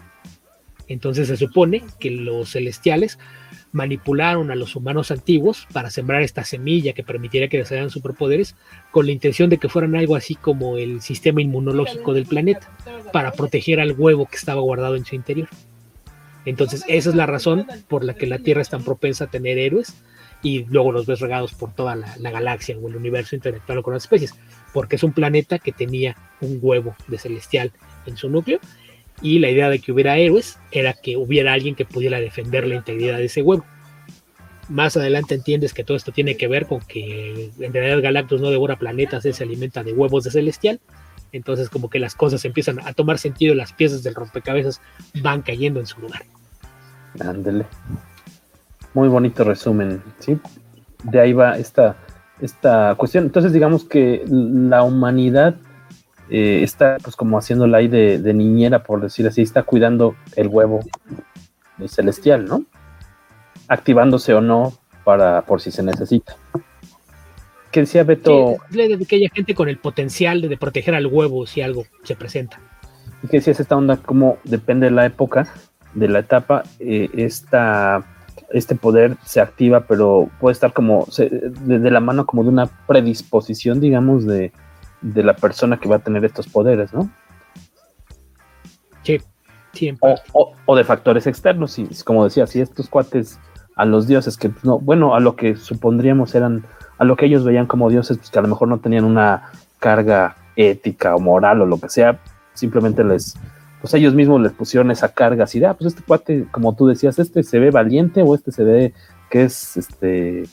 [0.86, 3.18] Entonces se supone que los celestiales
[3.72, 8.54] manipularon a los humanos antiguos para sembrar esta semilla que permitiera que desarrollaran superpoderes
[8.90, 12.68] con la intención de que fueran algo así como el sistema inmunológico del planeta
[13.14, 15.48] para proteger al huevo que estaba guardado en su interior.
[16.44, 19.56] Entonces esa es la razón por la que la Tierra es tan propensa a tener
[19.56, 19.94] héroes
[20.45, 24.05] y luego los ves regados por toda la, galaxia o el universo intelectual con las
[24.05, 24.34] especies,
[24.74, 27.72] porque es un planeta que tenía un huevo de celestial
[28.07, 28.61] en su núcleo
[29.22, 32.74] y la idea de que hubiera héroes era que hubiera alguien que pudiera defender la
[32.74, 33.64] integridad de ese huevo.
[34.68, 38.51] Más adelante entiendes que todo esto tiene que ver con que en realidad Galactus no
[38.51, 40.78] devora planetas, él se alimenta de huevos de celestial.
[41.32, 44.82] Entonces como que las cosas empiezan a tomar sentido, las piezas del rompecabezas
[45.22, 46.22] van cayendo en su lugar.
[47.18, 47.64] Ándele.
[48.95, 50.38] Muy bonito resumen, ¿sí?
[51.03, 51.97] De ahí va esta,
[52.40, 53.24] esta cuestión.
[53.24, 55.57] Entonces, digamos que la humanidad
[56.30, 60.80] eh, está pues como haciéndola ahí de, niñera, por decir así, está cuidando el huevo
[61.86, 62.64] celestial, ¿no?
[63.68, 64.72] Activándose o no
[65.05, 66.36] para por si se necesita.
[67.70, 68.57] ¿Qué decía Beto?
[68.70, 72.61] de que haya gente con el potencial de, proteger al huevo si algo se presenta.
[73.22, 73.97] ¿Y qué decías esta onda?
[73.97, 75.49] Como depende de la época,
[75.95, 78.05] de la etapa, eh, esta
[78.55, 83.80] este poder se activa, pero puede estar como de, la mano como de una predisposición,
[83.80, 84.52] digamos, de,
[85.02, 87.11] la persona que va a tener estos poderes, ¿no?
[89.02, 89.18] Sí,
[90.30, 93.40] o, de factores externos, y como decía, si estos cuates
[93.74, 96.64] a los dioses que no, bueno, a lo que supondríamos eran,
[96.98, 99.50] a lo que ellos veían como dioses, pues que a lo mejor no tenían una
[99.80, 102.20] carga ética o moral o lo que sea,
[102.52, 103.36] simplemente les,
[103.85, 106.87] pues ellos mismos les pusieron esa carga así de, ah, pues este cuate, como tú
[106.87, 108.95] decías, este se ve valiente o este se ve
[109.28, 110.45] que es este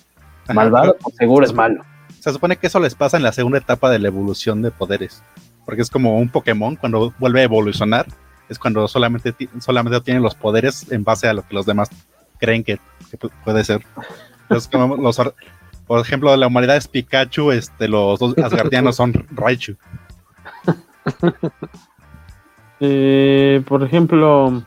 [0.53, 1.81] malvado, pues seguro es malo.
[2.19, 5.23] se supone que eso les pasa en la segunda etapa de la evolución de poderes.
[5.65, 8.05] Porque es como un Pokémon cuando vuelve a evolucionar.
[8.49, 11.87] Es cuando solamente, solamente obtienen los poderes en base a lo que los demás
[12.37, 13.81] creen que, que puede ser.
[14.41, 15.21] Entonces, como los,
[15.87, 19.77] por ejemplo, la humanidad es Pikachu, este, los dos asgardianos son Raichu.
[22.81, 24.63] eh, por ejemplo,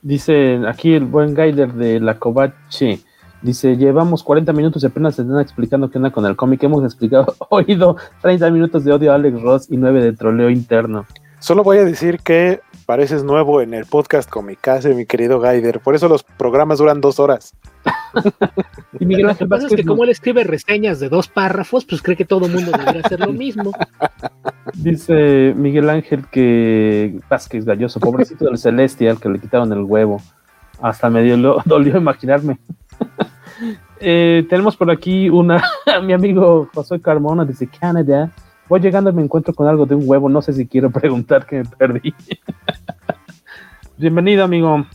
[0.00, 3.00] dice aquí el buen Gaider de la Covache.
[3.42, 6.62] Dice, llevamos 40 minutos y apenas se están explicando qué onda con el cómic.
[6.62, 11.04] Hemos explicado, oído 30 minutos de odio a Alex Ross y 9 de troleo interno.
[11.38, 15.80] Solo voy a decir que pareces nuevo en el podcast Comicase, mi querido Gaider.
[15.80, 17.52] Por eso los programas duran dos horas.
[19.00, 22.16] y Miguel Ángel, pasa es que como él escribe reseñas de dos párrafos, pues cree
[22.16, 23.72] que todo el mundo debería hacer lo mismo.
[24.74, 30.20] Dice Miguel Ángel que Vázquez Galloso, pobrecito del Celestial, que le quitaron el huevo.
[30.80, 32.58] Hasta me dio, dolió imaginarme.
[34.00, 35.62] eh, tenemos por aquí una,
[36.02, 38.30] mi amigo José Carmona, dice Canadá.
[38.68, 40.28] Voy llegando y me encuentro con algo de un huevo.
[40.28, 42.14] No sé si quiero preguntar que me perdí.
[43.96, 44.86] Bienvenido, amigo.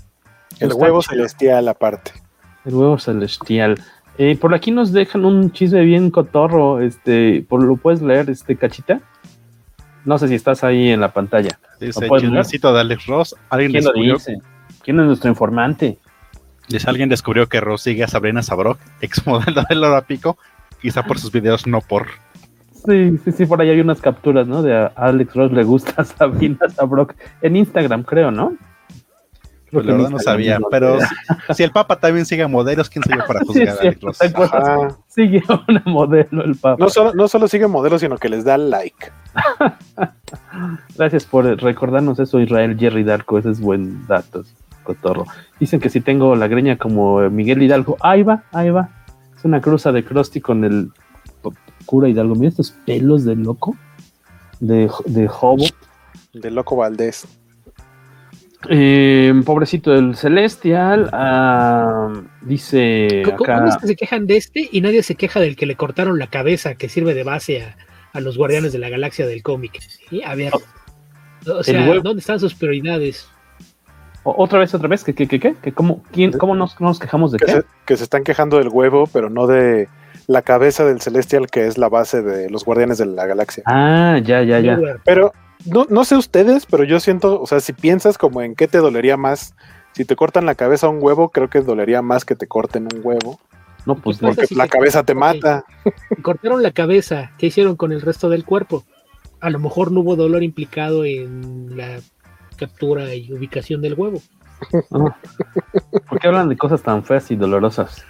[0.59, 2.11] El huevo celestial aparte.
[2.69, 3.81] El huevo celestial.
[4.19, 6.79] Eh, por aquí nos dejan un chisme bien cotorro.
[6.81, 9.01] Este, por lo puedes leer, este cachita.
[10.05, 11.59] No sé si estás ahí en la pantalla.
[11.79, 13.35] Dice chismecito de Alex Ross.
[13.49, 14.13] ¿Alguien ¿Quién descubrió?
[14.13, 14.37] lo dice?
[14.83, 15.97] ¿Quién es nuestro informante?
[16.67, 20.37] Dice alguien descubrió que Ross sigue a Sabrina Sabrok, ex modelo del Lora Pico,
[20.79, 22.07] quizá por sus videos, no por.
[22.85, 24.61] Sí, sí, sí, por ahí hay unas capturas, ¿no?
[24.61, 28.55] De a Alex Ross le gusta a Sabrina Sabrok en Instagram, creo, ¿no?
[29.71, 33.17] Pues la verdad no sabía, pero si, si, el Papa también sigue modelos, ¿quién soy
[33.17, 34.97] yo para juzgar sí, a Ross?
[35.07, 36.77] Sigue una modelo el Papa.
[36.79, 39.11] No solo, no solo sigue modelos, sino que les da like.
[40.97, 44.43] Gracias por recordarnos eso, Israel Jerry Darko, ese es buen dato,
[44.83, 45.25] cotorro.
[45.59, 48.89] Dicen que si tengo la greña como Miguel Hidalgo, ahí va, ahí va.
[49.37, 50.91] Es una cruza de Krusty con el
[51.85, 52.35] cura Hidalgo.
[52.35, 53.75] Mira estos pelos de loco,
[54.59, 55.65] de, de Jobo.
[56.33, 57.27] De loco Valdés.
[58.67, 63.21] Eh, pobrecito del Celestial, uh, dice.
[63.23, 63.55] ¿Cómo, acá...
[63.55, 66.19] ¿Cómo es que se quejan de este y nadie se queja del que le cortaron
[66.19, 67.77] la cabeza que sirve de base a,
[68.11, 69.79] a los Guardianes de la Galaxia del cómic?
[70.09, 70.21] ¿Sí?
[70.23, 70.51] A ver.
[71.47, 73.29] O sea, ¿dónde están sus prioridades?
[74.23, 75.39] Otra vez, otra vez, ¿qué, qué, qué?
[75.39, 75.71] qué?
[75.71, 77.51] ¿Cómo, quién, cómo nos, nos, quejamos de que qué?
[77.53, 79.87] Se, que se están quejando del huevo, pero no de
[80.27, 83.63] la cabeza del Celestial, que es la base de los Guardianes de la Galaxia.
[83.65, 84.77] Ah, ya, ya, ya.
[85.05, 85.31] Pero
[85.65, 88.77] no, no sé ustedes, pero yo siento, o sea, si piensas como en qué te
[88.77, 89.55] dolería más,
[89.93, 92.87] si te cortan la cabeza a un huevo, creo que dolería más que te corten
[92.93, 93.39] un huevo.
[93.85, 95.63] No, pues porque si la te cabeza te mata.
[96.21, 98.83] Cortaron la cabeza, ¿qué hicieron con el resto del cuerpo?
[99.39, 101.99] A lo mejor no hubo dolor implicado en la
[102.57, 104.21] captura y ubicación del huevo.
[104.91, 105.15] Ah.
[106.09, 108.03] ¿Por qué hablan de cosas tan feas y dolorosas?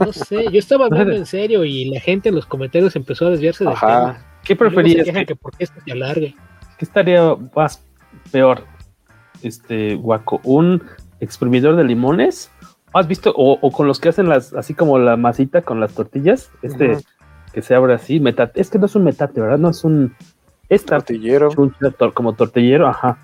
[0.00, 3.30] No sé, yo estaba hablando en serio y la gente en los comentarios empezó a
[3.30, 3.86] desviarse del Ajá.
[3.86, 4.26] tema.
[4.44, 5.06] ¿Qué preferías?
[5.06, 6.34] Que, que por qué esto se alargue.
[6.80, 7.84] ¿Qué estaría más
[8.32, 8.64] peor?
[9.42, 10.82] Este, guaco, ¿un
[11.20, 12.50] exprimidor de limones?
[12.94, 13.34] ¿Has visto?
[13.36, 16.92] O, o, con los que hacen las, así como la masita con las tortillas, este,
[16.92, 17.04] uh -huh.
[17.52, 19.58] que se abre así, metate, es que no es un metate, ¿verdad?
[19.58, 20.16] No es un,
[20.70, 21.50] es tortillero.
[22.14, 23.18] Como tortillero, ajá,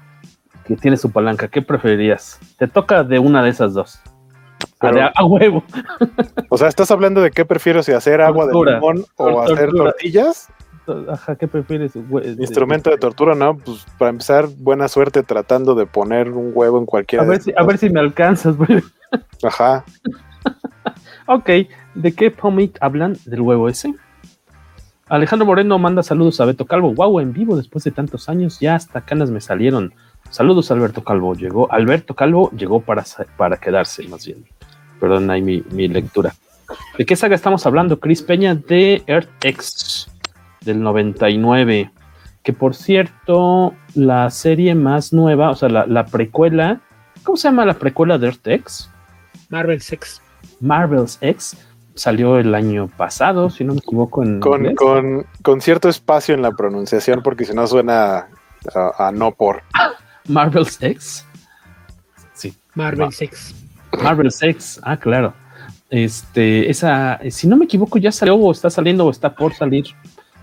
[0.66, 1.48] que tiene su palanca.
[1.48, 2.38] ¿Qué preferirías?
[2.58, 4.02] Te toca de una de esas dos.
[4.78, 5.64] Pero, a, a, huevo.
[6.50, 9.54] O sea, ¿estás hablando de qué prefiero, si hacer agua tortura, de limón o tortura.
[9.54, 10.48] hacer tortillas?
[11.10, 11.92] Ajá, ¿qué prefieres?
[12.38, 13.56] Instrumento de tortura, ¿no?
[13.56, 17.24] Pues para empezar, buena suerte tratando de poner un huevo en cualquiera.
[17.24, 18.82] A ver, si, a ver si me alcanzas, güey.
[19.42, 19.84] Ajá.
[21.26, 21.50] ok,
[21.94, 23.94] ¿de qué cómic hablan del huevo ese?
[25.08, 26.92] Alejandro Moreno manda saludos a Beto Calvo.
[26.92, 29.94] Wow, en vivo después de tantos años, ya hasta canas me salieron.
[30.30, 31.34] Saludos Alberto Calvo.
[31.34, 33.04] Llegó, Alberto Calvo llegó para,
[33.36, 34.44] para quedarse, más bien.
[34.98, 36.34] Perdón, ahí mi, mi lectura.
[36.98, 38.00] ¿De qué saga estamos hablando?
[38.00, 40.08] Chris Peña de Earth X
[40.66, 41.90] del 99.
[42.42, 46.82] Que por cierto, la serie más nueva, o sea, la, la precuela,
[47.24, 48.90] ¿cómo se llama la precuela de Earth X?
[49.48, 50.20] Marvel's X.
[50.60, 51.56] Marvel's X
[51.94, 54.22] salió el año pasado, si no me equivoco.
[54.22, 58.28] En con, con, con, cierto espacio en la pronunciación, porque si no suena
[58.74, 59.62] a, a no por.
[60.28, 61.24] Marvel's X.
[62.34, 62.54] Sí.
[62.74, 63.54] Marvel's X.
[64.02, 65.34] Marvel's X, ah, claro.
[65.88, 69.86] Este, esa, si no me equivoco, ya salió o está saliendo o está por salir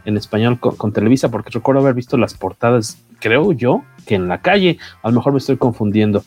[0.05, 4.27] en español con, con, Televisa, porque recuerdo haber visto las portadas, creo yo, que en
[4.27, 4.77] la calle.
[5.01, 6.23] A lo mejor me estoy confundiendo.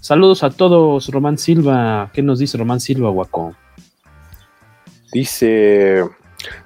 [0.00, 2.10] Saludos a todos, Román Silva.
[2.12, 3.54] ¿Qué nos dice Román Silva, Guaco?
[5.12, 6.04] Dice.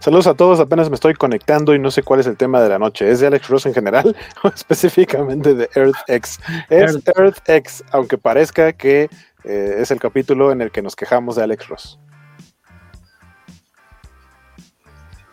[0.00, 2.68] Saludos a todos, apenas me estoy conectando y no sé cuál es el tema de
[2.68, 3.10] la noche.
[3.10, 6.40] ¿Es de Alex Ross en general o específicamente de Earth X?
[6.68, 9.08] Es Earth, Earth X, aunque parezca que
[9.44, 11.98] eh, es el capítulo en el que nos quejamos de Alex Ross.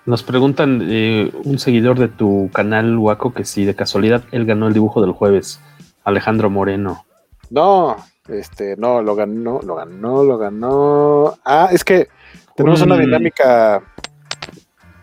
[0.09, 4.67] Nos preguntan eh, un seguidor de tu canal, Waco, que si de casualidad él ganó
[4.67, 5.61] el dibujo del jueves,
[6.03, 7.05] Alejandro Moreno.
[7.51, 7.95] No,
[8.27, 11.37] este, no, lo ganó, lo ganó, lo ganó.
[11.45, 12.07] Ah, es que
[12.55, 13.83] tenemos una dinámica.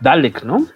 [0.01, 0.67] Dalek, ¿no?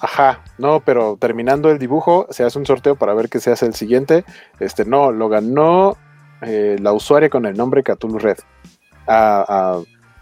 [0.00, 3.64] Ajá, no, pero terminando el dibujo, se hace un sorteo para ver qué se hace
[3.64, 4.24] el siguiente.
[4.58, 5.96] Este, no, lo ganó
[6.42, 8.38] eh, la usuaria con el nombre Cthulhu Red.
[9.06, 9.78] Ah,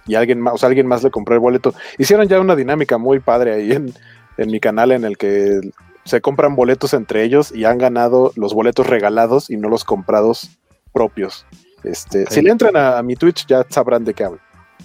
[0.09, 1.75] y alguien más, o sea, alguien más le compró el boleto.
[1.99, 3.93] Hicieron ya una dinámica muy padre ahí en,
[4.37, 5.61] en mi canal en el que
[6.05, 10.59] se compran boletos entre ellos y han ganado los boletos regalados y no los comprados
[10.93, 11.47] propios.
[11.85, 14.41] Este, Si le entran a, a, mi Twitch ya sabrán de qué hablo.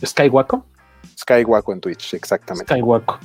[0.06, 0.66] ¿Skywaco?
[1.18, 2.74] Skywaco en Twitch, exactamente.
[2.74, 3.20] Skywaco.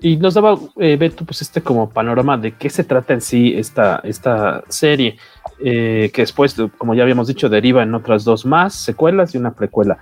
[0.00, 3.54] Y nos daba, eh, Beto, pues este como panorama de qué se trata en sí
[3.56, 5.16] esta, esta serie,
[5.64, 9.54] eh, que después, como ya habíamos dicho, deriva en otras dos más, secuelas y una
[9.54, 9.98] precuela.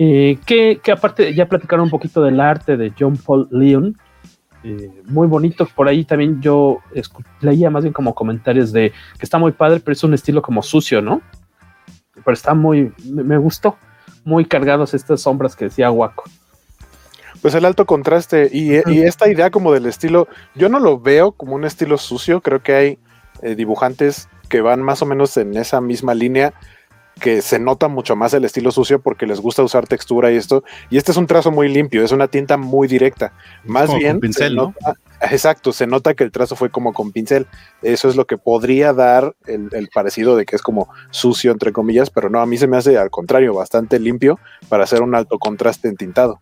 [0.00, 3.96] Eh, que, que, aparte ya platicaron un poquito del arte de John Paul Leon,
[4.62, 5.66] eh, muy bonito.
[5.74, 6.78] Por ahí también yo
[7.40, 10.62] leía más bien como comentarios de que está muy padre, pero es un estilo como
[10.62, 11.20] sucio, ¿no?
[12.14, 13.76] Pero está muy, me, gustó,
[14.24, 16.24] muy cargados estas sombras que decía Waco.
[17.42, 20.26] Pues el alto contraste y, y, esta idea como del estilo,
[20.56, 22.98] yo no lo veo como un estilo sucio, creo que hay
[23.42, 26.52] eh, dibujantes que van más o menos en esa misma línea,
[27.18, 30.64] que se nota mucho más el estilo sucio porque les gusta usar textura y esto.
[30.90, 33.32] Y este es un trazo muy limpio, es una tinta muy directa.
[33.64, 34.12] Más como bien.
[34.12, 34.74] Con pincel, ¿no?
[34.80, 34.94] Nota,
[35.30, 37.46] exacto, se nota que el trazo fue como con pincel.
[37.82, 41.72] Eso es lo que podría dar el, el, parecido de que es como sucio, entre
[41.72, 44.38] comillas, pero no, a mí se me hace al contrario, bastante limpio
[44.68, 46.40] para hacer un alto contraste en tintado.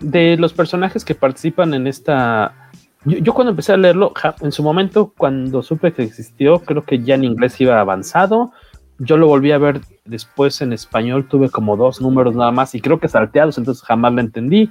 [0.00, 2.70] De los personajes que participan en esta.
[3.04, 7.02] Yo, yo cuando empecé a leerlo, en su momento, cuando supe que existió, creo que
[7.02, 8.52] ya en inglés iba avanzado
[8.98, 12.80] yo lo volví a ver después en español, tuve como dos números nada más y
[12.80, 14.70] creo que salteados, entonces jamás lo entendí.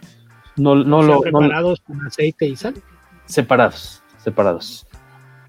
[0.57, 1.21] No, no lo.
[1.21, 2.75] ¿Preparados no, con aceite y sal?
[3.25, 4.87] Separados, separados.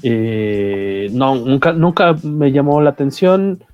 [0.02, 3.64] Eh, no, nunca, nunca me llamó la atención.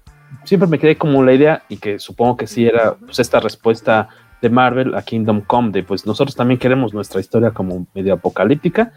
[0.44, 4.08] Siempre me quedé como la idea, y que supongo que sí era pues, esta respuesta
[4.40, 8.92] de Marvel a Kingdom Come, de pues nosotros también queremos nuestra historia como medio apocalíptica.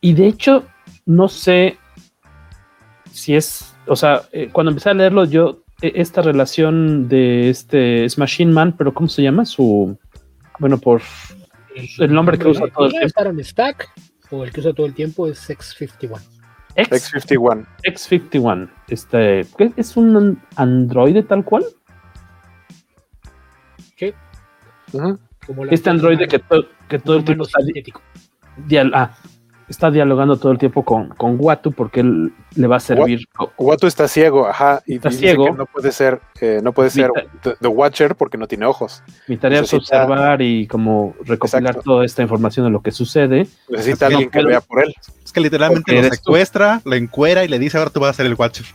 [0.00, 0.64] Y de hecho,
[1.04, 1.78] no sé
[3.10, 8.04] si es o sea, eh, cuando empecé a leerlo, yo, eh, esta relación de este
[8.04, 9.44] es Machine Man, pero ¿cómo se llama?
[9.44, 9.98] Su,
[10.58, 11.02] bueno, por
[11.98, 13.06] el nombre que usa todo el tiempo.
[13.06, 13.90] estar en Stack
[14.30, 16.20] o el que usa todo el tiempo es X51.
[16.76, 17.66] X, X51.
[17.84, 18.70] X51.
[18.88, 19.72] Este, ¿qué?
[19.76, 21.64] ¿Es un androide tal cual?
[23.96, 24.14] ¿Qué?
[24.92, 25.18] Uh -huh.
[25.70, 27.60] Este androide que, to, que todo el tiempo está.
[28.66, 29.16] Dial, ah,
[29.68, 33.26] está dialogando todo el tiempo con, con Watu porque él le va a servir.
[33.58, 35.46] Watu está ciego, ajá, y, está dice ciego.
[35.46, 37.10] que no puede ser, eh, no puede ser
[37.42, 39.02] the, the, Watcher porque no tiene ojos.
[39.26, 39.96] Mi tarea Necesita...
[39.96, 41.82] es observar y como recopilar Exacto.
[41.82, 43.48] toda esta información de lo que sucede.
[43.68, 44.94] Necesita alguien que, que vea por él.
[45.24, 46.90] Es que literalmente lo secuestra, tú.
[46.90, 48.66] lo encuera y le dice ahora tú vas a ser el Watcher.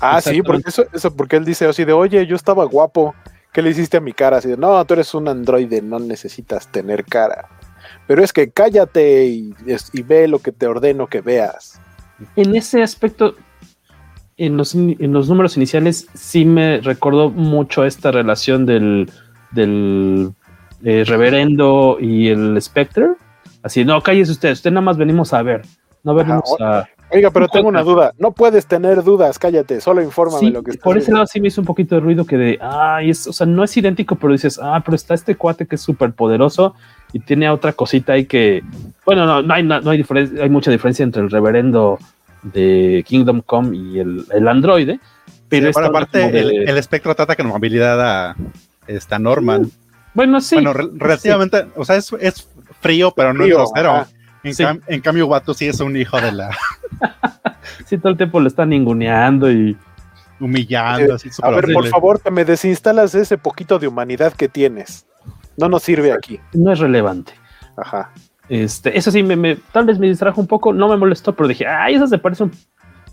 [0.00, 3.14] Ah, sí, porque eso, eso porque él dice así de, oye, yo estaba guapo.
[3.52, 4.36] ¿Qué le hiciste a mi cara?
[4.36, 7.48] Así de, no, tú eres un androide, no necesitas tener cara
[8.06, 9.54] pero es que cállate y,
[9.92, 11.80] y, ve lo que te ordeno que veas.
[12.36, 13.34] En ese aspecto,
[14.36, 19.10] en los, en los números iniciales, sí me recordó mucho esta relación del,
[19.52, 20.32] del
[20.82, 23.08] eh, reverendo y el Spectre.
[23.62, 25.62] Así, no, cállese usted, usted nada más venimos a ver,
[26.02, 26.80] no venimos Ajá.
[26.80, 26.99] a...
[27.12, 28.12] Oiga, pero tengo una duda.
[28.18, 31.48] No puedes tener dudas, cállate, solo infórmame sí, lo que Por ese lado sí me
[31.48, 34.32] hizo un poquito de ruido que de, ay, es, o sea, no es idéntico, pero
[34.32, 36.74] dices, ah, pero está este cuate que es súper poderoso
[37.12, 38.62] y tiene otra cosita ahí que,
[39.04, 41.98] bueno, no, no hay, no, no hay, diferencia, hay mucha diferencia entre el reverendo
[42.42, 45.00] de Kingdom Come y el, el androide.
[45.48, 46.40] Pero sí, aparte, de...
[46.40, 48.36] el, el, espectro trata con movilidad a
[48.86, 49.64] esta Norman.
[49.64, 49.70] Uh,
[50.14, 50.54] bueno, sí.
[50.54, 51.68] Bueno, re relativamente, sí.
[51.76, 52.48] o sea, es, es,
[52.80, 54.06] frío, pero no es grosero.
[54.42, 54.64] En, sí.
[54.64, 56.50] cam en, cambio, Watu sí es un hijo de la.
[57.86, 59.76] sí, todo el tiempo le están ninguneando y.
[60.40, 61.12] Humillando.
[61.12, 61.74] Eh, así, a ver, horrible.
[61.74, 65.06] por favor, te me desinstalas ese poquito de humanidad que tienes.
[65.58, 66.40] No nos sirve aquí.
[66.54, 67.32] No es relevante.
[67.76, 68.12] Ajá.
[68.48, 71.48] Este, eso sí, me, me, tal vez me distrajo un poco, no me molestó, pero
[71.48, 72.52] dije, ay, eso se parece un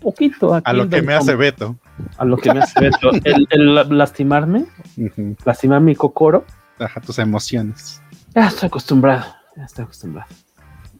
[0.01, 1.75] poquito a, a lo que me hace Beto.
[2.17, 3.11] A lo que me hace Beto.
[3.23, 4.65] el, el, lastimarme,
[4.97, 5.37] uh -huh.
[5.45, 6.43] lastimar mi cocoro.
[6.79, 8.01] Ajá, tus emociones.
[8.33, 9.25] Ya estoy acostumbrado,
[9.55, 10.27] ya estoy acostumbrado.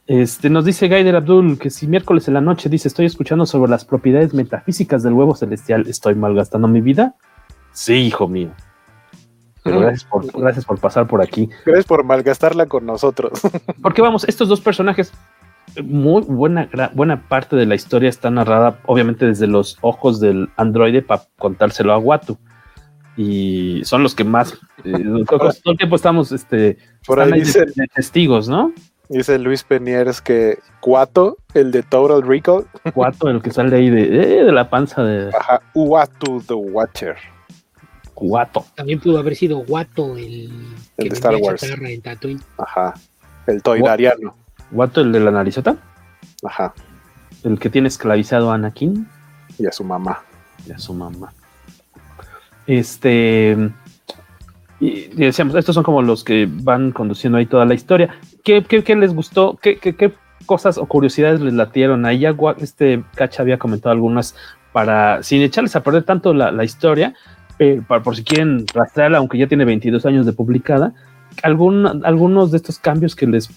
[0.08, 3.70] Este, nos dice Gaider Abdul que si miércoles en la noche dice estoy escuchando sobre
[3.70, 7.16] las propiedades metafísicas del huevo celestial, ¿estoy malgastando mi vida?
[7.74, 8.52] Sí, hijo mío.
[9.64, 11.50] Pero gracias por, gracias por pasar por aquí.
[11.66, 13.42] Gracias por malgastarla con nosotros.
[13.84, 15.12] Porque vamos, estos dos personajes,
[15.84, 21.02] muy buena, buena parte de la historia está narrada, obviamente, desde los ojos del androide
[21.02, 22.38] para contárselo a Watu.
[23.18, 24.54] Y son los que más.
[24.86, 24.92] Eh,
[25.28, 28.72] todo el tiempo estamos este, por ahí, de testigos, ¿no?
[29.10, 32.66] Dice Luis Peniers que Cuato, el de Total Recall.
[32.94, 35.30] Cuato, el que sale ahí de, eh, de la panza de.
[35.36, 37.16] Ajá, Uatu the Watcher.
[38.14, 38.66] Cuato.
[38.76, 40.52] También pudo haber sido Guato, el,
[40.98, 41.64] el que de Star Wars.
[41.64, 42.42] En Tatooine.
[42.58, 42.96] Ajá.
[43.46, 44.36] El Toidariano.
[44.72, 45.78] ¿Guato, el de la narizota?
[46.44, 46.74] Ajá.
[47.44, 49.08] El que tiene esclavizado a Anakin.
[49.58, 50.24] Y a su mamá.
[50.68, 51.32] Y a su mamá.
[52.66, 53.56] Este.
[54.80, 58.16] Y decíamos, estos son como los que van conduciendo ahí toda la historia.
[58.44, 59.58] ¿Qué, qué, les gustó?
[59.62, 60.14] ¿Qué, ¿Qué,
[60.46, 62.06] cosas o curiosidades les latieron?
[62.06, 64.36] Ahí ya este Cacha había comentado algunas
[64.72, 67.16] para, sin echarles a perder tanto la, la historia,
[67.60, 70.94] eh, para, por si quieren rastrearla, aunque ya tiene 22 años de publicada,
[71.42, 73.50] algún, algunos de estos cambios que les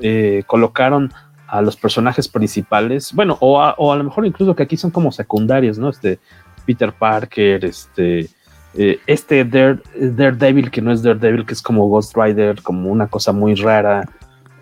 [0.00, 1.12] eh, colocaron
[1.46, 5.12] a los personajes principales, bueno, o o a, lo mejor incluso que aquí son como
[5.12, 5.88] secundarios, ¿no?
[5.88, 6.18] Este
[6.66, 8.28] Peter Parker, este,
[8.76, 13.06] eh, este Dare, Daredevil, que no es Daredevil, que es como Ghost Rider, como una
[13.06, 14.08] cosa muy rara.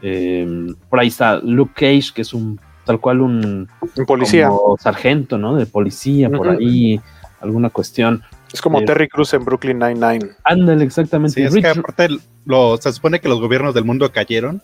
[0.02, 5.38] Eh, por ahí está Luke Cage, que es un tal cual un, un policía, sargento,
[5.38, 5.54] ¿no?
[5.54, 6.58] De policía, por uh -huh.
[6.58, 7.00] ahí,
[7.40, 8.22] alguna cuestión.
[8.52, 10.32] Es como eh, Terry Cruz en Brooklyn Nine-Nine.
[10.44, 11.34] Ándale, exactamente.
[11.34, 12.08] Sí, es que aparte
[12.44, 14.62] lo, se supone que los gobiernos del mundo cayeron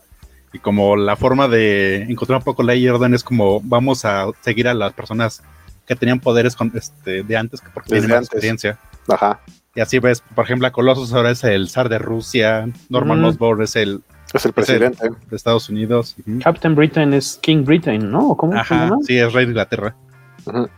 [0.53, 4.26] y como la forma de encontrar un poco ley y orden es como vamos a
[4.40, 5.42] seguir a las personas
[5.86, 8.78] que tenían poderes con, este, de antes que porque tienen más experiencia.
[9.09, 9.40] Ajá.
[9.74, 13.24] Y así ves, por ejemplo, a Colossus ahora es el zar de Rusia, Norman mm.
[13.26, 14.02] Osborn es el
[14.34, 16.16] es el presidente es el de Estados Unidos.
[16.18, 16.42] Uh -huh.
[16.42, 18.36] Captain Britain es King Britain, ¿no?
[18.36, 18.90] ¿Cómo Ajá?
[19.02, 19.94] Sí, es rey de Inglaterra.
[20.44, 20.70] Uh -huh.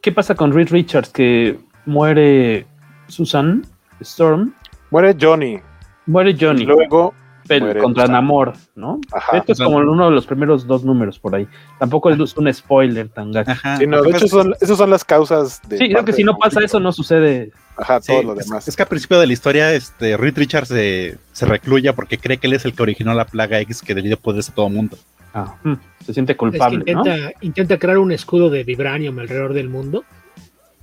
[0.00, 1.10] ¿Qué pasa con Reed Richards?
[1.10, 2.66] Que muere
[3.08, 3.64] Susan
[4.00, 4.54] Storm.
[4.90, 5.60] Muere Johnny.
[6.06, 6.62] Muere Johnny.
[6.62, 7.14] Y luego
[7.46, 8.12] pero muere contra Susan.
[8.12, 9.00] Namor, ¿no?
[9.12, 9.38] Ajá.
[9.38, 11.46] Esto es como uno de los primeros dos números por ahí.
[11.78, 13.52] Tampoco es un spoiler tan gacho.
[13.78, 15.78] Sí, no, de hecho, son, esas son las causas de.
[15.78, 17.50] Sí, creo que si no pasa eso, no sucede.
[17.76, 18.68] Ajá, todo Sí, lo demás.
[18.68, 22.36] Es, que al principio de la historia, este, Reed Richards se, se recluye porque cree
[22.36, 24.96] que él es el que originó la plaga X que poderes a todo mundo.
[25.34, 25.74] Ah, mm,
[26.04, 27.00] se siente Es que culpable, ¿no?
[27.00, 30.04] intenta, intenta crear un escudo de vibranium alrededor del mundo,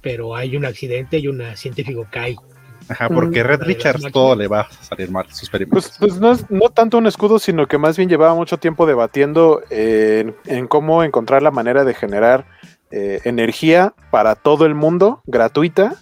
[0.01, 2.35] pero hay un accidente y un científico cae.
[2.89, 5.95] Ajá, porque Red Richards todo le va a salir mal, sus experimentos.
[5.99, 8.85] Pues, pues no, es- no tanto un escudo, sino que más bien llevaba mucho tiempo
[8.85, 12.45] debatiendo en, en cómo encontrar la manera de generar
[12.91, 15.93] eh, energía para todo el mundo gratuita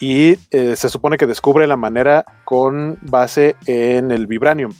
[0.00, 4.72] y eh, se supone que descubre la manera con base en el vibranium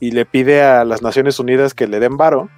[0.00, 2.48] y le pide a las Naciones Unidas que le den varo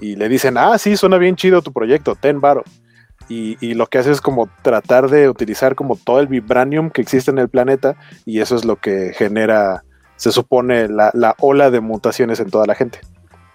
[0.00, 2.64] y le dicen, ah, sí, suena bien chido tu proyecto, ten varo.
[3.28, 7.00] Y, y lo que hace es como tratar de utilizar como todo el vibranium que
[7.00, 7.96] existe en el planeta
[8.26, 9.84] y eso es lo que genera,
[10.16, 13.00] se supone, la, la ola de mutaciones en toda la gente.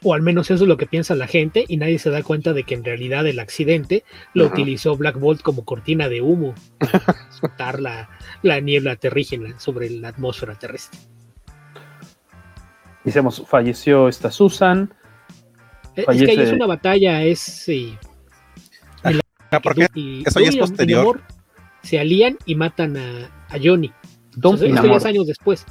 [0.01, 2.53] O al menos eso es lo que piensa la gente y nadie se da cuenta
[2.53, 4.53] de que en realidad el accidente lo Ajá.
[4.53, 8.09] utilizó Black Bolt como cortina de humo para soltar la,
[8.41, 10.99] la niebla terrígena sobre la atmósfera terrestre.
[13.03, 14.93] Decíamos, falleció esta Susan.
[15.95, 17.39] Es que ahí es una batalla, es...
[17.39, 17.97] sí,
[19.51, 20.99] Ah, porque y eso ya es Doom y- y posterior.
[20.99, 21.21] Namor
[21.81, 23.91] se alían y matan a, a Johnny.
[24.67, 25.65] Y esto ya es años después.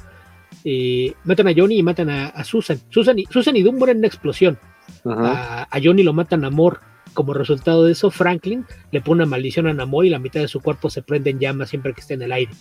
[0.65, 2.79] Eh, matan a Johnny y matan a, a Susan.
[2.89, 4.59] Susan y, Susan y Doom mueren en una explosión.
[5.05, 6.81] A, a Johnny lo mata Namor.
[7.13, 10.47] Como resultado de eso, Franklin le pone una maldición a Namor y la mitad de
[10.47, 12.51] su cuerpo se prende en llamas siempre que esté en el aire.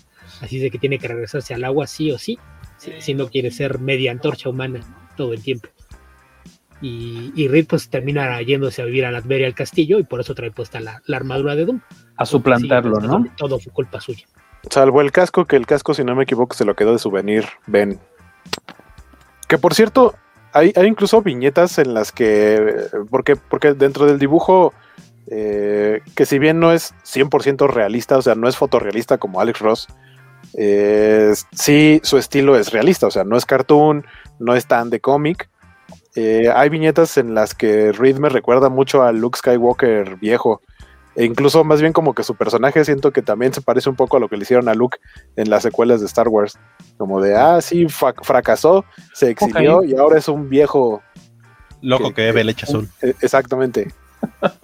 [0.41, 2.39] Así de que tiene que regresarse al agua sí o sí,
[2.79, 4.81] si, si no quiere ser media antorcha humana
[5.17, 5.69] todo el tiempo.
[6.81, 10.35] Y, y Reed pues termina yéndose a vivir a Latveria al castillo y por eso
[10.35, 11.81] trae puesta la, la armadura de Doom.
[12.17, 13.27] A suplantarlo, Sí, ¿no?
[13.37, 14.27] Todo fue culpa suya.
[14.71, 17.45] Salvo el casco, que el casco, si no me equivoco, se lo quedó de souvenir
[17.67, 17.99] Ben.
[19.49, 20.15] Que por cierto,
[20.53, 22.89] hay, hay incluso viñetas en las que.
[23.11, 24.73] Porque, porque dentro del dibujo,
[25.31, 29.61] eh, que si bien no es 100% realista, o sea, no es fotorrealista como Alex
[29.61, 29.89] Ross,
[30.55, 34.05] eh, sí su estilo es realista, o sea, no es cartoon,
[34.39, 35.49] no es tan de cómic.
[36.17, 40.61] Eh, hay viñetas en las que Reed me recuerda mucho a Luke Skywalker viejo.
[41.15, 44.17] E incluso más bien como que su personaje siento que también se parece un poco
[44.17, 44.99] a lo que le hicieron a Luke
[45.37, 46.59] en las secuelas de Star Wars.
[46.97, 48.85] Como de, ah, sí, fa- fracasó,
[49.15, 51.03] se exilió y ahora es un viejo.
[51.83, 52.89] Loco que bebe leche azul.
[53.03, 53.93] Eh, Exactamente.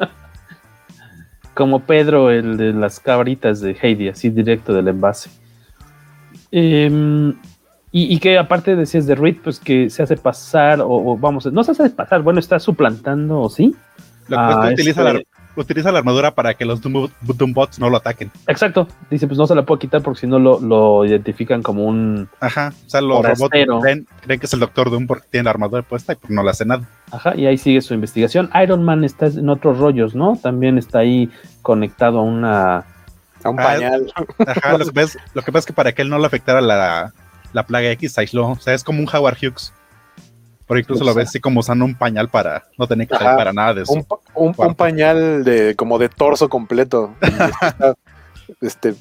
[1.55, 5.31] Como Pedro, el de las cabritas de Heidi, así directo del envase.
[6.51, 7.35] Em,
[7.95, 11.47] y, y que aparte decías de Reed, pues que se hace pasar, o, o vamos,
[11.47, 13.75] no se hace pasar, bueno, está suplantando, ¿o sí?
[14.27, 15.23] Lo que Ah, utiliza, este- la,
[15.63, 18.31] utiliza la armadura para que los Doom, Doombots no lo ataquen.
[18.49, 21.85] Exacto, dice, pues no se la puedo quitar porque si no lo, lo identifican como
[21.85, 22.29] un...
[22.41, 23.51] Ajá, o sea, los robots
[23.83, 26.43] creen, creen que es el Doctor Doom porque tiene la armadura puesta y pues no
[26.43, 26.89] le hace nada.
[27.13, 28.51] Ajá, y ahí sigue su investigación.
[28.63, 30.37] Iron Man está en otros rollos, ¿no?
[30.43, 31.31] También está ahí
[31.63, 32.77] conectado a una...
[33.45, 34.11] A un Ah, pañal.
[34.47, 36.27] Ajá, lo que, pasa, es- lo que pasa es que para que él no le
[36.27, 37.13] afectara la,
[37.55, 38.49] la plaga X, se aisló.
[38.49, 39.73] O sea, es como un Howard Hughes.
[40.67, 43.53] Por incluso lo ves así como usando un pañal para no tener que salir para
[43.53, 43.93] nada de eso.
[43.93, 47.15] Un, un, un, pañal de como de torso completo.
[48.61, 48.95] este,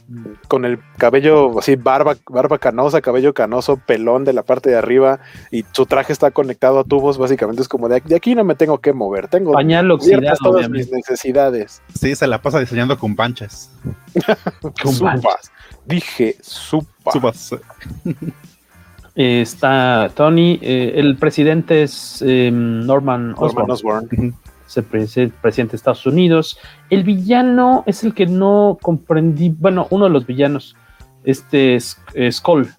[0.48, 5.20] con el cabello así, barba, barba canosa, cabello canoso, pelón de la parte de arriba,
[5.52, 8.56] y su traje está conectado a tubos, básicamente es como de, de aquí no me
[8.56, 11.82] tengo que mover, tengo pañal oxidado, todas mis necesidades.
[12.00, 13.72] Sí, se la pasa diseñando con panchas.
[14.62, 15.52] con panchas.
[15.86, 17.56] Dije supas.
[19.16, 23.68] está Tony, eh, el presidente es eh, Norman Osborn.
[23.68, 24.36] Norman Osborn
[24.68, 26.58] es el presidente de Estados Unidos.
[26.90, 30.76] El villano es el que no comprendí, bueno, uno de los villanos,
[31.24, 32.00] este es
[32.32, 32.74] Skull.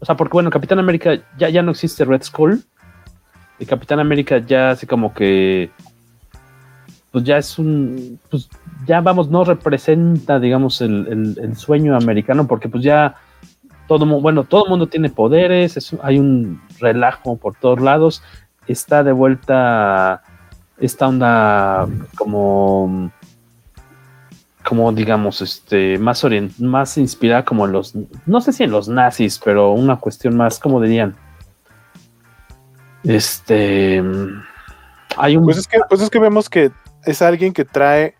[0.00, 2.62] O sea, porque bueno, Capitán América ya, ya no existe Red Skull.
[3.58, 5.70] El Capitán América ya así como que,
[7.14, 8.48] pues ya es un, pues
[8.88, 13.14] ya vamos, no representa, digamos, el, sueño americano, porque pues ya
[13.86, 18.20] todo, bueno, todo el mundo tiene poderes, hay un relajo por todos lados,
[18.66, 20.24] está de vuelta
[20.80, 21.86] esta onda
[22.16, 23.12] como
[24.64, 27.94] como digamos este más orient más inspirada como en los
[28.26, 31.14] no sé si en los nazis pero una cuestión más como dirían
[33.04, 34.02] este
[35.16, 36.72] hay un pues es que pues es que vemos que
[37.06, 38.14] es alguien que trae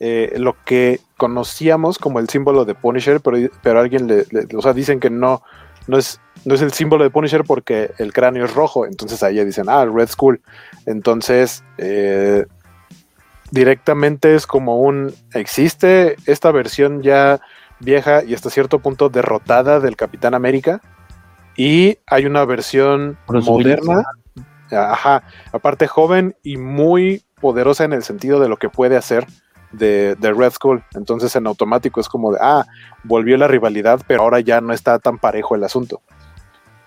[0.00, 4.74] eh, lo que conocíamos como el símbolo de Punisher pero, pero alguien le, o sea
[4.74, 5.42] dicen que no
[5.86, 9.44] no es, no es el símbolo de Punisher porque el cráneo es rojo, entonces ahí
[9.44, 10.40] dicen, ah, Red Skull.
[10.86, 12.44] Entonces, eh,
[13.50, 17.40] directamente es como un, existe esta versión ya
[17.80, 20.80] vieja y hasta cierto punto derrotada del Capitán América,
[21.56, 24.02] y hay una versión moderna,
[24.70, 25.22] ajá,
[25.52, 29.26] aparte joven y muy poderosa en el sentido de lo que puede hacer
[29.72, 30.82] de, Red Skull.
[30.94, 32.66] Entonces en automático es como de, ah,
[33.04, 36.00] volvió la rivalidad, pero ahora ya no está tan parejo el asunto.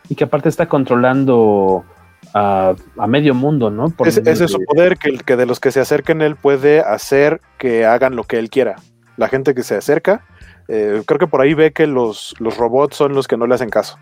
[0.08, 1.86] Y que aparte está controlando
[2.34, 2.76] a,
[3.08, 3.94] medio mundo, ¿no?
[4.06, 7.86] ese es su poder, que, que de los que se acerquen él puede hacer que
[7.86, 8.78] hagan lo que él quiera.
[9.18, 10.26] La gente que se acerca,
[10.68, 13.56] eh, creo que por ahí ve que los, los robots son los que no le
[13.56, 13.98] hacen caso.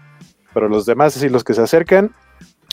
[0.53, 2.11] Pero los demás, sí, los que se acercan,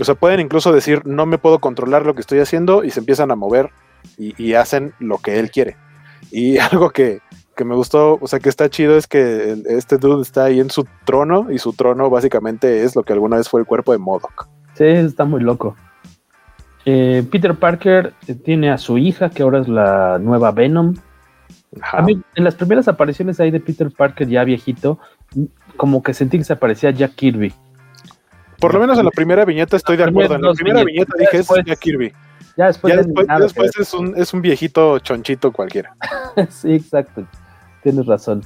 [0.01, 3.01] o sea, pueden incluso decir, no me puedo controlar lo que estoy haciendo y se
[3.01, 3.71] empiezan a mover
[4.19, 5.77] y hacen lo que él quiere.
[6.31, 7.21] Y algo que,
[7.65, 10.87] me gustó, o sea, que está chido es que este dude está ahí en su
[11.05, 14.49] trono y su trono básicamente es lo que alguna vez fue el cuerpo de Modoc.
[14.75, 15.77] Sí, está muy loco.
[16.85, 18.13] Eh, Peter Parker
[18.45, 20.97] tiene a su hija, que ahora es la nueva Venom.
[21.93, 24.99] A mí, en las primeras apariciones ahí de Peter Parker ya viejito,
[25.77, 27.55] como que sentí que se parecía a Jack Kirby.
[28.65, 30.37] Por lo menos en la primera viñeta estoy de acuerdo.
[30.37, 32.15] En la primera viñeta dije es Jack Kirby.
[32.57, 32.95] Ya después,
[33.79, 35.95] es, un, es un viejito chonchito cualquiera.
[36.49, 37.27] sí, exacto.
[37.83, 38.43] Tienes razón.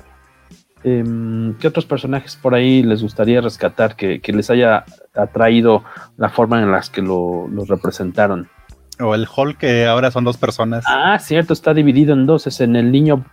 [0.82, 5.84] Em, ¿Qué otros personajes por ahí les gustaría rescatar que, les haya atraído
[6.16, 8.48] la forma en las que lo, los representaron?
[8.98, 10.84] O el Hulk que ahora son dos personas.
[10.88, 12.48] Ah, cierto, está dividido en dos.
[12.48, 13.24] Es en el niño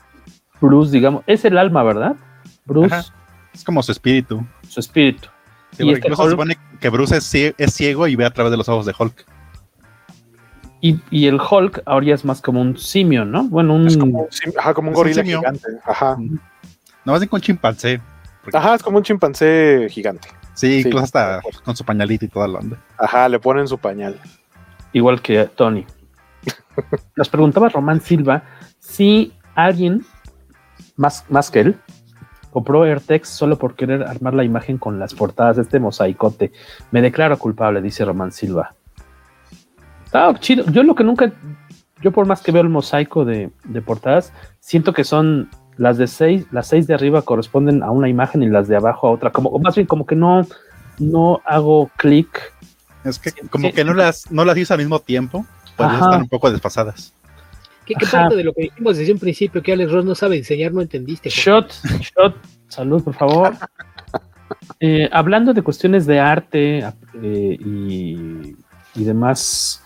[0.62, 1.24] Bruce, digamos.
[1.26, 2.16] Es el alma, ¿verdad?
[2.64, 3.12] Bruce.
[3.56, 4.46] Es como su espíritu.
[4.68, 5.30] Su espíritu.
[5.78, 7.18] Y este incluso se supone que Bruce
[7.58, 9.26] es ciego y ve a través de los ojos de Hulk.
[10.82, 13.46] Y, el Hulk ahora es más como un simio, ¿no?
[13.46, 13.88] Bueno, un.
[13.88, 15.68] Es como, un gorila gigante.
[15.84, 16.16] Ajá.
[17.06, 18.00] No más bien con chimpancé.
[18.54, 20.28] Ajá, es como un chimpancé gigante.
[20.54, 22.78] Sí, incluso hasta con su pañalito y toda la onda.
[23.00, 24.20] Ajá, le ponen su pañal.
[24.94, 25.86] Igual que Tony.
[27.16, 28.44] Nos preguntaba Román Silva
[28.80, 30.06] si alguien,
[30.96, 31.80] más, más que él,
[32.56, 36.54] compró AirTex solo por querer armar la imagen con las portadas de este mosaicote.
[36.90, 38.74] Me declaro culpable, dice Román Silva.
[40.14, 40.64] Ah, chido.
[40.72, 41.34] Yo lo que nunca,
[42.02, 43.52] yo por más que veo el mosaico de,
[43.86, 44.32] portadas,
[44.62, 48.48] siento que son las de seis, las seis de arriba corresponden a una imagen y
[48.48, 49.34] las de abajo a otra.
[49.34, 50.48] Como, más bien como que no,
[50.98, 52.54] no hago clic.
[53.04, 55.46] Es que como que no las, no las al mismo tiempo,
[55.76, 57.15] pues están un poco desfasadas.
[57.86, 60.74] ¿Qué, parte de lo que dijimos desde un principio que Alex Ross no sabe enseñar
[60.74, 61.30] no entendiste?
[61.30, 62.36] Shot, shot,
[62.68, 63.54] salud, por favor.
[64.80, 68.56] Eh, hablando de cuestiones de arte eh, y,
[68.96, 69.86] y demás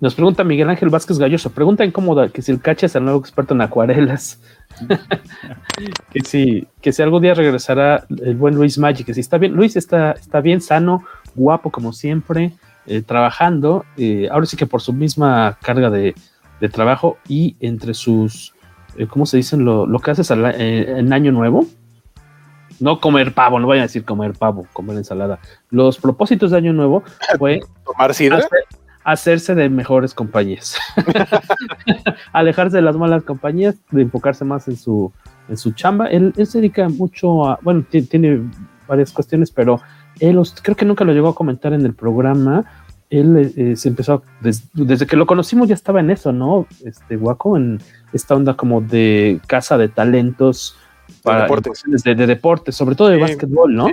[0.00, 3.18] nos pregunta Miguel Ángel Vázquez Galloso, pregunta incómoda, que si el cacha es el nuevo
[3.18, 4.40] experto en acuarelas.
[6.12, 9.54] que si, que si algún día regresará el buen Luis Magic, que si está bien,
[9.54, 12.52] Luis está, está bien, sano, guapo como siempre,
[12.86, 13.84] eh, trabajando,
[14.30, 16.14] ahora sí que por su misma carga de,
[16.68, 18.54] trabajo y entre sus,
[18.96, 19.64] eh, ¿cómo se dicen?
[19.64, 21.66] Lo, que haces en año nuevo.
[22.80, 25.40] No comer pavo, no vayan a decir comer pavo, comer ensalada.
[25.70, 27.02] Los propósitos de año nuevo
[27.38, 28.44] fue tomar sidra
[29.08, 30.76] hacerse de mejores compañías.
[32.32, 35.10] Alejarse de las malas compañías, de enfocarse más en su,
[35.48, 36.08] en su chamba.
[36.08, 38.42] Él, se dedica mucho a, bueno, tiene
[38.86, 39.80] varias cuestiones, pero
[40.20, 42.64] él creo que nunca lo llegó a comentar en el programa.
[43.10, 46.66] Él eh, se empezó, desde que lo conocimos ya estaba en eso, ¿no?
[46.84, 47.80] Este Guaco, en
[48.12, 50.76] esta onda como de casa de talentos
[51.22, 51.84] para deportes.
[52.04, 53.88] De, deportes, sobre todo de básquetbol, ¿no?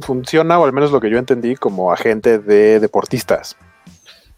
[0.00, 3.56] funciona, o al menos lo que yo entendí, como agente de deportistas.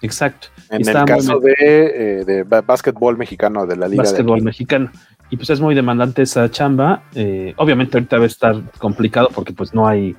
[0.01, 0.49] Exacto.
[0.71, 4.91] En el caso de, eh, de básquetbol mexicano, de la Liga Básquetbol mexicano.
[5.31, 7.05] Y pues es muy demandante esa chamba.
[7.15, 10.15] Eh, obviamente ahorita va a estar complicado porque pues no hay,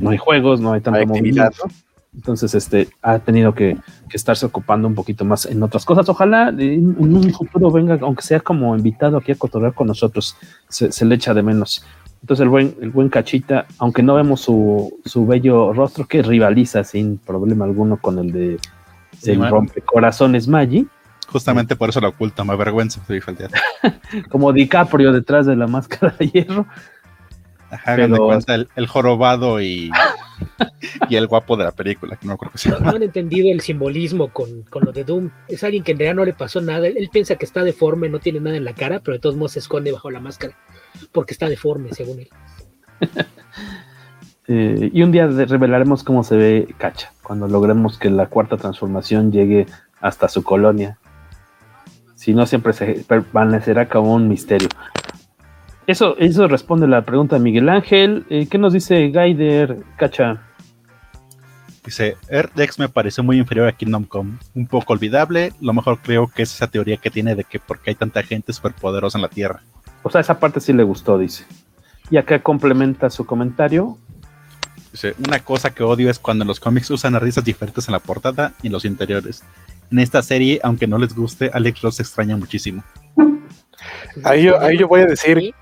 [0.00, 1.52] no hay juegos, no hay tanta movilidad.
[2.16, 3.76] Entonces, este, ha tenido que,
[4.10, 6.08] estarse ocupando un poquito más en otras cosas.
[6.08, 10.36] Ojalá en, un futuro venga, aunque sea como invitado aquí a cotorrear con nosotros,
[10.68, 11.84] se, le echa de menos.
[12.22, 16.82] Entonces el buen, el buen Cachita, aunque no vemos su, su bello rostro que rivaliza
[16.82, 18.58] sin problema alguno con el de
[19.34, 20.88] rompe corazones Maggi.
[21.28, 23.00] Justamente por eso lo oculta, me avergüenza,
[24.30, 26.66] Como DiCaprio detrás de la máscara de hierro.
[27.70, 29.90] Ajá, de cuenta el, jorobado y,
[31.08, 32.78] y el guapo de la película, que no creo que sea.
[32.78, 35.30] No han entendido el simbolismo con, con, lo de Doom.
[35.48, 36.86] Es alguien que en realidad no le pasó nada.
[36.86, 39.52] Él, piensa que está deforme, no tiene nada en la cara, pero de todos modos
[39.52, 40.56] se esconde bajo la máscara.
[41.12, 42.28] Porque está deforme, según él.
[44.48, 49.32] Eh, y un día revelaremos cómo se ve Cacha, cuando logremos que la cuarta transformación
[49.32, 49.66] llegue
[50.00, 50.98] hasta su colonia.
[52.14, 54.68] Si no, siempre se permanecerá como un misterio.
[55.86, 58.26] Eso, eso responde la pregunta de Miguel Ángel.
[58.28, 60.42] Eh, ¿Qué nos dice Gaider, Cacha?
[61.84, 66.26] Dice, Erdex me pareció muy inferior a Kingdom Come, un poco olvidable, lo mejor creo
[66.26, 69.28] que es esa teoría que tiene de que porque hay tanta gente superpoderosa en la
[69.28, 69.62] Tierra.
[70.02, 71.44] O sea, esa parte sí le gustó, dice.
[72.10, 73.98] Y acá complementa su comentario,
[75.26, 78.68] una cosa que odio es cuando los cómics usan risas diferentes en la portada y
[78.68, 79.42] en los interiores.
[79.90, 82.82] En esta serie, aunque no les guste, Alex Ross extraña muchísimo.
[84.24, 85.54] Ahí yo, voy a decir,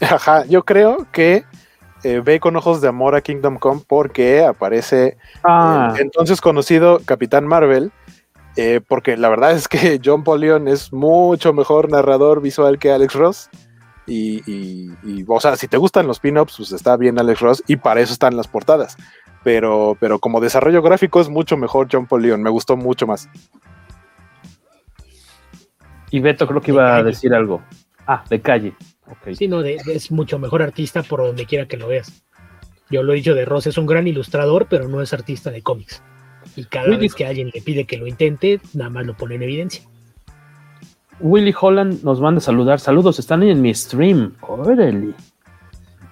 [0.00, 1.44] ajá, yo creo que
[2.04, 5.94] eh, ve con ojos de amor a Kingdom Come porque aparece ah.
[5.98, 7.90] entonces conocido Capitán Marvel,
[8.56, 13.14] eh, porque la verdad es que John Polion es mucho mejor narrador visual que Alex
[13.14, 13.50] Ross.
[14.10, 14.90] Y,
[15.26, 18.14] o sea, si te gustan los pin-ups, pues está bien Alex Ross y para eso
[18.14, 18.96] están las portadas.
[19.44, 23.28] Pero, pero como desarrollo gráfico es mucho mejor John Paul Leon, me gustó mucho más.
[26.10, 27.60] Y Beto creo que iba a decir algo.
[28.06, 28.74] Ah, de calle.
[29.10, 29.34] Okay.
[29.34, 32.24] Sí, no, es mucho mejor artista por donde quiera que lo veas.
[32.90, 35.62] Yo lo he dicho de Ross, es un gran ilustrador, pero no es artista de
[35.62, 36.02] cómics.
[36.56, 39.42] Y cada vez que alguien le pide que lo intente, nada más lo pone en
[39.42, 39.84] evidencia.
[41.20, 42.80] Willy Holland nos manda a saludar.
[42.80, 44.34] Saludos, están en mi stream.
[44.40, 45.14] Órale.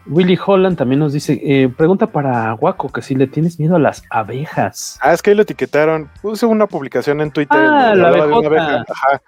[0.09, 3.79] Willy Holland también nos dice, eh, pregunta para Guaco, que si le tienes miedo a
[3.79, 4.99] las abejas.
[5.03, 6.09] Ah, es que ahí lo etiquetaron.
[6.23, 7.59] Puse una publicación en Twitter.
[7.59, 8.85] Ah, la abeja.
[8.89, 9.23] Ajá.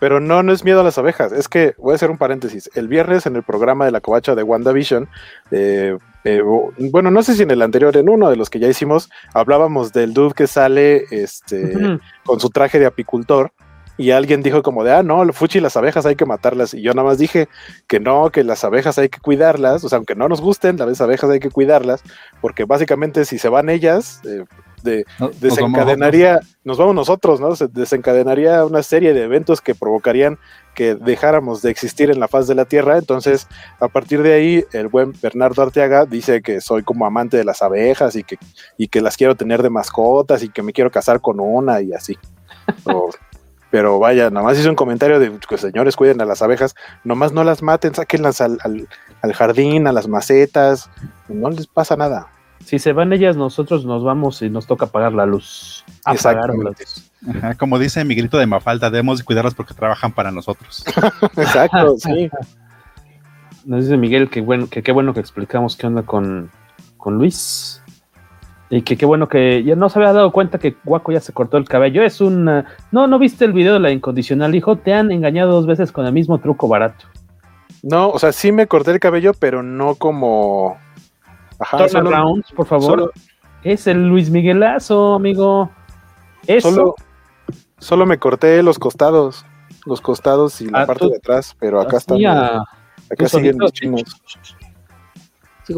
[0.00, 1.32] Pero no, no es miedo a las abejas.
[1.32, 2.70] Es que, voy a hacer un paréntesis.
[2.74, 5.08] El viernes en el programa de la covacha de WandaVision,
[5.50, 6.42] eh, eh,
[6.90, 9.92] bueno, no sé si en el anterior, en uno de los que ya hicimos, hablábamos
[9.92, 13.52] del dude que sale este, con su traje de apicultor
[13.96, 16.74] y alguien dijo como de, ah, no, Fuchi, las abejas hay que matarlas.
[16.74, 17.48] Y yo nada más dije
[17.86, 21.00] que no, que las abejas hay que cuidarlas, o sea, aunque no nos gusten, las
[21.00, 22.02] abejas hay que cuidarlas,
[22.40, 24.44] porque básicamente si se van ellas, eh,
[24.84, 25.04] de,
[25.40, 27.56] desencadenaría, nos vamos nosotros, ¿no?
[27.56, 30.38] Se desencadenaría una serie de eventos que provocarían
[30.74, 32.98] que dejáramos de existir en la faz de la Tierra.
[32.98, 33.48] Entonces,
[33.80, 37.62] a partir de ahí, el buen Bernardo Arteaga dice que soy como amante de las
[37.62, 38.38] abejas y que,
[38.76, 41.92] y que las quiero tener de mascotas y que me quiero casar con una y
[41.92, 42.16] así.
[43.74, 47.42] Pero vaya, nomás hizo un comentario de que señores cuiden a las abejas, nomás no
[47.42, 50.88] las maten, sáquenlas al, al, jardín, a las macetas,
[51.26, 52.28] no les pasa nada.
[52.64, 55.84] Si se van ellas, nosotros nos vamos y nos toca apagar la luz.
[56.04, 57.10] Apagarlas.
[57.58, 60.84] como dice mi grito de Mafalda, debemos cuidarlas porque trabajan para nosotros.
[61.36, 62.30] Exacto, sí.
[63.66, 66.50] Nos dice Miguel que bueno, que qué bueno que explicamos qué onda con,
[66.98, 67.82] con Luis.
[68.70, 71.32] Y que qué bueno que ya no se había dado cuenta que Guaco ya se
[71.32, 72.02] cortó el cabello.
[72.02, 72.44] Es un.
[72.44, 74.76] No, no viste el video de la incondicional, hijo.
[74.76, 77.06] Te han engañado dos veces con el mismo truco barato.
[77.82, 80.76] No, o sea, sí me corté el cabello, pero no como.
[81.64, 83.12] Ajá, rounds, por favor.
[83.62, 85.70] Es el Luis Miguelazo, amigo.
[86.46, 86.70] Eso.
[86.70, 86.94] Solo,
[87.78, 89.44] solo me corté los costados.
[89.86, 92.18] Los costados y la ah, parte de atrás, pero acá están.
[92.24, 94.02] Acá siguen los chinos.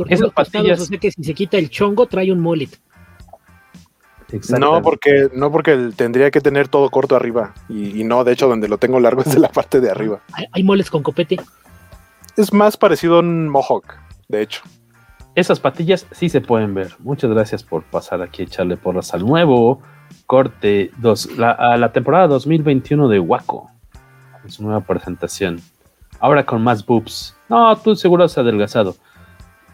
[0.08, 0.80] Esas pastillas.
[0.80, 2.70] O sea que si se quita el chongo, trae un mullet.
[4.58, 7.54] No, porque, no porque tendría que tener todo corto arriba.
[7.68, 10.20] Y, no, de hecho, donde lo tengo largo es de la parte de arriba.
[10.52, 11.36] ¿Hay, moles con copete?
[12.36, 13.94] Es más parecido a un mohawk,
[14.28, 14.62] de hecho.
[15.36, 16.92] Esas patillas sí se pueden ver.
[16.98, 19.82] Muchas gracias por pasar aquí a echarle porras al nuevo
[20.24, 23.70] corte dos, a la temporada 2021 de Waco.
[24.46, 25.60] Es su nueva presentación.
[26.20, 27.36] Ahora con más boobs.
[27.50, 28.96] No, tú seguro has adelgazado.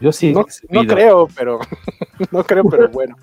[0.01, 0.33] Yo sí.
[0.33, 1.61] No, no creo, pero
[2.33, 3.17] no creo, pero bueno.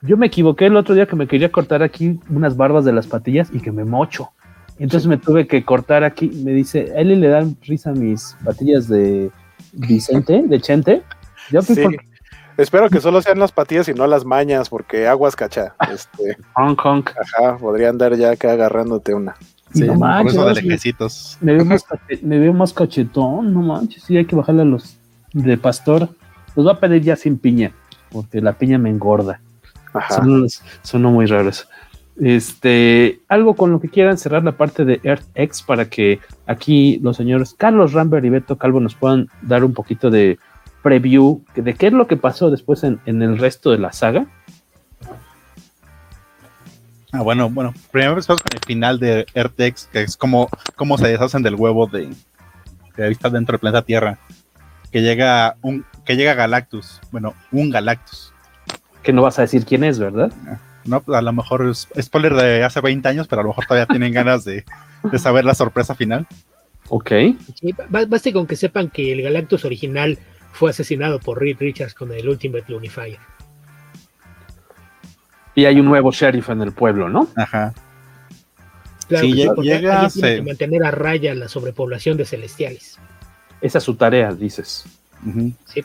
[0.00, 3.06] Yo me equivoqué el otro día que me quería cortar aquí unas barbas de las
[3.06, 4.30] patillas y que me mocho.
[4.78, 6.30] Entonces me tuve que cortar aquí.
[6.42, 9.30] Me dice, ¿a él le dan risa mis patillas de
[9.74, 11.02] Vicente, de Chente?
[11.52, 11.84] Yo sí.
[12.56, 15.74] Espero que solo sean las patillas y no las mañas, porque aguas cacha.
[15.92, 17.04] Este, Hong Kong.
[17.08, 19.34] Ajá, podría andar ya acá agarrándote una.
[19.72, 21.38] Sí, no manches, por eso de lejecitos.
[21.40, 21.84] Me veo, más,
[22.20, 24.02] me veo más cachetón, no manches.
[24.02, 24.98] Sí, hay que bajarle a los
[25.32, 26.10] de pastor.
[26.54, 27.72] Los voy a pedir ya sin piña,
[28.10, 29.40] porque la piña me engorda.
[29.94, 30.16] Ajá.
[30.16, 30.46] Son,
[30.82, 31.66] son muy raros.
[32.20, 37.16] Este, algo con lo que quieran cerrar la parte de EarthX para que aquí los
[37.16, 40.38] señores Carlos Rambert y Beto Calvo nos puedan dar un poquito de
[40.82, 44.26] preview de qué es lo que pasó después en, en el resto de la saga.
[47.12, 51.08] Ah, bueno, bueno, primero empezamos con el final de EarthX, que es como, como se
[51.08, 52.08] deshacen del huevo de
[52.96, 54.18] que está dentro del planeta Tierra.
[54.90, 58.32] Que llega un, que llega Galactus, bueno, un Galactus.
[59.02, 60.32] Que no vas a decir quién es, ¿verdad?
[60.84, 63.66] No, pues, a lo mejor es spoiler de hace 20 años, pero a lo mejor
[63.66, 64.64] todavía tienen ganas de,
[65.02, 66.26] de saber la sorpresa final.
[66.88, 67.10] Ok.
[67.54, 67.74] Sí,
[68.08, 70.18] basta con que sepan que el Galactus original
[70.52, 73.18] fue asesinado por Reed Richards con el Ultimate Unifier.
[75.54, 77.28] Y hay un nuevo sheriff en el pueblo, ¿no?
[77.36, 77.74] Ajá.
[79.08, 82.98] Claro, sí, claro, llega, tiene que mantener a raya la sobrepoblación de celestiales.
[83.60, 84.86] Esa es su tarea, dices.
[85.24, 85.54] Uh -huh.
[85.66, 85.84] Sí.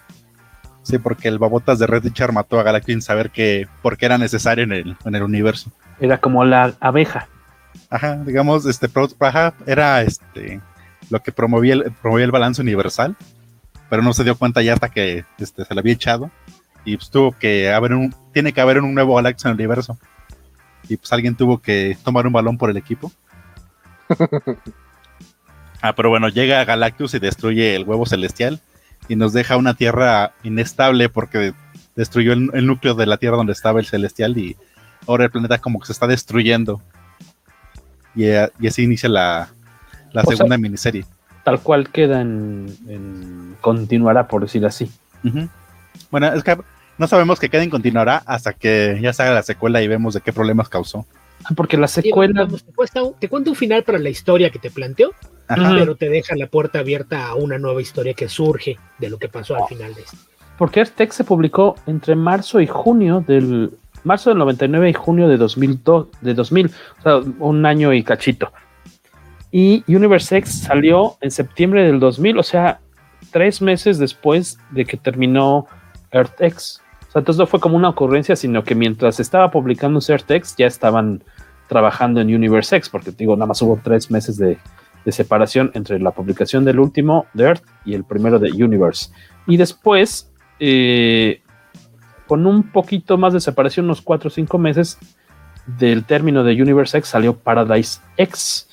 [0.84, 4.06] Sí, porque el babotas de Red Richard mató a Galactus sin saber que por qué
[4.06, 5.70] era necesario en el, en el universo.
[6.00, 7.28] Era como la abeja.
[7.90, 8.88] Ajá, digamos, este
[9.20, 10.62] ajá, era este
[11.10, 13.18] lo que promovía el, promovía el balance universal,
[13.90, 16.32] pero no se dio cuenta ya hasta que este, se lo había echado.
[16.86, 19.98] Y pues tuvo que haber un, tiene que haber un nuevo Galactus en el universo.
[20.88, 23.12] Y pues alguien tuvo que tomar un balón por el equipo.
[25.82, 28.62] ah, pero bueno, llega Galactus y destruye el huevo celestial
[29.10, 31.54] y nos deja una tierra inestable porque
[31.96, 34.56] destruyó el, el, núcleo de la tierra donde estaba el celestial y
[35.08, 36.82] ahora el planeta como que se está destruyendo.
[38.16, 39.50] Y, y así inicia la,
[40.12, 41.06] la segunda sea, miniserie.
[41.48, 44.92] Tal cual queda en, en, continuará, por decir así.
[45.24, 45.50] Uh -huh.
[46.12, 46.58] Bueno, es que
[46.98, 50.14] no sabemos que queda en continuará hasta que ya se haga la secuela y vemos
[50.14, 51.06] de qué problemas causó.
[51.56, 52.50] Porque la secuela.
[52.50, 52.66] Sí,
[53.22, 55.14] te, cuenta un final para la historia que te planteó,
[55.48, 55.74] Ajá.
[55.74, 59.30] pero te deja la puerta abierta a una nueva historia que surge de lo que
[59.30, 59.64] pasó oh.
[59.64, 60.18] al final de esto.
[60.58, 63.72] Porque Artex se publicó entre marzo y junio del.
[64.04, 68.52] Marzo del 99 y junio de 2002, de 2000, o sea, un año y cachito.
[69.52, 72.80] Y Universe X salió en septiembre del 2000, o sea,
[73.32, 75.68] tres meses después de que terminó
[76.12, 76.82] EarthX.
[77.08, 80.68] O sea, entonces no fue como una ocurrencia, sino que mientras estaba publicando EarthX ya
[80.68, 81.24] estaban
[81.68, 84.58] trabajando en Universe X, porque digo, nada más hubo tres meses de,
[85.06, 89.12] de, separación entre la publicación del último de Earth y el primero de Universe.
[89.46, 91.42] Y después, eh,
[92.26, 94.98] con un poquito más de separación, unos cuatro o cinco meses
[95.66, 98.67] del término de Universe X, salió Paradise X.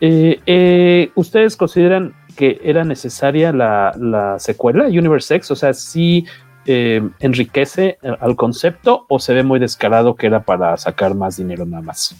[0.00, 5.50] Eh, eh, ¿Ustedes consideran que era necesaria la, la secuela, Universe X?
[5.50, 6.24] O sea, sí
[6.66, 11.66] eh, enriquece al concepto o se ve muy descarado que era para sacar más dinero
[11.66, 12.14] nada más?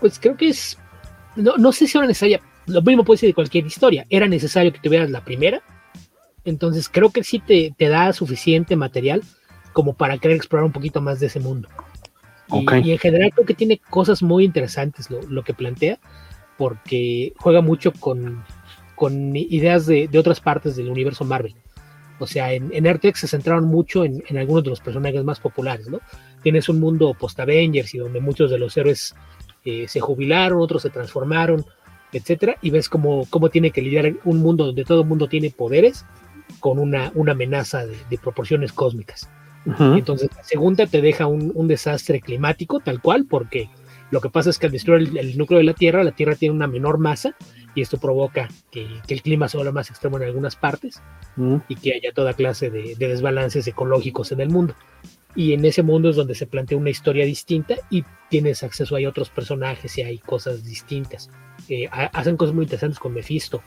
[0.00, 0.78] Pues creo que es.
[1.36, 2.40] No, no sé si era necesaria.
[2.66, 4.06] Lo mismo puede ser de cualquier historia.
[4.10, 5.62] Era necesario que tuvieras la primera.
[6.44, 9.22] Entonces creo que sí te da suficiente material
[9.72, 11.68] como para querer explorar un poquito más de ese mundo.
[12.50, 12.82] Okay.
[12.82, 15.98] Y, y, en general creo que tiene cosas muy interesantes lo, lo que plantea,
[16.58, 18.44] porque juega mucho con,
[18.94, 21.54] con ideas de, de, otras partes del universo Marvel.
[22.18, 25.40] O sea, en, en Artex se centraron mucho en, en, algunos de los personajes más
[25.40, 26.00] populares, ¿no?
[26.42, 29.14] Tienes un mundo post-Avengers y donde muchos de los héroes
[29.64, 31.64] eh, se jubilaron, otros se transformaron,
[32.12, 35.50] etcétera, y ves cómo, cómo tiene que lidiar un mundo donde todo el mundo tiene
[35.50, 36.04] poderes
[36.58, 39.30] con una, una amenaza de, de proporciones cósmicas.
[39.66, 39.98] Uh -huh.
[39.98, 43.68] Entonces, la segunda te deja un, un, desastre climático, tal cual, porque
[44.10, 46.34] lo que pasa es que al destruir el, el, núcleo de la Tierra, la Tierra
[46.34, 47.34] tiene una menor masa
[47.74, 51.02] y esto provoca que, que el clima se vuelva más extremo en algunas partes
[51.36, 51.62] uh -huh.
[51.68, 54.74] y que haya toda clase de, de, desbalances ecológicos en el mundo.
[55.36, 59.08] Y en ese mundo es donde se plantea una historia distinta y tienes acceso a
[59.08, 61.30] otros personajes y hay cosas distintas.
[61.68, 63.62] Eh, hacen cosas muy interesantes con Mephisto.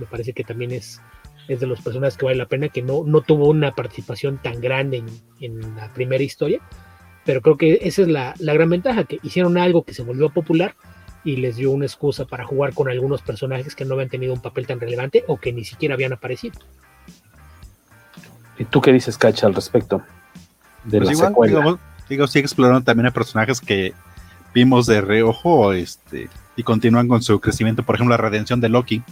[0.00, 1.00] Me parece que también es,
[1.48, 4.60] es de los personajes que vale la pena, que no, no tuvo una participación tan
[4.60, 5.06] grande en,
[5.40, 6.60] en la primera historia,
[7.24, 10.30] pero creo que esa es la, la, gran ventaja, que hicieron algo que se volvió
[10.30, 10.74] popular
[11.24, 14.40] y les dio una excusa para jugar con algunos personajes que no habían tenido un
[14.40, 16.58] papel tan relevante o que ni siquiera habían aparecido.
[18.58, 20.02] ¿Y tú qué dices, Cacha, al respecto?
[20.84, 21.60] De pues la igual, secuela?
[21.60, 23.94] Digo, digo, sí exploraron también a personajes que
[24.54, 29.02] vimos de reojo este, y continúan con su crecimiento, por ejemplo, la redención de Loki.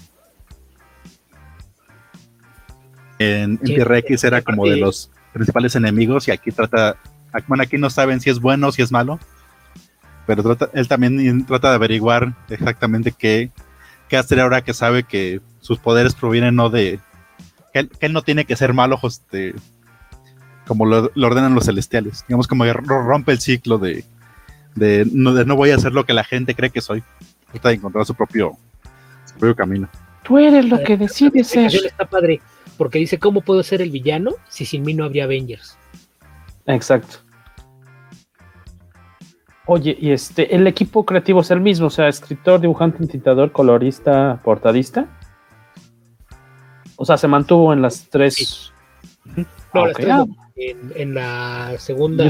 [3.18, 6.96] En, en Tierra X era como de los principales enemigos y aquí trata,
[7.46, 9.18] bueno, aquí no saben si es bueno o si es malo,
[10.26, 13.50] pero trata, él también trata de averiguar exactamente qué,
[14.08, 17.00] qué hacer ahora que sabe que sus poderes provienen no de,
[17.72, 19.54] que él, que él no tiene que ser malo, este,
[20.66, 24.04] como lo, lo, ordenan los celestiales, digamos como que rompe el ciclo de,
[24.74, 27.02] de, no, de no voy a hacer lo que la gente cree que soy,
[27.50, 28.56] trata de encontrar su propio,
[29.24, 29.88] su propio camino.
[30.22, 31.74] Tú eres lo que decides ser.
[31.74, 32.40] Está padre,
[32.76, 35.78] porque dice, ¿cómo puedo ser el villano si sin mí no habría Avengers?
[36.66, 37.18] Exacto.
[39.66, 44.40] Oye, y este, el equipo creativo es el mismo, o sea, escritor, dibujante, tintador, colorista,
[44.42, 45.06] portadista.
[46.96, 48.34] O sea, se mantuvo en las tres.
[48.34, 48.70] Sí.
[49.74, 50.06] No, okay.
[50.06, 52.24] las tres en, en, la segunda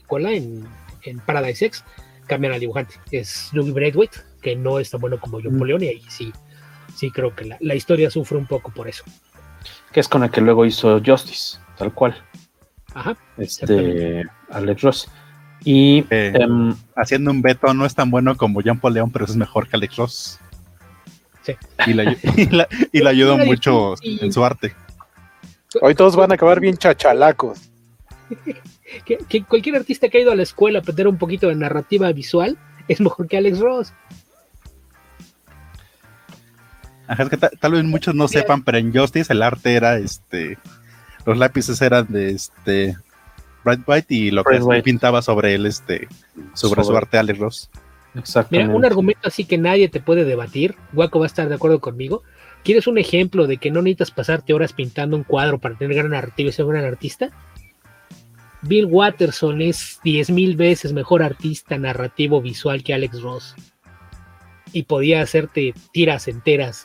[0.00, 0.66] escuela, en,
[1.02, 1.84] en, Paradise X,
[2.26, 2.94] cambian al dibujante.
[3.10, 5.82] Es Louis Braithwaite, que no es tan bueno como John mm.
[5.82, 6.32] Y ahí sí
[6.96, 9.04] sí creo que la, la, historia sufre un poco por eso.
[9.96, 12.22] Que es con el que luego hizo Justice, tal cual.
[12.92, 13.16] Ajá.
[13.38, 15.08] Este, Alex Ross.
[15.64, 19.24] Y eh, um, haciendo un veto no es tan bueno como Jean Paul León, pero
[19.24, 20.40] es mejor que Alex Ross.
[21.44, 21.54] Sí.
[21.86, 24.74] Y le y la, y la ayudó mucho en su arte.
[25.80, 27.70] Hoy todos van a acabar bien chachalacos.
[29.06, 31.54] que, que, cualquier artista que ha ido a la escuela a aprender un poquito de
[31.54, 33.94] narrativa visual es mejor que Alex Ross.
[37.08, 40.58] Ajá, es que tal vez muchos no sepan, pero en Justice el arte era este.
[41.24, 42.96] Los lápices eran de este.
[43.64, 44.82] Bright White y lo Bright que White.
[44.82, 46.08] pintaba sobre él, este.
[46.54, 46.84] Sobre, sobre.
[46.84, 47.70] su arte Alex Ross.
[48.50, 50.74] Mira, un argumento así que nadie te puede debatir.
[50.94, 52.22] Waco va a estar de acuerdo conmigo.
[52.64, 56.10] ¿Quieres un ejemplo de que no necesitas pasarte horas pintando un cuadro para tener gran
[56.10, 57.30] narrativa y ser un gran artista?
[58.62, 63.54] Bill Watterson es 10.000 veces mejor artista narrativo visual que Alex Ross
[64.72, 66.84] y podía hacerte tiras enteras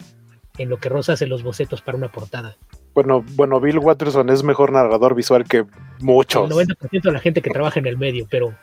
[0.57, 2.57] en lo que Ross hace los bocetos para una portada.
[2.93, 5.65] Bueno, bueno, Bill Watterson es mejor narrador visual que
[5.99, 6.49] muchos.
[6.49, 8.53] El 90% de la gente que trabaja en el medio, pero,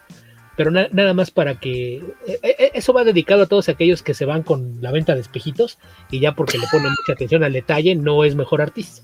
[0.57, 2.03] pero na nada más para que...
[2.27, 5.79] Eh, eso va dedicado a todos aquellos que se van con la venta de espejitos
[6.11, 9.03] y ya porque le ponen mucha atención al detalle, no es mejor artista.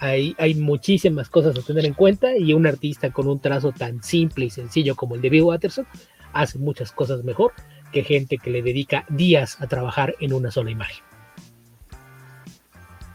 [0.00, 4.02] Hay, hay muchísimas cosas a tener en cuenta y un artista con un trazo tan
[4.02, 5.86] simple y sencillo como el de Bill Watterson
[6.32, 7.52] hace muchas cosas mejor
[7.96, 11.02] que gente que le dedica días a trabajar en una sola imagen.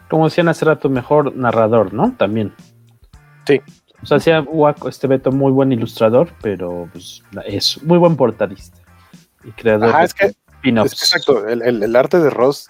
[0.10, 2.16] Como decían hace rato, mejor narrador, ¿no?
[2.18, 2.52] También.
[3.45, 3.62] Sí.
[4.02, 4.44] O sea, hacía
[4.90, 8.80] este Beto muy buen ilustrador, pero pues, es muy buen portadista
[9.44, 12.68] y creador Ajá, de es que, es que exacto, el, el, el, arte de Ross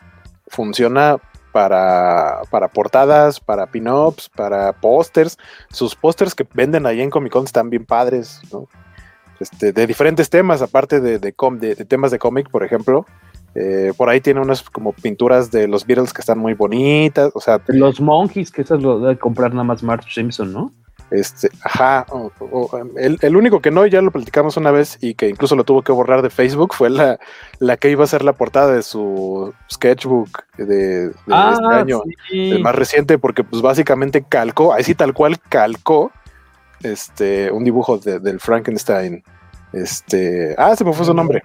[0.47, 1.17] funciona
[1.53, 5.37] para, para portadas, para pin-ups, para pósters.
[5.69, 8.67] Sus pósters que venden ahí en Comic Con están bien padres, ¿no?
[9.41, 13.05] Este, de diferentes temas, aparte de, de, de, de temas de cómic, por ejemplo.
[13.55, 17.31] Eh, por ahí tiene unas como pinturas de los Beatles que están muy bonitas.
[17.33, 20.71] O sea, los Monkeys, que eso es lo de comprar nada más Mark Simpson, ¿no?
[21.09, 25.15] Este, ajá, o, o, el, el, único que no, ya lo platicamos una vez y
[25.15, 27.19] que incluso lo tuvo que borrar de Facebook, fue la,
[27.59, 32.01] la que iba a ser la portada de su sketchbook de, de ah, este año,
[32.29, 32.51] sí.
[32.51, 36.13] el más reciente, porque pues básicamente calcó, ahí sí tal cual calcó
[36.83, 39.23] este, un dibujo de, del Frankenstein.
[39.73, 41.43] Este, ah, se me fue su nombre,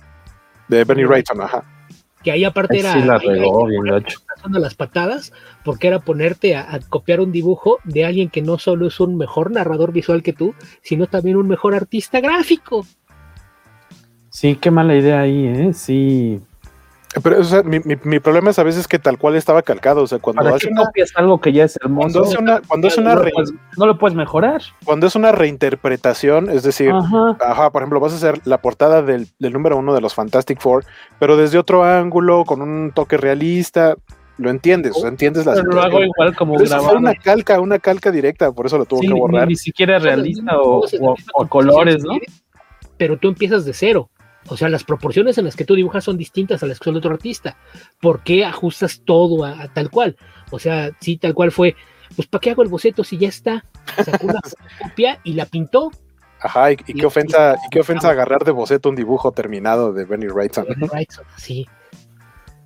[0.69, 1.65] de Benny Wrightson, ajá.
[2.23, 4.19] Que ahí aparte era sí la regó, bien hecho.
[4.49, 5.33] las patadas,
[5.65, 9.17] porque era ponerte a, a, copiar un dibujo de alguien que no solo es un
[9.17, 12.85] mejor narrador visual que tú, sino también un mejor artista gráfico.
[14.29, 15.73] Sí, qué mala idea ahí, ¿eh?
[15.73, 16.43] Sí.
[17.23, 20.03] Pero o sea, mi, mi, mi, problema es a veces que tal cual estaba calcado.
[20.03, 22.21] O sea, cuando ¿Para hace una, copias algo que ya es hermoso?
[22.21, 24.63] Cuando es una, cuando es una no, re, lo puedes, no, lo puedes, mejorar.
[24.85, 29.03] Cuando es una reinterpretación, es decir, ajá, ajá por ejemplo, vas a hacer la portada
[29.03, 30.85] del, del, número uno de los Fantastic Four,
[31.19, 33.97] pero desde otro ángulo, con un toque realista.
[34.39, 37.59] Lo entiendes, o sea, entiendes la pero lo hago igual como pero fue una calca,
[37.59, 39.47] una calca directa, por eso lo tuvo sí, que borrar.
[39.47, 42.19] Ni, ni siquiera realista o, o, o colores, ¿no?
[42.99, 44.11] Pero tú empiezas de cero.
[44.49, 46.95] O sea, las proporciones en las que tú dibujas son distintas a las que son
[46.95, 47.57] de otro artista.
[48.01, 50.17] ¿Por qué ajustas todo a, a tal cual?
[50.51, 51.75] O sea, sí, tal cual fue,
[52.15, 53.65] pues ¿para qué hago el boceto si ya está?
[54.05, 54.41] Sacó una
[54.83, 55.91] copia y la pintó.
[56.41, 60.27] Ajá, y qué ofensa, y qué ofensa agarrar de boceto un dibujo terminado de Benny
[60.27, 60.67] Wrightson.
[60.69, 61.67] Benny Wrightson, sí.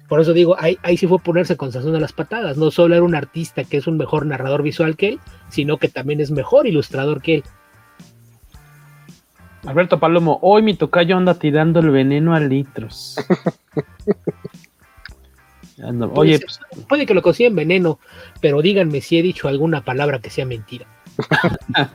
[0.08, 2.56] Por eso digo, ahí, ahí sí fue ponerse con sazón a las patadas.
[2.56, 5.88] No solo era un artista que es un mejor narrador visual que él, sino que
[5.88, 7.44] también es mejor ilustrador que él.
[9.66, 13.16] Alberto Palomo, hoy mi tocayo anda tirando el veneno a litros.
[16.14, 17.98] oye, pues, puede que lo consigan veneno,
[18.40, 20.86] pero díganme si he dicho alguna palabra que sea mentira.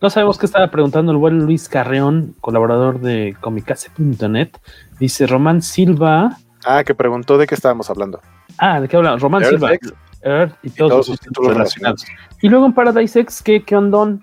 [0.00, 4.50] no sabemos qué estaba preguntando el buen Luis Carreón, colaborador de comicase.net.
[4.98, 6.36] Dice Román Silva.
[6.64, 8.20] Ah, que preguntó de qué estábamos hablando.
[8.58, 9.22] Ah, ¿de qué hablamos?
[9.22, 9.70] Román Silva.
[10.24, 12.04] Earth y todos, sus títulos relacionados.
[12.40, 14.22] Y luego en Paradise X, ¿qué, qué ondón?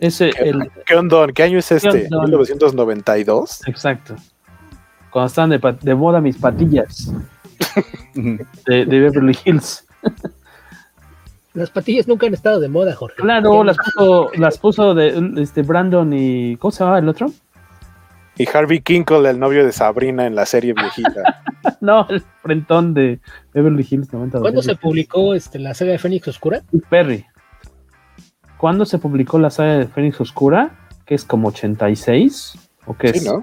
[0.00, 0.70] Ese, ¿Qué, el,
[1.34, 2.06] ¿Qué año es este?
[2.06, 2.24] ondón?
[2.24, 3.68] 1992.
[3.68, 4.16] Exacto.
[5.10, 7.12] Cuando estaban de, moda mis patillas
[8.14, 9.86] de, de Beverly Hills.
[11.52, 13.16] Las patillas nunca han estado de moda, Jorge.
[13.16, 16.56] Claro, las puso, las puso de este Brandon y.
[16.56, 17.30] ¿Cómo se llamaba el otro?
[18.36, 21.42] Y Harvey Kinkle, el novio de Sabrina en la serie viejita.
[21.82, 23.20] No, el frentón de
[23.52, 24.40] Beverly Hills 90.
[24.40, 26.62] ¿Cuándo se publicó este, la saga de Fénix Oscura?
[26.88, 27.26] Perry.
[28.60, 30.78] ¿Cuándo se publicó la saga de Fénix Oscura?
[31.06, 32.58] Que es como 86.
[32.86, 33.22] ¿O qué es?
[33.22, 33.42] Sí, ¿no?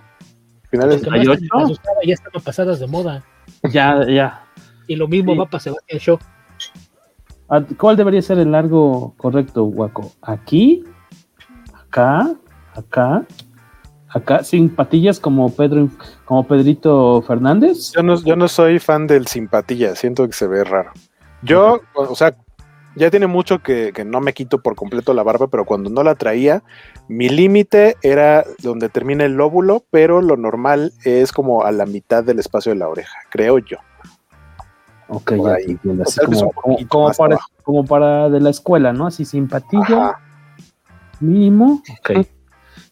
[0.70, 1.58] Finales Porque más 88.
[1.58, 3.24] me asustaba, ya estaban pasadas de moda.
[3.72, 4.44] Ya, ya.
[4.86, 5.40] Y lo mismo Sí.
[5.40, 6.20] va para Sebastián Shaw.
[7.50, 10.12] Ah, ¿Cuál debería ser el largo correcto, Guaco?
[10.22, 10.84] ¿Aquí?
[11.74, 12.36] ¿Acá?
[12.76, 13.26] ¿Acá?
[14.10, 14.44] ¿Acá?
[14.44, 15.90] ¿Sin patillas como Pedro,
[16.26, 17.92] como Pedrito Fernández?
[17.94, 20.92] Yo no, yo no soy fan del simpatía, siento que se ve raro.
[21.42, 22.36] Yo, o sea,
[22.98, 26.04] ya tiene mucho que, que no me quito por completo la barba, pero cuando no
[26.04, 26.64] la traía,
[27.08, 32.24] mi límite era donde termina el lóbulo, pero lo normal es como a la mitad
[32.24, 33.78] del espacio de la oreja, creo yo.
[35.10, 35.64] Ok, Por ya ahí.
[35.68, 37.50] entiendo, así como, un como- poquito como más para, abajo.
[37.64, 39.08] como para de la escuela, ¿no?
[39.08, 40.20] Así sin patilla, Ajá.
[41.22, 41.82] mínimo.
[42.00, 42.28] Ok.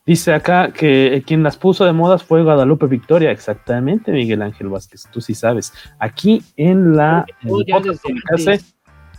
[0.05, 5.07] Dice acá que quien las puso de modas fue Guadalupe Victoria, exactamente, Miguel Ángel Vázquez,
[5.11, 5.73] tú sí sabes.
[5.97, 8.03] Aquí en la en el ya podcast
[8.37, 8.74] desde.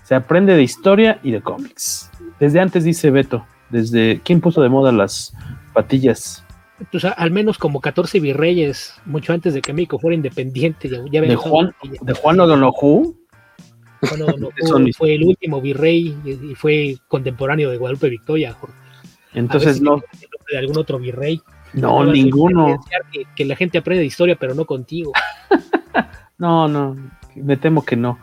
[0.06, 2.10] Se aprende de historia y de cómics.
[2.38, 5.34] Desde antes dice Beto, desde quién puso de moda las
[5.72, 6.44] patillas
[6.92, 10.88] Pues, a- al menos como 14 virreyes, mucho antes de que México fuera independiente.
[10.88, 13.14] Ya, ya de Juan de Juan O'Donoghue.
[14.02, 18.52] Juan O'Donoghue fue el último virrey y y fue contemporáneo de Guadalupe Victoria.
[18.52, 18.74] Jorge.
[19.34, 20.02] Entonces si no,
[20.52, 21.40] de algún otro virrey.
[21.72, 22.78] no ninguno.
[23.12, 25.12] Que, que la gente aprende de historia, pero no contigo.
[26.38, 26.94] No, no,
[27.34, 28.18] me temo que no.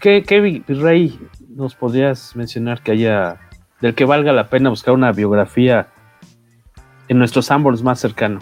[0.00, 1.18] ¿Qué, qué virrey
[1.48, 3.40] nos podrías mencionar que haya,
[3.80, 5.88] del que valga la pena buscar una biografía
[7.08, 8.40] en nuestro Sambors más cercano?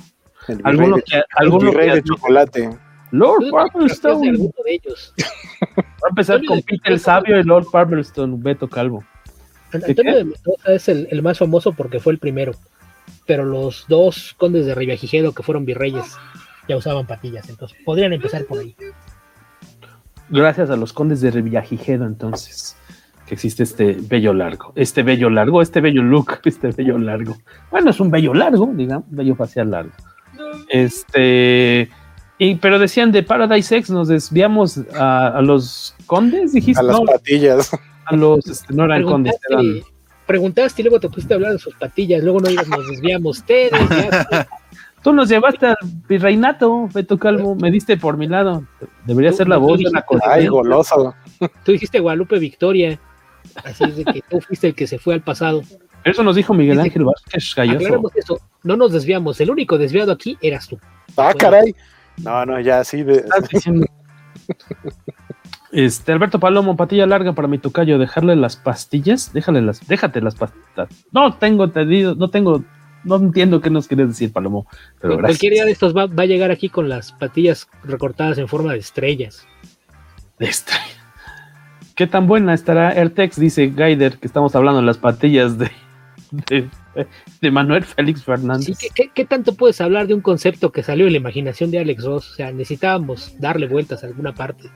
[0.48, 2.78] El ¿Alguno de- que, el alguno virrey que de chocolate.
[3.10, 4.20] Lord Palmerston.
[4.20, 5.14] de alguno de ellos.
[5.76, 7.00] Va a empezar con de Peter el.
[7.00, 9.02] Sabio y Lord Palmerston, Beto Calvo.
[9.72, 12.52] An- ¿De Antonio de Mendoza es el, el más famoso porque fue el primero.
[13.26, 16.16] Pero los dos condes de Riviagigedo que fueron virreyes
[16.68, 17.48] ya usaban patillas.
[17.48, 18.74] Entonces podrían empezar por ahí.
[20.30, 22.76] Gracias a los condes de Revillagigedo, entonces,
[23.26, 24.72] que existe este bello largo.
[24.74, 27.36] Este bello largo, este bello look, este bello largo.
[27.70, 29.92] Bueno, es un bello largo, digamos, bello facial largo.
[30.68, 31.88] Este.
[32.40, 36.80] Y, pero decían de Paradise X, nos desviamos a, a los condes, dijiste.
[36.80, 37.70] A las no, patillas.
[38.04, 39.80] a los, este, no eran condes, eran.
[40.26, 42.22] Preguntaste, y luego te pusiste a hablar de sus patillas.
[42.22, 43.42] Luego no digas, nos desviamos.
[43.44, 44.46] Te desviaste.
[45.02, 45.76] Tú nos llevaste al
[46.08, 48.64] virreinato, Beto Calvo, me diste por mi lado.
[49.06, 50.24] Debería Tú- ser la tú voz de dijiste- la cosa.
[50.32, 51.14] Ay, goloso.
[51.64, 52.98] Tú dijiste Guadalupe Victoria.
[53.64, 55.62] Así es de que tú fuiste el que se fue al pasado.
[56.04, 58.10] Eso nos dijo Miguel Ángel Vázquez Galloso.
[58.14, 58.38] Eso.
[58.62, 59.40] No nos desviamos.
[59.40, 60.78] El único desviado aquí eras tú.
[61.16, 61.74] Ah, caray.
[62.18, 63.02] No, no, ya sí.
[63.02, 63.24] de-
[65.70, 70.34] Este, Alberto Palomo, patilla larga para mi tocayo, dejarle las pastillas, déjale las, déjate las
[70.34, 70.88] pastillas.
[71.12, 72.64] No tengo entendido, no tengo,
[73.04, 74.66] no entiendo qué nos quieres decir, Palomo,
[75.00, 75.52] pero Cualquier gracias.
[75.52, 78.78] día de estos va, va a llegar aquí con las patillas recortadas en forma de
[78.78, 79.46] estrellas.
[80.38, 80.72] Este,
[81.94, 83.40] ¿Qué tan buena estará AirTex?
[83.40, 85.70] Dice Gaider, que estamos hablando de las patillas de,
[86.48, 86.68] de,
[87.40, 88.66] de Manuel Félix Fernández.
[88.66, 91.70] Sí, ¿qué, qué, qué tanto puedes hablar de un concepto que salió de la imaginación
[91.70, 92.30] de Alex Ross?
[92.32, 94.70] O sea, necesitábamos darle vueltas a alguna parte.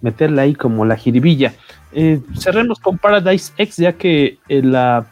[0.00, 1.54] meterla ahí como la jiribilla.
[1.92, 5.06] Eh, cerremos con Paradise X, ya que eh, la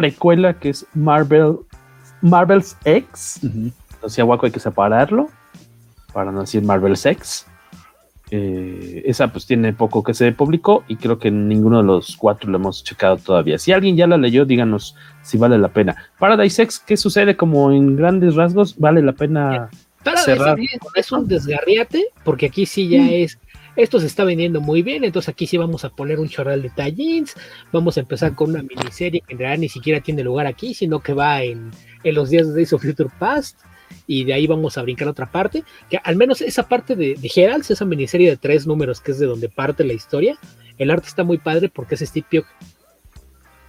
[0.00, 1.58] precuela que es Marvel,
[2.22, 3.40] Marvel's X,
[4.00, 5.28] o sea, Waco hay que separarlo
[6.14, 7.46] para no decir Marvel's X.
[8.32, 12.48] Eh, esa pues tiene poco que se publicó y creo que ninguno de los cuatro
[12.48, 13.58] lo hemos checado todavía.
[13.58, 15.96] Si alguien ya la leyó, díganos si vale la pena.
[16.18, 17.36] Paradise X, ¿qué sucede?
[17.36, 19.68] Como en grandes rasgos, vale la pena
[20.02, 20.58] Paradise cerrar.
[20.94, 23.38] Es un desgarriate, porque aquí sí ya es.
[23.76, 26.70] Esto se está vendiendo muy bien, entonces aquí sí vamos a poner un chorral de
[26.70, 27.34] tallins.
[27.72, 31.00] Vamos a empezar con una miniserie que en realidad ni siquiera tiene lugar aquí, sino
[31.00, 31.70] que va en,
[32.02, 33.60] en los días de Days of Future Past.
[34.06, 35.64] Y de ahí vamos a brincar a otra parte.
[35.88, 39.18] Que al menos esa parte de, de Heralds, esa miniserie de tres números que es
[39.18, 40.38] de donde parte la historia,
[40.78, 42.46] el arte está muy padre porque es Steve Piock,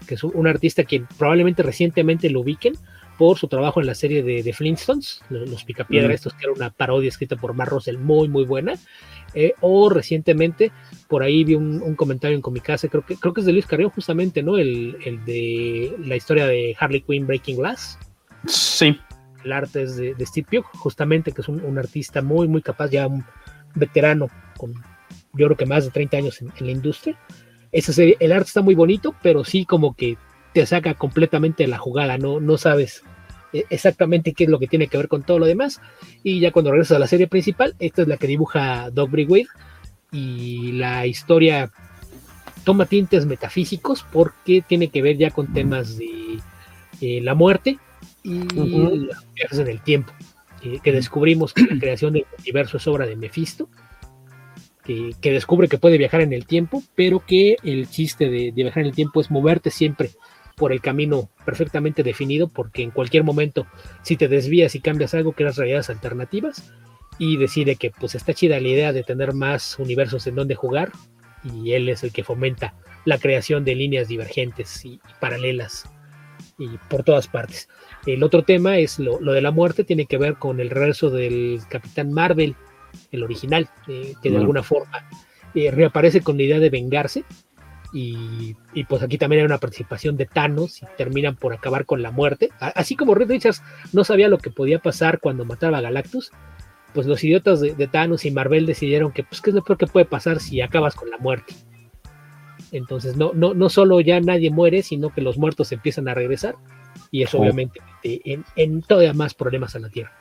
[0.07, 2.73] que es un, artista que probablemente recientemente lo ubiquen
[3.17, 6.11] por su trabajo en la serie de, de Flintstones, los, Picapiedra, Mm.
[6.11, 8.75] estos que era una parodia escrita por Mark Russell, muy, muy buena.
[9.33, 10.71] Eh, o recientemente,
[11.07, 13.65] por ahí vi un, un comentario en Comicase, creo que, creo que es de Luis
[13.65, 14.57] Carrión, justamente, ¿no?
[14.57, 17.97] El, el de la historia de Harley Quinn Breaking Glass.
[18.47, 18.99] Sí.
[19.43, 22.61] El arte es de, de Steve Pugh, justamente, que es un, un artista muy, muy
[22.61, 23.23] capaz, ya un
[23.75, 24.27] veterano
[24.57, 24.73] con
[25.33, 27.17] yo creo que más de 30 años en, la industria.
[27.73, 30.17] Serie, el arte está muy bonito, pero sí como que
[30.53, 33.03] te saca completamente la jugada, no, no sabes
[33.53, 35.81] exactamente qué es lo que tiene que ver con todo lo demás.
[36.23, 39.47] Y ya cuando regresas a la serie principal, esta es la que dibuja Doug Brigwade
[40.11, 41.71] y la historia
[42.63, 46.39] toma tintes metafísicos porque tiene que ver ya con temas de
[47.01, 47.79] eh, la muerte
[48.23, 50.13] y los viajes en el tiempo.
[50.83, 53.67] que descubrimos que la creación del universo es obra de Mephisto,
[54.83, 58.81] que, descubre que puede viajar en el tiempo, pero que el chiste de, de viajar
[58.81, 60.11] en el tiempo es moverte siempre
[60.55, 63.65] por el camino perfectamente definido, porque en cualquier momento,
[64.03, 66.71] si te desvías y cambias algo, creas realidades alternativas
[67.17, 70.91] y decide que pues está chida la idea de tener más universos en donde jugar
[71.43, 72.73] y él es el que fomenta
[73.05, 75.89] la creación de líneas divergentes y, paralelas
[76.57, 77.67] y por todas partes.
[78.05, 81.59] El otro tema es lo, de la muerte, tiene que ver con el regreso del
[81.69, 82.55] Capitán Marvel,
[83.11, 85.07] el original, eh, que de alguna forma
[85.55, 87.23] eh, reaparece con la idea de vengarse
[87.93, 88.55] y,
[88.87, 92.49] pues aquí también hay una participación de Thanos y terminan por acabar con la muerte.
[92.59, 93.61] Así como Reed Richards
[93.93, 96.31] no sabía lo que podía pasar cuando mataba a Galactus,
[96.93, 99.87] pues los idiotas de, Thanos y Marvel decidieron que pues qué es lo peor que
[99.87, 101.53] puede pasar si acabas con la muerte.
[102.71, 106.55] Entonces no, no, no solo ya nadie muere, sino que los muertos empiezan a regresar
[107.11, 110.13] y eso obviamente en, en, todavía más problemas a la Tierra.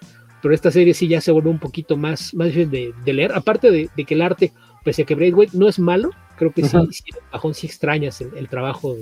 [0.43, 3.71] Pero esta serie sí ya se vuelve un poquito más, más difícil de, leer, aparte
[3.71, 4.53] de, que el arte,
[4.85, 6.11] pese a que Braithwaite no es malo,
[6.41, 8.97] creo que sí, bajón sí extrañas el, trabajo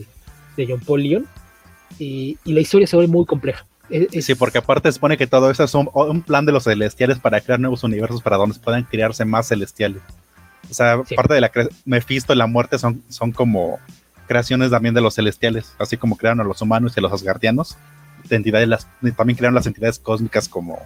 [0.57, 1.27] de, John Paul Leon
[2.01, 3.65] y, la historia se vuelve muy compleja.
[4.21, 7.61] Sí, porque aparte supone que todo eso es un, plan de los celestiales para crear
[7.61, 10.03] nuevos universos para donde puedan crearse más celestiales.
[10.69, 11.53] O sea, parte de la
[11.85, 13.79] Mephisto y la muerte son, son como
[14.27, 17.79] creaciones también de los celestiales, así como crearon a los humanos y a los asgardianos,
[18.29, 20.81] de entidades, las, también crearon las entidades cósmicas como,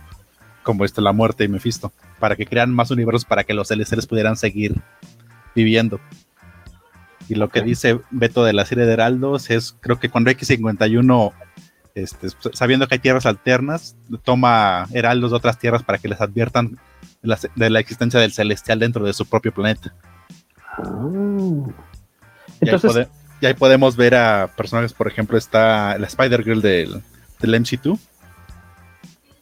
[0.62, 4.06] como este, la muerte y Mephisto, para que crean más universos para que los celestiales
[4.06, 4.76] pudieran seguir
[5.54, 5.98] viviendo.
[7.32, 11.32] Y lo que dice Beto de la serie de Heraldos es, creo que cuando X51,
[11.94, 16.78] este, sabiendo que hay tierras alternas, toma heraldos de otras tierras para que les adviertan
[17.22, 19.94] de la, existencia del celestial dentro de su propio planeta.
[22.60, 23.08] Entonces,
[23.40, 27.02] y ahí, podemos ver a personajes, por ejemplo, está la Spider-Girl del,
[27.40, 27.98] del MC2.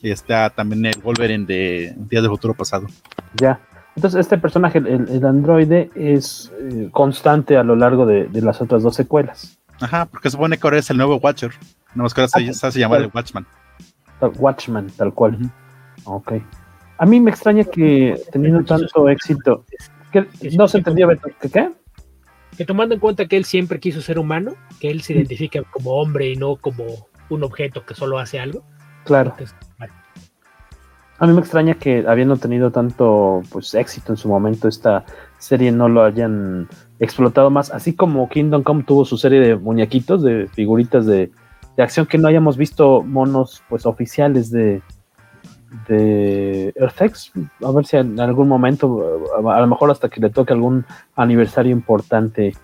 [0.01, 2.87] Y está también el Wolverine de Días del Futuro Pasado.
[3.35, 3.61] Ya.
[3.97, 8.95] Entonces, este personaje, el, androide, es eh, constante a lo largo de, las otras dos
[8.95, 9.59] secuelas.
[9.81, 11.53] Ajá, porque supone que ahora es el nuevo Watcher.
[11.95, 13.47] No más que ahora se, se, llama el Watchman.
[14.39, 15.39] Watchman, tal cual.
[16.05, 16.35] Ok.
[16.99, 19.65] A mí me extraña que teniendo tanto éxito,
[20.13, 20.27] que
[20.57, 21.07] no se entendía,
[21.41, 21.71] ¿que qué?
[22.57, 25.93] Que tomando en cuenta que él siempre quiso ser humano, que él se identifica como
[25.93, 26.85] hombre y no como
[27.31, 28.63] un objeto que solo hace algo.
[29.05, 29.35] Claro.
[31.21, 35.05] A mí me extraña que habiendo tenido tanto pues éxito en su momento esta
[35.37, 36.67] serie no lo hayan
[36.99, 41.31] explotado más, así como Kingdom Come tuvo su serie de muñequitos, de figuritas de,
[41.77, 44.81] de acción que no hayamos visto monos pues oficiales de,
[45.89, 47.33] de Earthex,
[47.65, 50.87] a ver si en algún momento, a lo mejor hasta que le toque algún
[51.17, 52.55] aniversario importante,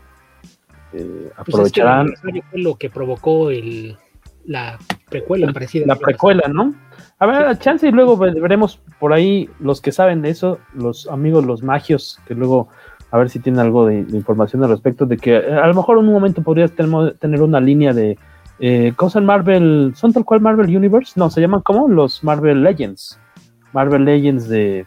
[0.94, 2.08] eh, pues aprovecharán.
[2.16, 3.98] fue lo que provocó el,
[4.46, 4.78] la
[5.08, 5.86] precuela parecida.
[5.86, 6.74] La precuela, ¿no?
[7.18, 11.44] A ver, chance y luego veremos por ahí los que saben de eso, los amigos,
[11.44, 12.68] los magios, que luego
[13.10, 16.06] a ver si tienen algo de, información al respecto, de que a lo mejor en
[16.06, 18.18] un momento podrías tener una línea de
[18.58, 21.12] eh, cosas Marvel, ¿son tal cual Marvel Universe?
[21.16, 23.18] No, se llaman como los Marvel Legends.
[23.72, 24.86] Marvel Legends de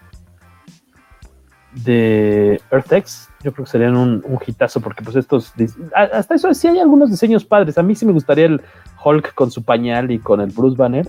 [1.86, 5.54] de EarthX, yo creo que serían un, un hitazo porque pues estos,
[5.94, 8.62] hasta eso sí hay algunos diseños padres, a mí sí me gustaría el
[9.04, 11.08] Hulk con su pañal y con el Bruce Banner,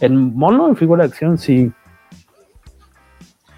[0.00, 1.72] en mono, en figura de acción, sí,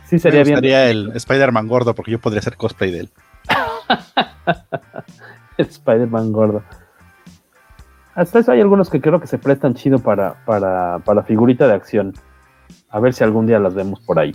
[0.06, 3.10] sí sería me gustaría el Spider-Man gordo porque yo podría hacer cosplay de él.
[5.58, 6.62] Spider-Man gordo.
[8.14, 11.74] Hasta eso hay algunos que creo que se prestan chido para, para, para figurita de
[11.74, 12.14] acción.
[12.88, 14.34] A ver si algún día las vemos por ahí.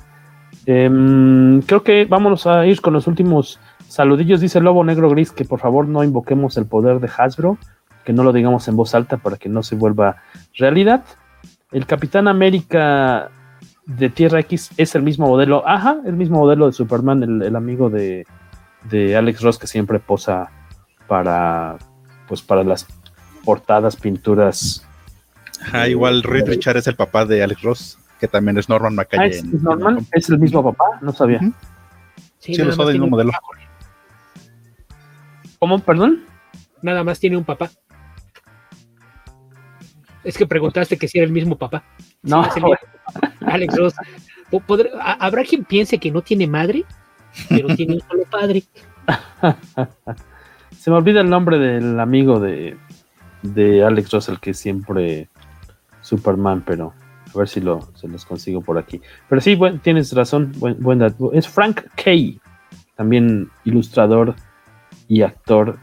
[0.65, 3.59] Em, creo que vámonos a ir con los últimos
[3.91, 4.39] saludillos.
[4.39, 7.57] Dice Lobo Negro Gris que por favor no invoquemos el poder de Hasbro,
[8.05, 10.23] que no lo digamos en voz alta para que no se vuelva
[10.55, 11.03] realidad.
[11.71, 13.29] El Capitán América
[13.85, 17.89] de Tierra X es el mismo modelo, ajá, el mismo modelo de Superman, el, amigo
[17.89, 18.25] de,
[18.89, 20.49] de, Alex Ross que siempre posa
[21.07, 21.77] para,
[22.27, 22.87] pues para las
[23.43, 24.87] portadas, pinturas.
[25.61, 29.21] Ajá, igual Reed Richard es el papá de Alex Ross, que también es Norman McCain.
[29.21, 30.05] Ah, ¿es, Norman?
[30.13, 30.99] ¿Es el mismo papá?
[31.01, 31.39] No sabía.
[32.39, 33.31] Sí, sí lo del mismo modelo.
[35.61, 35.77] ¿Cómo?
[35.77, 36.23] ¿Perdón?
[36.81, 37.69] Nada más tiene un papá.
[40.23, 41.83] Es que preguntaste que si era el mismo papá.
[42.23, 42.43] No.
[43.41, 43.93] Alex Ross.
[44.99, 46.83] ¿Habrá quien piense que no tiene madre?
[47.47, 48.63] pero tiene un solo padre.
[50.79, 52.75] Se me olvida el nombre del amigo de,
[53.43, 55.29] de Alex Russell, que es siempre
[56.01, 56.93] Superman, pero
[57.33, 58.99] a ver si lo, se los consigo por aquí.
[59.29, 61.31] Pero sí, buen, tienes razón, buen, buen dato.
[61.33, 62.39] Es Frank Kay,
[62.95, 64.35] también ilustrador
[65.11, 65.77] y actor,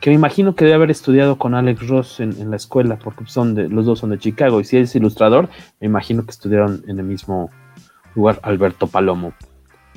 [0.00, 3.56] que me imagino que debe haber estudiado con Alex Ross en, la escuela, porque son
[3.74, 5.48] los dos son de Chicago, y si es ilustrador,
[5.80, 7.50] me imagino que estudiaron en el mismo
[8.14, 9.32] lugar Alberto Palomo.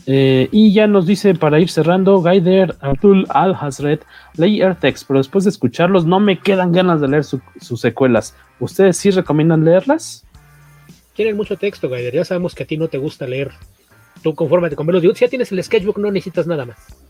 [0.07, 4.03] Eh, y ya nos dice para ir cerrando, Gaider Abdul Al Hazret,
[4.35, 8.35] leí Airtex, pero después de escucharlos no me quedan ganas de leer su, sus secuelas.
[8.59, 10.25] ¿Ustedes sí recomiendan leerlas?
[11.13, 12.15] Tienen mucho texto, Gaider.
[12.15, 13.51] Ya sabemos que a ti no te gusta leer.
[14.23, 15.03] Tú confórmate con verlos.
[15.03, 17.06] Si ya tienes el sketchbook, no necesitas nada más.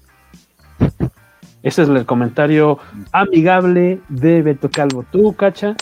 [1.64, 2.80] Ese es el comentario
[3.12, 5.06] amigable de Beto Calvo.
[5.12, 5.76] ¿Tú, Cacha?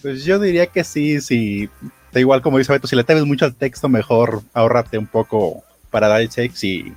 [0.00, 1.68] Pues yo diría que sí, sí.
[2.12, 5.62] Da igual como dice Beto, si le temes mucho al texto, mejor ahórrate un poco
[5.90, 6.92] para dar sex y,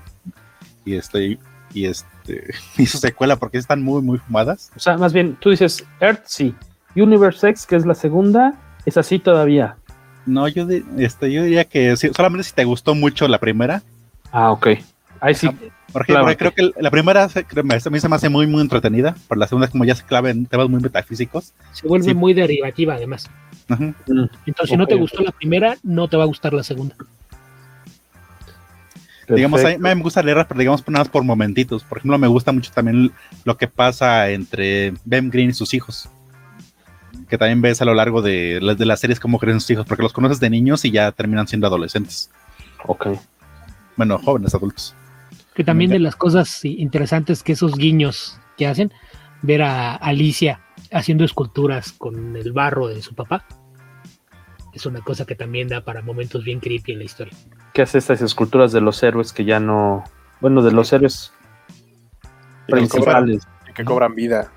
[0.86, 1.38] y este
[1.74, 4.72] y este y su secuela porque están muy muy fumadas.
[4.76, 6.56] O sea, más bien tú dices Earth sí,
[6.96, 8.54] Universe X que es la segunda
[8.86, 9.78] es así todavía.
[10.26, 10.68] No, yo
[10.98, 13.84] este yo diría que sí, solamente si te gustó mucho la primera.
[14.32, 14.68] Ah, ok.
[15.20, 15.50] Ahí sí.
[15.92, 19.16] Porque, claro, porque creo que la primera a mí se me hace muy muy entretenida,
[19.30, 21.54] pero la segunda como ya se clave en temas muy metafísicos.
[21.72, 22.14] Se vuelve sí.
[22.14, 23.30] muy derivativa además.
[23.70, 24.30] Uh -huh.
[24.46, 26.96] Entonces, si no te gustó la primera, no te va a gustar la segunda.
[26.96, 29.36] Perfecto.
[29.36, 31.84] Digamos, a mí me gusta leerlas, pero digamos nada más por momentitos.
[31.84, 33.12] Por ejemplo, me gusta mucho también
[33.44, 36.10] lo que pasa entre Ben Green y sus hijos.
[37.30, 40.04] Que también ves a lo largo de, de las series cómo crecen sus hijos, porque
[40.04, 42.30] los conoces de niños y ya terminan siendo adolescentes.
[42.86, 43.08] Ok.
[43.96, 44.96] Bueno, jóvenes adultos.
[45.56, 48.92] Que también de las cosas interesantes que esos guiños que hacen,
[49.42, 50.62] ver a Alicia
[50.92, 53.46] haciendo esculturas con el barro de su papá,
[54.74, 57.34] es una cosa que también da para momentos bien creepy en la historia
[57.76, 60.06] que hace estas esculturas de los héroes que ya no.
[60.40, 61.34] Bueno, de los héroes
[62.68, 63.44] principales.
[63.44, 64.52] Que cobran, que cobran vida.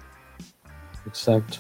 [1.05, 1.59] Exacto.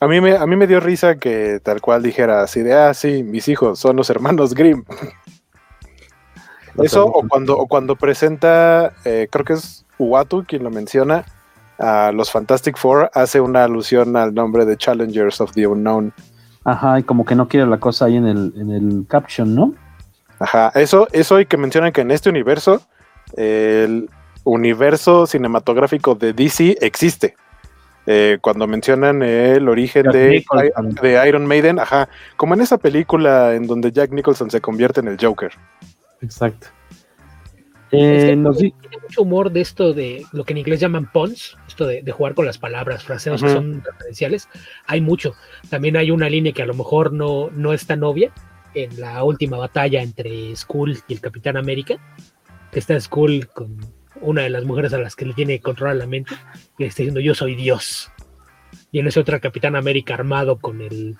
[0.00, 2.92] A mí, me, a mí me dio risa que tal cual dijera así de, ah,
[2.92, 4.84] sí, mis hijos son los hermanos Grimm.
[6.78, 11.24] Eso, o cuando, o cuando presenta, eh, creo que es Uatu quien lo menciona,
[11.78, 16.12] a los Fantastic Four, hace una alusión al nombre de Challengers of the Unknown.
[16.64, 19.74] Ajá, y como que no quiere la cosa ahí en el, en el caption, ¿no?
[20.38, 22.82] Ajá, eso, eso y que mencionan que en este universo,
[23.36, 24.08] el
[24.44, 27.36] universo cinematográfico de DC existe.
[28.06, 30.44] Eh, cuando mencionan el origen de,
[31.02, 35.08] de, Iron Maiden, ajá, como en esa película en donde Jack Nicholson se convierte en
[35.08, 35.52] el Joker.
[36.22, 36.68] Exacto.
[37.92, 38.56] Eh, es.
[38.56, 42.12] Tiene mucho humor de esto de lo que en inglés llaman puns, esto de, de
[42.12, 43.48] jugar con las palabras, fraseos uh -huh.
[43.48, 44.48] que son referenciales.
[44.86, 45.34] Hay mucho.
[45.68, 48.32] También hay una línea que a lo mejor no, no es tan obvia,
[48.74, 51.96] en la última batalla entre Skull y el Capitán América,
[52.70, 53.76] que está Skull con
[54.22, 56.34] una de las mujeres a las que le tiene que controlar la mente,
[56.78, 58.10] y le está diciendo yo soy Dios.
[58.90, 61.16] Y en ese otro Capitán América armado con el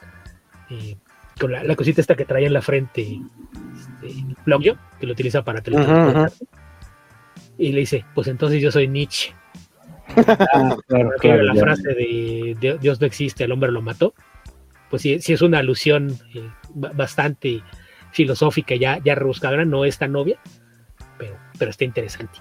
[0.70, 0.96] eh,
[1.38, 3.20] con la, la, cosita esta que traía en la frente
[3.88, 6.30] este, que lo utiliza para teletransportar.
[6.30, 6.48] Uh -huh.
[7.58, 9.34] Y le dice, pues entonces yo soy Nietzsche.
[10.16, 11.60] ah, claro, claro, la ya.
[11.62, 14.14] frase de Dios no existe, el hombre lo mató
[14.92, 17.62] pues sí, sí es una alusión eh, bastante
[18.10, 20.38] filosófica, ya, ya rebuscadora, no es tan obvia,
[21.16, 22.38] pero, pero está interesante.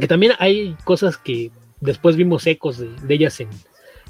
[0.00, 1.50] Que también hay cosas que
[1.82, 3.50] después vimos ecos de, de ellas en,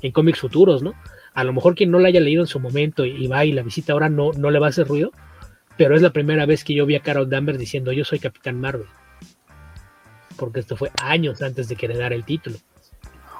[0.01, 0.95] en, cómics futuros, ¿no?
[1.35, 3.51] A lo mejor quien no la haya leído en su momento y, y, va y
[3.51, 5.11] la visita ahora no, no le va a hacer ruido,
[5.77, 8.61] pero es la primera vez que yo vi a Carol Danvers diciendo yo soy Capitán
[8.61, 8.87] Marvel.
[10.37, 12.59] Porque esto fue años antes de que le dara el título.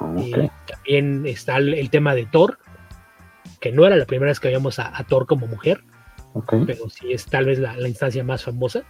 [0.01, 0.33] Okay.
[0.33, 2.59] Eh, también está el, el tema de Thor,
[3.61, 5.83] que no era la primera vez que veíamos a, a Thor como mujer,
[6.33, 6.65] okay.
[6.67, 8.83] pero sí es tal vez la, la, instancia más famosa.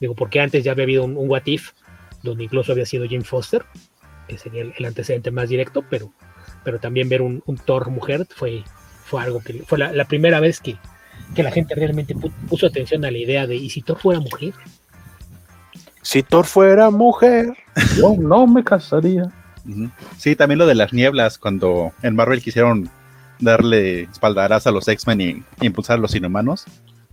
[0.00, 1.72] Digo, porque antes ya había habido un, un, What If,
[2.22, 3.64] donde incluso había sido Jane Foster,
[4.28, 6.12] que sería el, el antecedente más directo, pero,
[6.64, 8.64] pero también ver un, un, Thor mujer fue,
[9.04, 10.76] fue algo que fue la, la primera vez que,
[11.34, 12.14] que, la gente realmente
[12.48, 14.54] puso atención a la idea de, ¿y si Thor fuera mujer?
[16.02, 17.52] Si Thor fuera mujer,
[17.96, 19.30] yo no me casaría.
[20.18, 22.90] Sí, también lo de las nieblas, cuando en Marvel quisieron
[23.38, 25.24] darle espaldarazo a los X-Men y,
[25.60, 26.64] y, impulsar a los inhumanos,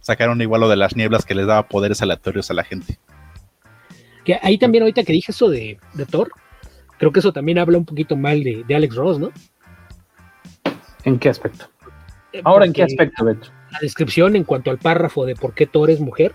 [0.02, 2.98] sacaron igual lo de las nieblas que les daba poderes aleatorios a la gente.
[4.26, 6.32] Que ahí también ahorita que dije eso de, de Thor,
[6.98, 9.32] creo que eso también habla un poquito mal de, de Alex Ross, ¿no?
[11.04, 11.70] ¿En qué aspecto?
[12.34, 13.48] Eh, Ahora, ¿en qué aspecto, Beto?
[13.72, 16.34] La descripción en cuanto al párrafo de por qué Thor es mujer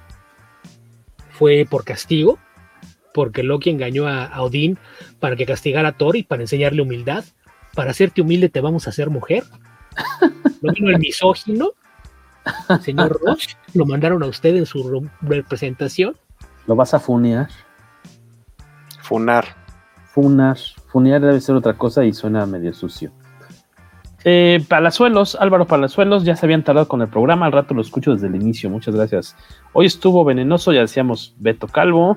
[1.30, 2.38] fue por castigo,
[3.12, 4.78] porque Loki engañó a, a Odín
[5.20, 7.24] para que castigara a Thor y para enseñarle humildad.
[7.74, 9.44] Para hacerte humilde te vamos a hacer mujer.
[10.62, 11.72] No vino el misógino,
[12.80, 16.16] señor Ross, lo mandaron a usted en su representación.
[16.66, 17.48] ¿Lo vas a funear?
[19.02, 19.44] Funar.
[20.06, 20.56] Funar.
[20.86, 23.12] Funear debe ser otra cosa y suena medio sucio.
[24.24, 28.14] Eh, Palazuelos, Álvaro Palazuelos, ya se habían tardado con el programa, al rato lo escucho
[28.14, 29.36] desde el inicio, muchas gracias.
[29.74, 32.16] Hoy estuvo venenoso, ya decíamos Beto Calvo.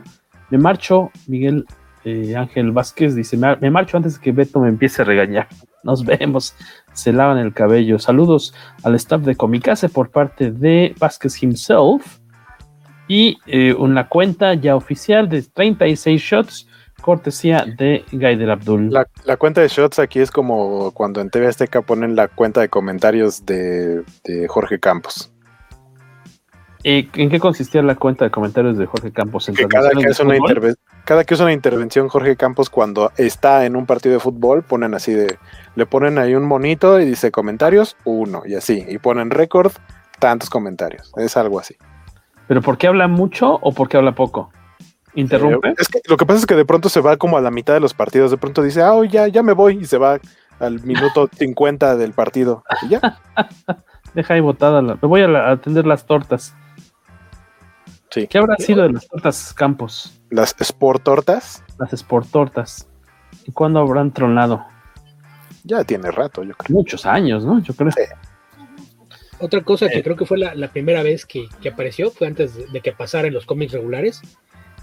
[0.49, 1.65] Me marcho, Miguel
[2.05, 5.49] eh, Ángel Vázquez dice, me, marcho antes de que Beto me empiece a regañar.
[5.83, 6.55] Nos vemos,
[6.93, 7.99] se lavan el cabello.
[7.99, 8.53] Saludos
[8.83, 12.19] al staff de Comicase por parte de Vázquez himself.
[13.09, 16.66] Y eh, una cuenta ya oficial de 36 shots,
[17.07, 18.91] cortesía de Gaider Abdul.
[18.91, 22.59] La, la, cuenta de shots aquí es como cuando en TV Azteca ponen la cuenta
[22.59, 25.31] de comentarios de, de Jorge Campos.
[26.83, 29.49] Eh, ¿En qué consistía la cuenta de comentarios de Jorge Campos?
[29.55, 30.35] Que cada, que es una
[31.05, 34.93] cada que es una intervención Jorge Campos cuando está en un partido de fútbol, ponen
[34.93, 35.37] así de,
[35.75, 39.71] le ponen ahí un monito y dice comentarios, uno, y así, y ponen récord,
[40.19, 41.77] tantos comentarios, es algo así.
[42.49, 44.51] ¿Pero por qué habla mucho o por qué habla poco?
[45.17, 45.69] ¿Interrumpe?
[45.69, 47.49] Eh, es que lo que pasa es que de pronto se va como a la
[47.49, 49.97] mitad de los partidos, de pronto dice, ah, oh, ya, ya me voy, y se
[49.97, 50.19] va
[50.59, 53.19] al minuto 50 del partido, y ya.
[54.13, 56.55] Deja ahí botada, la, me voy a, la, a atender las tortas.
[58.11, 58.27] Sí.
[58.27, 60.21] ¿Qué habrá sido de las tortas Campos?
[60.29, 61.63] ¿Las Sport Tortas?
[61.79, 62.87] Las Sport Tortas.
[63.45, 64.65] ¿Y cuándo habrán tronado?
[65.63, 66.77] Ya tiene rato, yo creo.
[66.77, 67.59] Muchos años, ¿no?
[67.61, 67.91] Yo creo.
[67.91, 68.03] Sí.
[69.39, 72.55] Otra cosa que creo que fue la, la primera vez que, que, apareció fue antes
[72.55, 74.21] de, de, que pasara en los cómics regulares.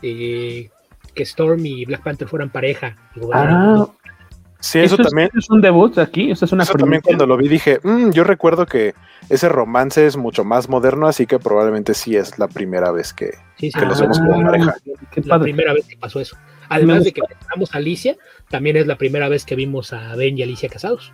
[0.06, 0.68] Eh,
[1.14, 2.96] que Storm y Black Panther fueran pareja.
[3.32, 3.86] Ah,
[4.60, 5.30] sí, eso, ¿Eso también.
[5.32, 6.30] Es, es un debut aquí.
[6.30, 8.94] Eso es una eso también cuando lo vi dije, mmm, yo recuerdo que
[9.30, 13.30] ese romance es mucho más moderno, así que probablemente sí es la primera vez que,
[13.56, 14.74] sí, sí, que los vemos como pareja.
[15.10, 16.36] Qué la primera vez que pasó eso.
[16.68, 18.16] Además de que mencionamos a Alicia,
[18.50, 21.12] también es la primera vez que vimos a Ben y Alicia casados.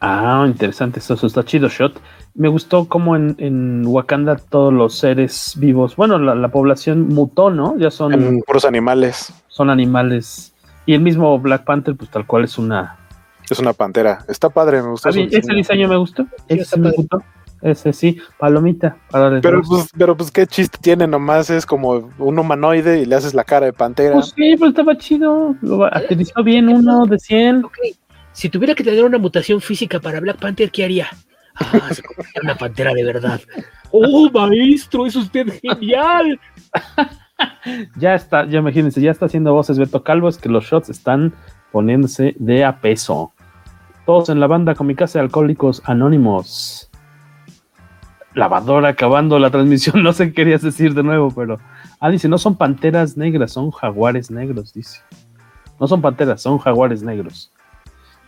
[0.00, 2.00] Ah, interesante, eso, eso está chido, Shot.
[2.34, 7.50] Me gustó como en, en, Wakanda todos los seres vivos, bueno, la, la población mutó,
[7.50, 7.76] ¿no?
[7.78, 8.12] Ya son...
[8.12, 9.32] En puros animales.
[9.48, 10.54] Son animales.
[10.86, 12.96] Y el mismo Black Panther, pues tal cual es una...
[13.50, 14.24] Es una pantera.
[14.28, 15.08] Está padre, me gustó.
[15.08, 15.88] Ah, ese diseño.
[15.88, 16.24] me gustó.
[16.48, 17.22] Sí, ese me gustó.
[17.60, 18.96] Ese sí, palomita.
[19.10, 23.16] Para pero, pues, pero pues qué chiste tiene nomás, es como un humanoide y le
[23.16, 24.14] haces la cara de pantera.
[24.14, 25.56] Pues sí, pues estaba chido.
[25.62, 27.64] Lo aterrizó bien uno de 100.
[27.64, 27.96] Okay.
[28.38, 31.08] Si tuviera que tener una mutación física para Black Panther, ¿qué haría?
[31.56, 33.40] Ah, se convertiría en una pantera de verdad.
[33.90, 35.06] ¡Oh, maestro!
[35.06, 36.38] ¡Es usted genial!
[37.96, 41.34] ya está, ya imagínense, ya está haciendo voces Beto Calvo, es que los shots están
[41.72, 43.32] poniéndose de a peso.
[44.06, 46.92] Todos en la banda Comicase Alcohólicos Anónimos.
[48.34, 51.58] Lavadora acabando la transmisión, no sé qué querías decir de nuevo, pero.
[51.98, 55.00] Ah, dice, no son panteras negras, son jaguares negros, dice.
[55.80, 57.50] No son panteras, son jaguares negros.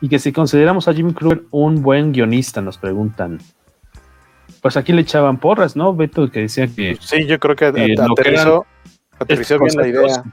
[0.00, 3.38] Y que si consideramos a Jimmy Kruger un buen guionista, nos preguntan.
[4.62, 5.94] Pues aquí le echaban porras, ¿no?
[5.94, 6.96] Beto que decía que.
[7.00, 8.66] Sí, yo creo que eh, aterrizó,
[9.18, 10.24] aterrizó bien la idea.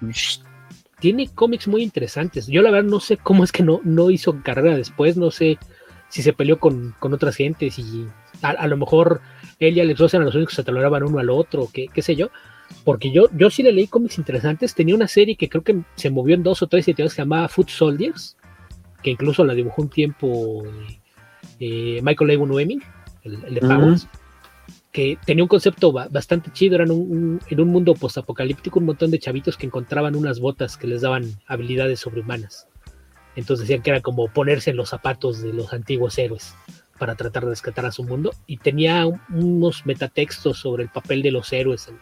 [0.99, 2.47] Tiene cómics muy interesantes.
[2.47, 5.59] Yo la verdad no sé cómo es que no, no hizo carrera después, no sé
[6.09, 8.07] si se peleó con, con otras gentes y
[8.41, 9.21] a, a, lo mejor
[9.59, 12.01] él y Alex Ross eran los únicos que se toleraban uno al otro, qué, qué
[12.01, 12.29] sé yo.
[12.83, 14.75] Porque yo, yo sí le leí cómics interesantes.
[14.75, 17.21] Tenía una serie que creo que se movió en dos o tres editoriales que se
[17.21, 18.36] llamaba Foot Soldiers,
[19.07, 20.65] que incluso la dibujó un tiempo
[21.61, 22.83] eh, Michael Ewan Weming,
[23.23, 24.79] el, el de Powers, uh -huh.
[24.91, 26.75] que tenía un concepto bastante chido.
[26.75, 30.75] Eran un, un, en un mundo postapocalíptico un montón de chavitos que encontraban unas botas
[30.75, 32.67] que les daban habilidades sobrehumanas.
[33.37, 36.53] Entonces decían que era como ponerse en los zapatos de los antiguos héroes
[36.99, 38.31] para tratar de rescatar a su mundo.
[38.45, 41.97] Y tenía unos metatextos sobre el papel de los héroes en,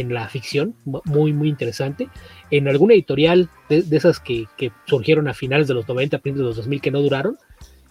[0.00, 2.08] en la ficción, muy, muy interesante.
[2.50, 6.44] En alguna editorial de, de esas que, que, surgieron a finales de los 90, principios
[6.44, 7.38] de los 2000 que no duraron,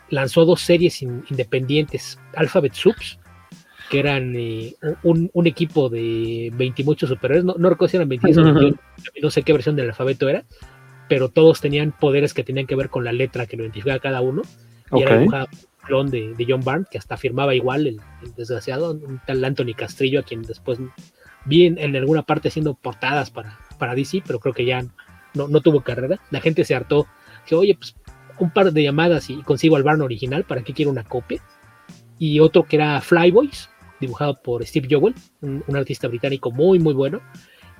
[0.09, 3.19] lanzó dos series in, independientes, Alphabet Subs,
[3.89, 7.97] que eran eh, un, un, equipo de 20 y muchos superhéroes, no, no recuerdo si
[7.97, 8.79] eran 26 uh -huh.
[9.21, 10.43] no sé qué versión del alfabeto era,
[11.07, 14.21] pero todos tenían poderes que tenían que ver con la letra que lo identificaba cada
[14.21, 14.41] uno.
[14.91, 15.03] Y okay.
[15.03, 15.47] era dibujado
[15.85, 19.73] clon de, de, John Barnes, que hasta firmaba igual el, el, desgraciado, un tal Anthony
[19.75, 20.79] Castrillo, a quien después
[21.45, 24.83] vi en, en, alguna parte haciendo portadas para, para DC, pero creo que ya
[25.33, 26.19] no, no, tuvo carrera.
[26.31, 27.07] La gente se hartó,
[27.45, 27.95] que oye, pues
[28.39, 31.41] un par de llamadas y consigo al Barn original, ¿para qué quiero una copia?
[32.19, 33.69] Y otro que era Flyboys,
[33.99, 37.21] dibujado por Steve Jowell, un, un artista británico muy, muy bueno,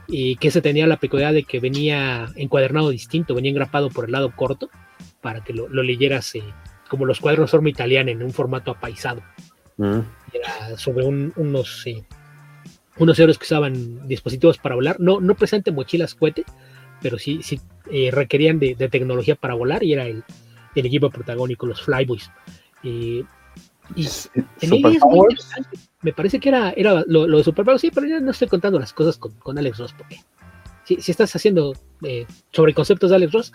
[0.07, 4.11] y que se tenía la peculiaridad de que venía encuadernado distinto, venía engrapado por el
[4.11, 4.69] lado corto,
[5.21, 6.43] para que lo, lo leyeras eh,
[6.89, 9.23] como los cuadros forma italiana en un formato apaisado.
[9.77, 9.99] Mm.
[10.33, 12.03] Era sobre un, unos, eh,
[12.97, 16.45] unos héroes que usaban dispositivos para volar, no, no presente mochilas cohete,
[17.01, 17.59] pero sí, sí
[17.91, 20.23] eh, requerían de, de, tecnología para volar y era el,
[20.75, 22.31] el equipo protagónico, los Flyboys.
[22.83, 23.23] Eh,
[23.95, 24.07] y
[26.01, 28.79] me parece que era, era lo, lo de Superpower, sí, pero ya no estoy contando
[28.79, 30.21] las cosas con, con Alex Ross porque
[30.85, 31.73] si, si estás haciendo
[32.03, 33.53] eh, sobre conceptos de Alex Ross,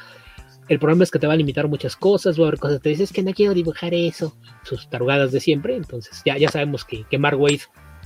[0.68, 2.82] el problema es que te va a limitar muchas cosas, va a haber cosas que
[2.84, 6.84] te dices que no quiero dibujar eso, sus tarugadas de siempre, entonces ya, ya sabemos
[6.84, 7.62] que, que Mark Wade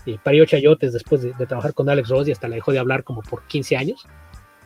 [0.06, 2.78] eh, parió chayotes después de, de, trabajar con Alex Ross y hasta la dejó de
[2.78, 4.06] hablar como por 15 años,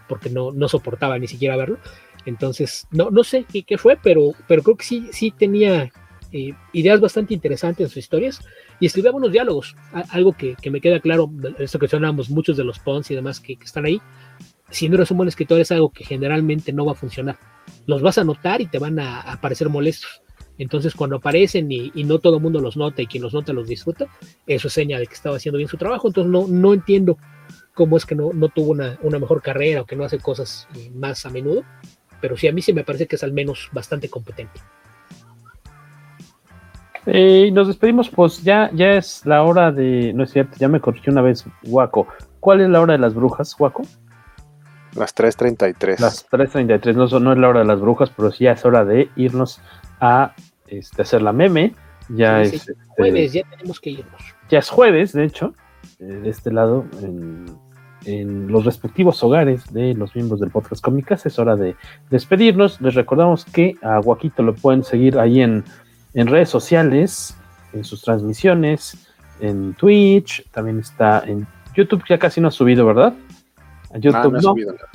[0.09, 1.79] porque no, no soportaba ni siquiera verlo,
[2.27, 5.91] entonces no, no sé qué, qué fue, pero, pero creo que sí, sí tenía
[6.33, 8.41] eh, ideas bastante interesantes en sus historias.
[8.81, 9.75] Y escribía buenos diálogos,
[10.11, 13.41] algo que, que, me queda claro, esto que sonamos muchos de los Pons y demás
[13.41, 14.01] que, que están ahí,
[14.71, 17.39] si no eres un buen escritor es algo que generalmente no va a funcionar.
[17.87, 20.23] Los vas a notar y te van a, a parecer molestos.
[20.59, 23.53] Entonces, cuando aparecen y, y, no todo el mundo los nota y quien los nota
[23.53, 24.07] los disfruta,
[24.47, 26.09] eso es señal de que estaba haciendo bien su trabajo.
[26.09, 27.17] Entonces, no, no entiendo
[27.75, 30.67] cómo es que no, no tuvo una, una, mejor carrera o que no hace cosas
[30.95, 31.63] más a menudo.
[32.21, 34.61] Pero sí, a mí sí me parece que es al menos bastante competente.
[37.07, 40.13] Eh, nos despedimos, pues ya, ya es la hora de.
[40.13, 42.09] No es cierto, ya me corrigió una vez, Waco.
[42.41, 43.83] ¿Cuál es la hora de las brujas, Waco?
[44.95, 46.01] Las 3.33.
[46.01, 48.85] Las 3.33, no, no es la hora de las brujas, pero sí ya es hora
[48.85, 49.61] de irnos
[50.01, 50.35] a
[50.71, 51.75] este, hacer la meme.
[52.09, 52.73] Ya sí, es sí.
[52.89, 54.23] jueves, ya tenemos que irnos.
[54.49, 55.55] Ya es jueves, de hecho,
[55.99, 57.45] eh, de este lado, en,
[58.07, 61.27] en, los respectivos hogares de los miembros del podcast Cómicas.
[61.27, 61.77] Es hora de
[62.11, 62.81] despedirnos.
[62.81, 65.65] Les recordamos que a Guaquito lo pueden seguir ahí en,
[66.15, 67.37] en redes sociales,
[67.73, 69.09] en sus transmisiones,
[69.41, 73.15] en Twitch, también está en YouTube, ya casi no ha subido, ¿verdad?
[73.95, 74.41] A YouTube Ah, no no.
[74.41, 74.89] subido nada.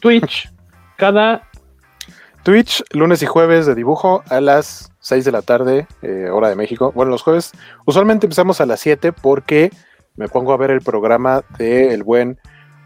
[0.00, 0.52] Twitch,
[0.96, 1.48] cada
[2.42, 6.56] Twitch, lunes y jueves de dibujo a las 6 de la tarde, eh, hora de
[6.56, 6.92] México.
[6.94, 7.52] Bueno, los jueves
[7.84, 9.70] usualmente empezamos a las 7 porque
[10.16, 12.38] me pongo a ver el programa del el buen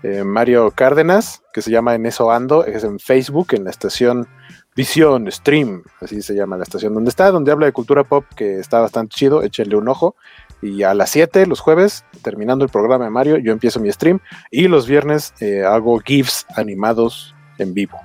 [0.03, 4.29] eh, Mario Cárdenas, que se llama En eso ando, es en Facebook, en la estación
[4.77, 8.59] Visión Stream, así se llama la estación donde está, donde habla de cultura pop, que
[8.59, 10.17] está bastante chido, échenle un ojo.
[10.61, 14.21] Y a las 7, los jueves, terminando el programa de Mario, yo empiezo mi stream.
[14.51, 18.01] Y los viernes eh, hago GIFs animados en vivo.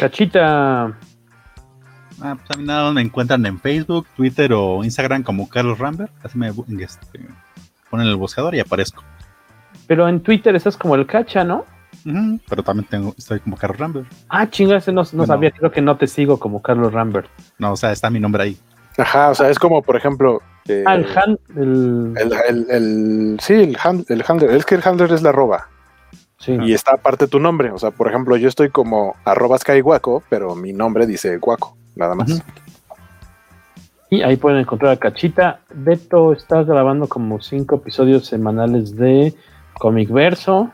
[0.00, 0.86] Cachita.
[2.22, 5.78] Ah, pues a mí nada más me encuentran en Facebook, Twitter o Instagram como Carlos
[5.78, 6.12] Rambert.
[6.22, 7.20] Así me este,
[7.90, 9.02] ponen el buscador y aparezco.
[9.86, 11.64] Pero en Twitter estás como el cacha, ¿no?
[12.48, 14.06] Pero también tengo, estoy como Carlos Rambert.
[14.28, 15.26] Ah, chinga, ese no, no Bueno.
[15.26, 17.28] sabía, creo que no te sigo como Carlos Rambert.
[17.58, 18.56] No, o sea, está mi nombre ahí.
[18.98, 20.42] Ajá, o sea, es como, por ejemplo.
[20.68, 22.14] eh, Ah, el Han, el...
[22.16, 24.50] el, el- el- sí, el, hand- el handler.
[24.52, 25.68] Es que el handler es la arroba.
[26.40, 26.56] Sí.
[26.62, 27.70] Y está aparte tu nombre.
[27.70, 32.14] O sea, por ejemplo, yo estoy como arroba skyguaco, pero mi nombre dice guaco, nada
[32.14, 32.42] más.
[34.08, 35.60] Y ahí pueden encontrar a Cachita.
[35.72, 39.34] Beto está grabando como cinco episodios semanales de
[39.78, 40.72] Comic Verso.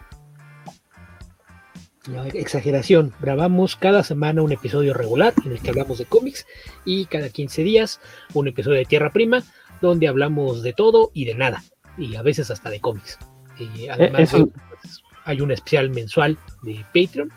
[2.09, 3.13] No, exageración.
[3.21, 6.47] Grabamos cada semana un episodio regular en el que hablamos de cómics
[6.85, 8.01] y cada 15 días
[8.33, 9.43] un episodio de Tierra Prima
[9.81, 11.65] donde hablamos de todo y de nada
[11.99, 13.19] y a veces hasta de cómics.
[13.59, 17.31] Y además eso- de- pues, hay un especial mensual de Patreon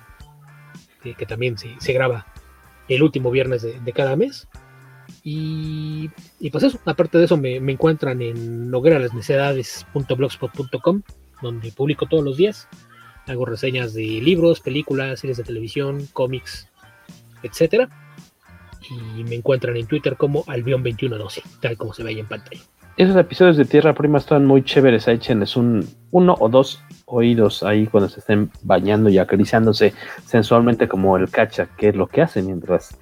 [1.01, 2.27] que, que también se, graba
[2.87, 4.47] el último viernes de, cada mes.
[5.23, 6.09] Y,
[6.51, 11.01] pues eso, aparte de eso me, encuentran en nogueralasnecedades.blogspot.com
[11.41, 12.67] donde publico todos los días
[13.25, 16.69] hago reseñas de libros, películas, series de televisión, cómics,
[17.43, 17.89] etcétera.
[18.89, 22.61] Y me encuentran en Twitter como Albion2112, tal como se ve ahí en pantalla.
[22.97, 25.07] Esos episodios de Tierra Prima están muy chéveres.
[25.07, 29.94] Échenles un uno o dos oídos ahí cuando se estén bañando y acariciándose
[30.26, 32.98] sensualmente como el cacha, que es lo que hace mientras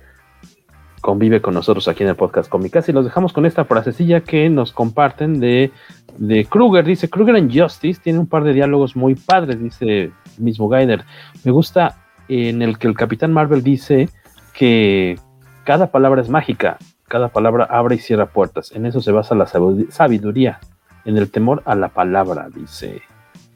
[1.01, 2.89] convive con nosotros aquí en el podcast Cómicas.
[2.89, 5.71] Y los dejamos con esta frasecilla que nos comparten de,
[6.17, 6.83] de Kruger.
[6.83, 11.05] Dice, Kruger en Justice tiene un par de diálogos muy padres, dice el mismo Gaider.
[11.43, 11.97] Me gusta
[12.27, 14.09] en el que el Capitán Marvel dice
[14.53, 15.17] que
[15.63, 16.77] cada palabra es mágica,
[17.07, 18.71] cada palabra abre y cierra puertas.
[18.73, 20.59] En eso se basa la sabidu- sabiduría,
[21.05, 23.01] en el temor a la palabra, dice.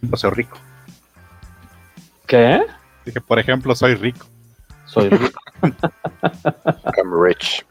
[0.10, 0.57] O soy rico.
[2.28, 2.61] ¿Qué?
[3.06, 4.26] Dije, por ejemplo, soy rico.
[4.86, 5.40] Soy rico.
[5.61, 7.65] I'm rich.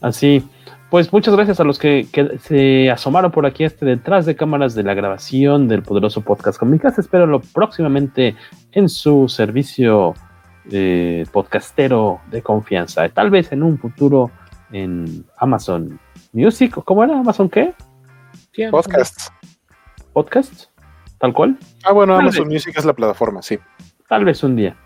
[0.00, 0.46] Así.
[0.90, 4.36] Pues muchas gracias a los que, que se asomaron por aquí a este detrás de
[4.36, 6.98] cámaras de la grabación del poderoso podcast Comunicas.
[6.98, 8.36] Espero próximamente
[8.70, 10.14] en su servicio
[10.70, 13.08] eh, podcastero de confianza.
[13.08, 14.30] Tal vez en un futuro
[14.72, 15.98] en Amazon
[16.32, 16.78] Music.
[16.78, 17.18] ¿o ¿Cómo era?
[17.18, 17.74] ¿Amazon qué?
[18.70, 19.30] Podcast.
[20.12, 20.73] ¿Podcast?
[21.24, 21.56] ¿Tal cual?
[21.84, 22.52] Ah, bueno, Tal Amazon vez.
[22.66, 23.58] Music es la plataforma, sí.
[24.10, 24.76] Tal vez un día.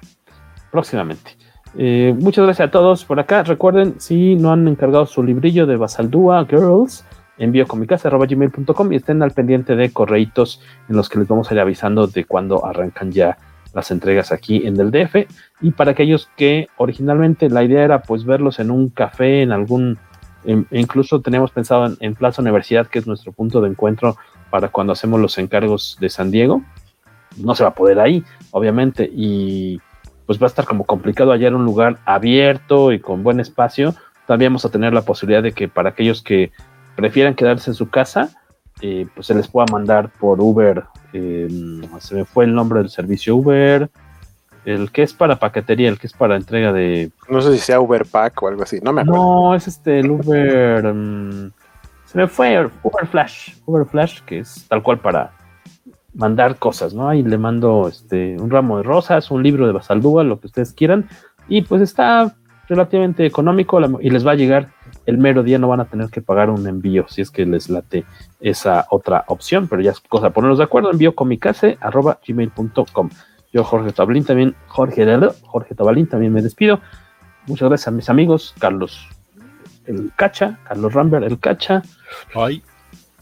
[0.71, 1.33] Próximamente.
[1.77, 3.43] Eh, muchas gracias a todos por acá.
[3.43, 7.05] Recuerden, si no han encargado su librillo de Basaldúa Girls,
[7.39, 11.61] envío gmail.com y estén al pendiente de correitos en los que les vamos a ir
[11.61, 13.37] avisando de cuando arrancan ya
[13.75, 15.27] las entregas aquí en el DF.
[15.61, 19.99] Y para aquellos que originalmente la idea era pues verlos en un café, en algún,
[20.45, 24.17] en- incluso teníamos pensado en, en Plaza Universidad, que es nuestro punto de encuentro
[24.51, 26.63] para cuando hacemos los encargos de San Diego.
[27.37, 29.81] no se va a poder ahí, obviamente, y
[30.27, 33.95] pues va a estar como complicado hallar un lugar abierto y con buen espacio.
[34.27, 36.53] También vamos a tener la posibilidad de que para aquellos que
[36.97, 38.31] prefieran quedarse en su casa,
[38.83, 40.85] eh, pues se les pueda mandar por Uber.
[41.13, 41.49] Eh,
[42.01, 43.89] se me fue el nombre del servicio Uber.
[44.65, 47.11] El que es para paquetería, el que es para entrega de.
[47.29, 49.23] No sé si sea Uber Pack o algo así, no me acuerdo.
[49.23, 50.85] No, es este, el Uber.
[50.87, 51.51] um,
[52.09, 53.53] se me fue Uber Flash.
[53.67, 55.33] Uber Flash, que es tal cual para
[56.15, 57.07] mandar cosas, ¿no?
[57.07, 60.73] Ahí le mando este, un ramo de rosas, un libro de Basaldúa, lo que ustedes
[60.73, 61.07] quieran.
[61.49, 62.35] Y pues está
[62.67, 64.71] relativamente económico y les va a llegar
[65.05, 67.69] el mero día, no van a tener que pagar un envío si es que les
[67.69, 68.07] late
[68.41, 70.91] esa otra opción, pero ya es cosa ponernos de acuerdo.
[70.91, 71.15] Envío
[71.81, 73.11] arroba gmail.com.
[73.53, 75.07] Yo, Jorge Tabalín, también, Jorge,
[75.43, 76.81] Jorge Tabalín, también me despido.
[77.47, 79.09] Muchas gracias a mis amigos, Carlos
[79.89, 81.83] el Cacha, Carlos Rambert el Cacha,
[82.35, 82.63] Ay.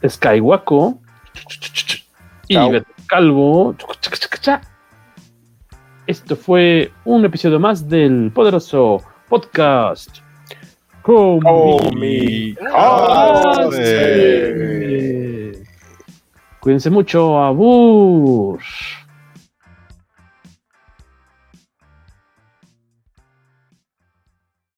[0.06, 1.00] Skywaco
[2.48, 2.56] y
[3.06, 3.74] Calvo.
[6.06, 10.18] Esto fue un episodio más del poderoso podcast.
[11.02, 11.46] Comicase.
[16.60, 18.60] Cuídense mucho, abur.